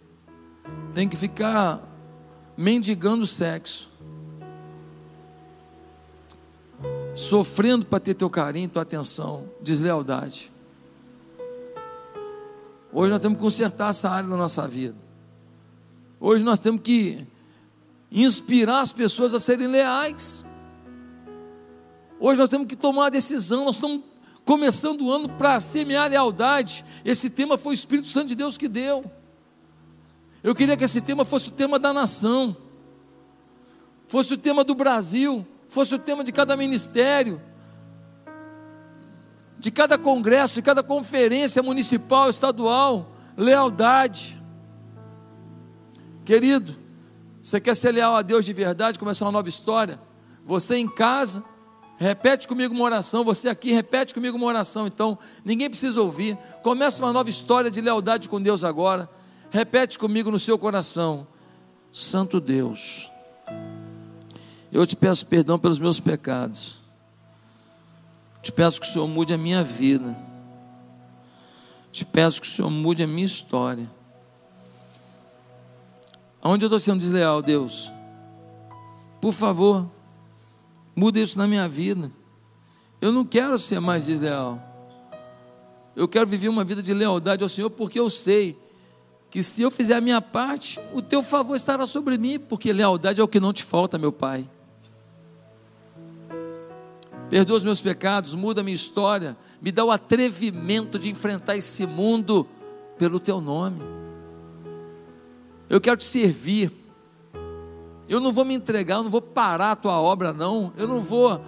[0.95, 1.81] Tem que ficar
[2.57, 3.91] mendigando sexo.
[7.15, 10.51] Sofrendo para ter teu carinho, tua atenção, deslealdade.
[12.91, 14.97] Hoje nós temos que consertar essa área da nossa vida.
[16.19, 17.27] Hoje nós temos que
[18.11, 20.47] inspirar as pessoas a serem leais.
[22.19, 24.12] Hoje nós temos que tomar a decisão, nós estamos
[24.45, 26.85] começando o ano para semear lealdade.
[27.05, 29.05] Esse tema foi o Espírito Santo de Deus que deu.
[30.43, 32.57] Eu queria que esse tema fosse o tema da nação,
[34.09, 37.41] fosse o tema do Brasil, fosse o tema de cada ministério,
[39.59, 44.43] de cada congresso, de cada conferência municipal, estadual, lealdade.
[46.25, 46.77] Querido,
[47.41, 50.01] você quer ser leal a Deus de verdade, começar uma nova história?
[50.45, 51.45] Você em casa,
[51.97, 53.25] repete comigo uma oração.
[53.25, 54.87] Você aqui, repete comigo uma oração.
[54.87, 56.37] Então, ninguém precisa ouvir.
[56.63, 59.09] Começa uma nova história de lealdade com Deus agora.
[59.51, 61.27] Repete comigo no seu coração:
[61.93, 63.11] Santo Deus,
[64.71, 66.81] eu te peço perdão pelos meus pecados.
[68.41, 70.17] Te peço que o Senhor mude a minha vida.
[71.93, 73.89] Te peço que o Senhor mude a minha história.
[76.43, 77.93] Onde eu estou sendo desleal, Deus?
[79.21, 79.89] Por favor,
[80.95, 82.11] muda isso na minha vida.
[83.01, 84.61] Eu não quero ser mais desleal.
[85.95, 88.57] Eu quero viver uma vida de lealdade ao Senhor, porque eu sei
[89.31, 93.21] que se eu fizer a minha parte, o teu favor estará sobre mim, porque lealdade
[93.21, 94.49] é o que não te falta, meu Pai.
[97.31, 101.87] Perdoa os meus pecados, muda a minha história, me dá o atrevimento de enfrentar esse
[101.87, 102.47] mundo
[102.99, 103.81] pelo teu nome.
[105.69, 106.82] Eu quero te servir.
[108.09, 110.73] Eu não vou me entregar, eu não vou parar a tua obra, não.
[110.77, 111.41] Eu não vou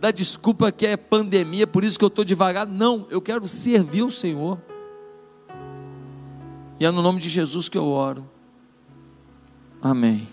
[0.00, 2.66] dar desculpa que é pandemia, por isso que eu estou devagar.
[2.66, 4.58] Não, eu quero servir o Senhor.
[6.78, 8.28] E é no nome de Jesus que eu oro.
[9.80, 10.28] Amém.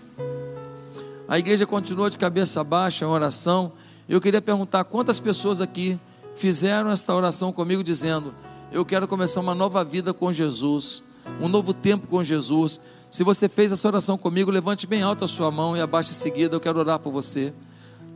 [1.28, 3.72] A igreja continua de cabeça baixa em oração.
[4.08, 5.98] Eu queria perguntar quantas pessoas aqui
[6.34, 8.34] fizeram esta oração comigo, dizendo:
[8.70, 11.02] Eu quero começar uma nova vida com Jesus,
[11.40, 12.80] um novo tempo com Jesus.
[13.10, 16.14] Se você fez essa oração comigo, levante bem alto a sua mão e abaixe em
[16.14, 16.56] seguida.
[16.56, 17.52] Eu quero orar por você.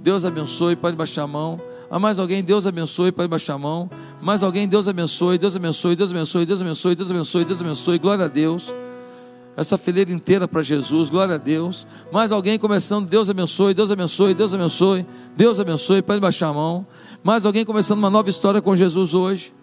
[0.00, 1.60] Deus abençoe, pode baixar a mão.
[1.90, 2.42] Há mais alguém?
[2.42, 3.90] Deus abençoe, pode baixar a mão.
[4.20, 4.68] Mais alguém?
[4.68, 7.98] Deus abençoe, Deus abençoe, Deus abençoe, Deus abençoe, Deus abençoe, Deus abençoe.
[7.98, 8.72] Glória a Deus.
[9.56, 11.86] Essa fileira inteira para Jesus, glória a Deus.
[12.12, 16.86] Mais alguém começando, Deus abençoe, Deus abençoe, Deus abençoe, Deus abençoe, pode baixar a mão.
[17.24, 19.55] Mais alguém começando uma nova história com Jesus hoje.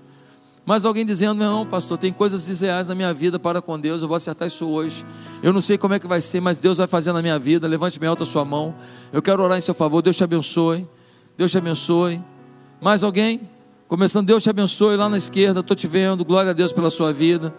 [0.65, 4.07] Mais alguém dizendo: Não, pastor, tem coisas desleais na minha vida para com Deus, eu
[4.07, 5.05] vou acertar isso hoje.
[5.41, 7.67] Eu não sei como é que vai ser, mas Deus vai fazer na minha vida.
[7.67, 8.73] Levante bem alta a sua mão.
[9.11, 10.01] Eu quero orar em seu favor.
[10.01, 10.87] Deus te abençoe.
[11.37, 12.23] Deus te abençoe.
[12.81, 13.41] Mais alguém?
[13.87, 15.59] Começando, Deus te abençoe lá na esquerda.
[15.59, 16.23] Estou te vendo.
[16.23, 17.53] Glória a Deus pela sua vida.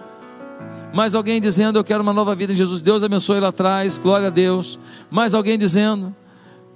[0.94, 2.80] Mais alguém dizendo: Eu quero uma nova vida em Jesus.
[2.80, 3.98] Deus abençoe lá atrás.
[3.98, 4.78] Glória a Deus.
[5.10, 6.14] Mais alguém dizendo.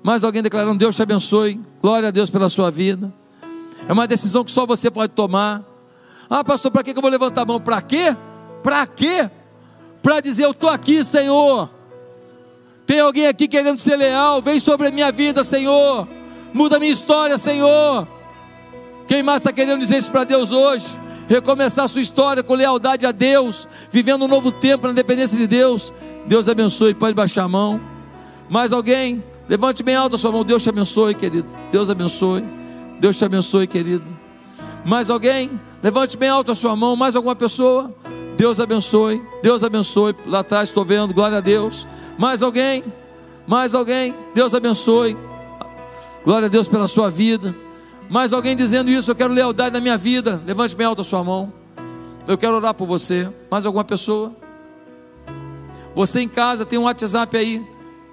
[0.02, 1.59] Mais alguém declarando: Deus te abençoe.
[1.80, 3.12] Glória a Deus pela sua vida.
[3.88, 5.64] É uma decisão que só você pode tomar.
[6.30, 7.60] Ah, pastor, para que eu vou levantar a mão?
[7.60, 8.16] Para quê?
[8.62, 9.30] Para quê?
[10.02, 11.70] Para dizer: Eu estou aqui, Senhor.
[12.86, 14.40] Tem alguém aqui querendo ser leal?
[14.40, 16.09] Vem sobre a minha vida, Senhor.
[16.52, 18.09] Muda a minha história, Senhor.
[19.06, 20.86] Quem mais está querendo dizer isso para Deus hoje?
[21.28, 25.46] Recomeçar a sua história com lealdade a Deus, vivendo um novo tempo na dependência de
[25.46, 25.92] Deus.
[26.26, 27.80] Deus abençoe, pode baixar a mão.
[28.48, 29.22] Mais alguém?
[29.48, 30.44] Levante bem alto a sua mão.
[30.44, 31.48] Deus te abençoe, querido.
[31.70, 32.44] Deus abençoe.
[32.98, 34.05] Deus te abençoe, querido.
[34.84, 35.59] Mais alguém?
[35.82, 36.96] Levante bem alto a sua mão.
[36.96, 37.94] Mais alguma pessoa?
[38.36, 39.22] Deus abençoe.
[39.42, 40.14] Deus abençoe.
[40.26, 41.14] Lá atrás estou vendo.
[41.14, 41.86] Glória a Deus.
[42.18, 42.84] Mais alguém?
[43.46, 44.14] Mais alguém?
[44.34, 45.16] Deus abençoe.
[46.24, 47.55] Glória a Deus pela sua vida.
[48.10, 50.42] Mais alguém dizendo isso, eu quero lealdade na minha vida.
[50.46, 51.52] Levante bem alto a sua mão.
[52.26, 53.28] Eu quero orar por você.
[53.50, 54.32] Mais alguma pessoa?
[55.94, 57.66] Você em casa tem um WhatsApp aí.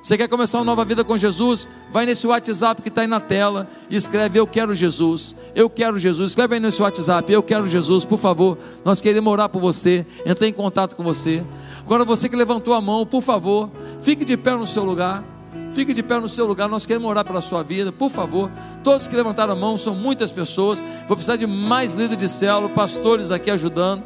[0.06, 1.68] Você quer começar uma nova vida com Jesus?
[1.92, 5.36] Vai nesse WhatsApp que está aí na tela e escreve: Eu quero Jesus.
[5.56, 6.30] Eu quero Jesus.
[6.30, 8.56] Escreve aí nesse WhatsApp: Eu quero Jesus, por favor.
[8.84, 10.06] Nós queremos orar por você.
[10.24, 11.44] Entrar em contato com você.
[11.80, 13.68] Agora, você que levantou a mão, por favor,
[14.00, 15.24] fique de pé no seu lugar.
[15.72, 18.52] Fique de pé no seu lugar, nós queremos orar pela sua vida, por favor.
[18.84, 20.84] Todos que levantaram a mão, são muitas pessoas.
[21.08, 24.04] Vou precisar de mais líderes de célula, pastores aqui ajudando.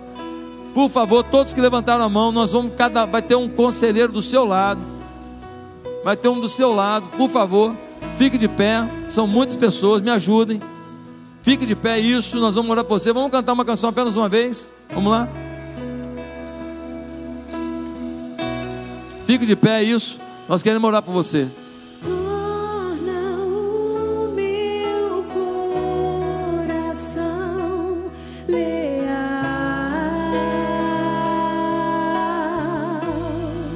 [0.74, 4.22] Por favor, todos que levantaram a mão, nós vamos cada vai ter um conselheiro do
[4.22, 4.99] seu lado.
[6.10, 7.76] Vai ter um do seu lado, por favor.
[8.18, 8.81] Fique de pé.
[9.10, 10.60] São muitas pessoas, me ajudem.
[11.44, 13.14] Fique de pé, isso, nós vamos orar por você.
[13.14, 14.73] Vamos cantar uma canção apenas uma vez.
[14.91, 15.30] Vamos lá.
[19.27, 20.19] Fique de pé, isso.
[20.48, 21.48] Nós queremos orar por você.
[22.02, 25.23] Torna o meu
[26.65, 28.11] coração
[28.48, 29.14] leal.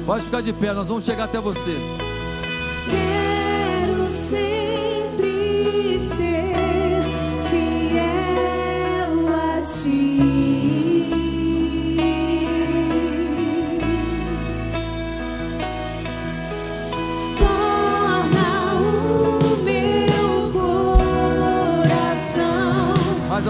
[0.04, 1.78] Pode ficar de pé, nós vamos chegar até você.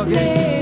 [0.07, 0.54] Mais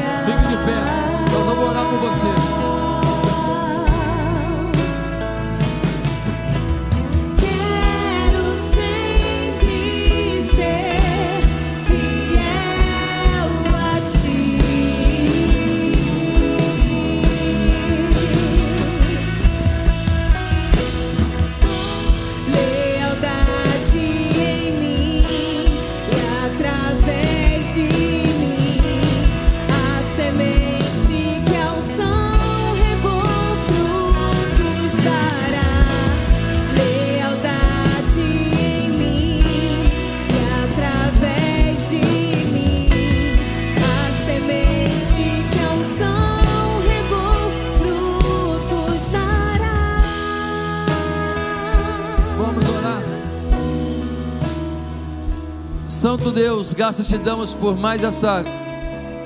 [56.62, 58.44] Deus, graças te damos por mais essa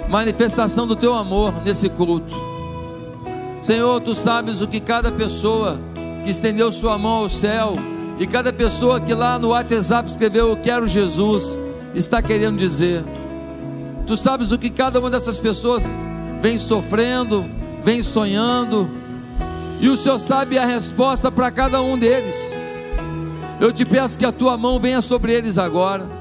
[0.09, 2.35] manifestação do teu amor nesse culto.
[3.61, 5.79] Senhor, tu sabes o que cada pessoa
[6.25, 7.75] que estendeu sua mão ao céu
[8.19, 11.59] e cada pessoa que lá no WhatsApp escreveu Eu quero Jesus
[11.95, 13.05] está querendo dizer.
[14.07, 15.93] Tu sabes o que cada uma dessas pessoas
[16.41, 17.45] vem sofrendo,
[17.85, 18.89] vem sonhando,
[19.79, 22.55] e o Senhor sabe a resposta para cada um deles.
[23.61, 26.16] Eu te peço que a tua mão venha sobre eles agora,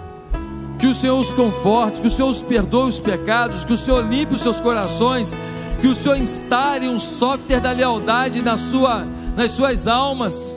[0.86, 4.08] que o Senhor os conforte, que o Senhor os perdoe os pecados, que o Senhor
[4.08, 5.36] limpe os seus corações,
[5.82, 9.04] que o Senhor instale um software da lealdade na sua,
[9.36, 10.56] nas suas almas,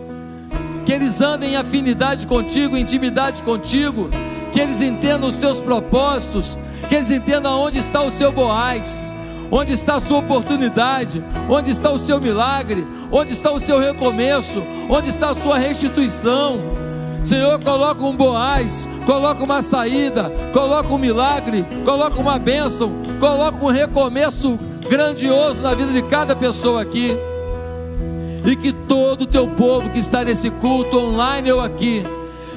[0.84, 4.10] que eles andem em afinidade contigo, em intimidade contigo,
[4.52, 6.58] que eles entendam os teus propósitos,
[6.90, 9.14] que eles entendam onde está o seu Boaz
[9.50, 11.24] Onde está a sua oportunidade?
[11.48, 12.86] Onde está o seu milagre?
[13.10, 14.62] Onde está o seu recomeço?
[14.90, 16.87] Onde está a sua restituição?
[17.24, 22.90] Senhor, coloca um Boaz, coloca uma saída, coloca um milagre, coloca uma bênção,
[23.20, 24.58] coloca um recomeço
[24.88, 27.16] grandioso na vida de cada pessoa aqui.
[28.44, 32.04] E que todo o teu povo que está nesse culto online ou aqui,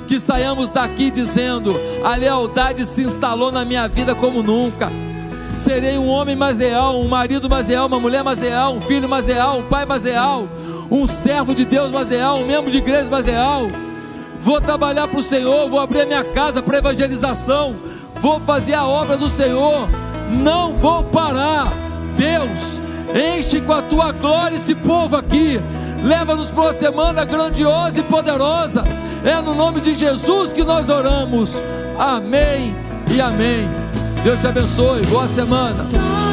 [0.07, 4.89] que saiamos daqui dizendo: a lealdade se instalou na minha vida como nunca
[5.61, 9.07] serei um homem mais leal, um marido mais leal, uma mulher mais leal, um filho
[9.07, 10.47] mais leal, um pai mais leal,
[10.89, 13.67] um servo de Deus mais leal, um membro de igreja mais leal.
[14.41, 17.75] Vou trabalhar para o Senhor, vou abrir a minha casa para evangelização,
[18.15, 19.87] vou fazer a obra do Senhor,
[20.29, 21.71] não vou parar.
[22.17, 22.81] Deus,
[23.15, 25.59] enche com a tua glória esse povo aqui,
[26.03, 28.83] leva-nos para uma semana grandiosa e poderosa.
[29.23, 31.55] É no nome de Jesus que nós oramos.
[31.97, 32.75] Amém
[33.13, 33.69] e amém.
[34.23, 35.01] Deus te abençoe.
[35.05, 36.30] Boa semana.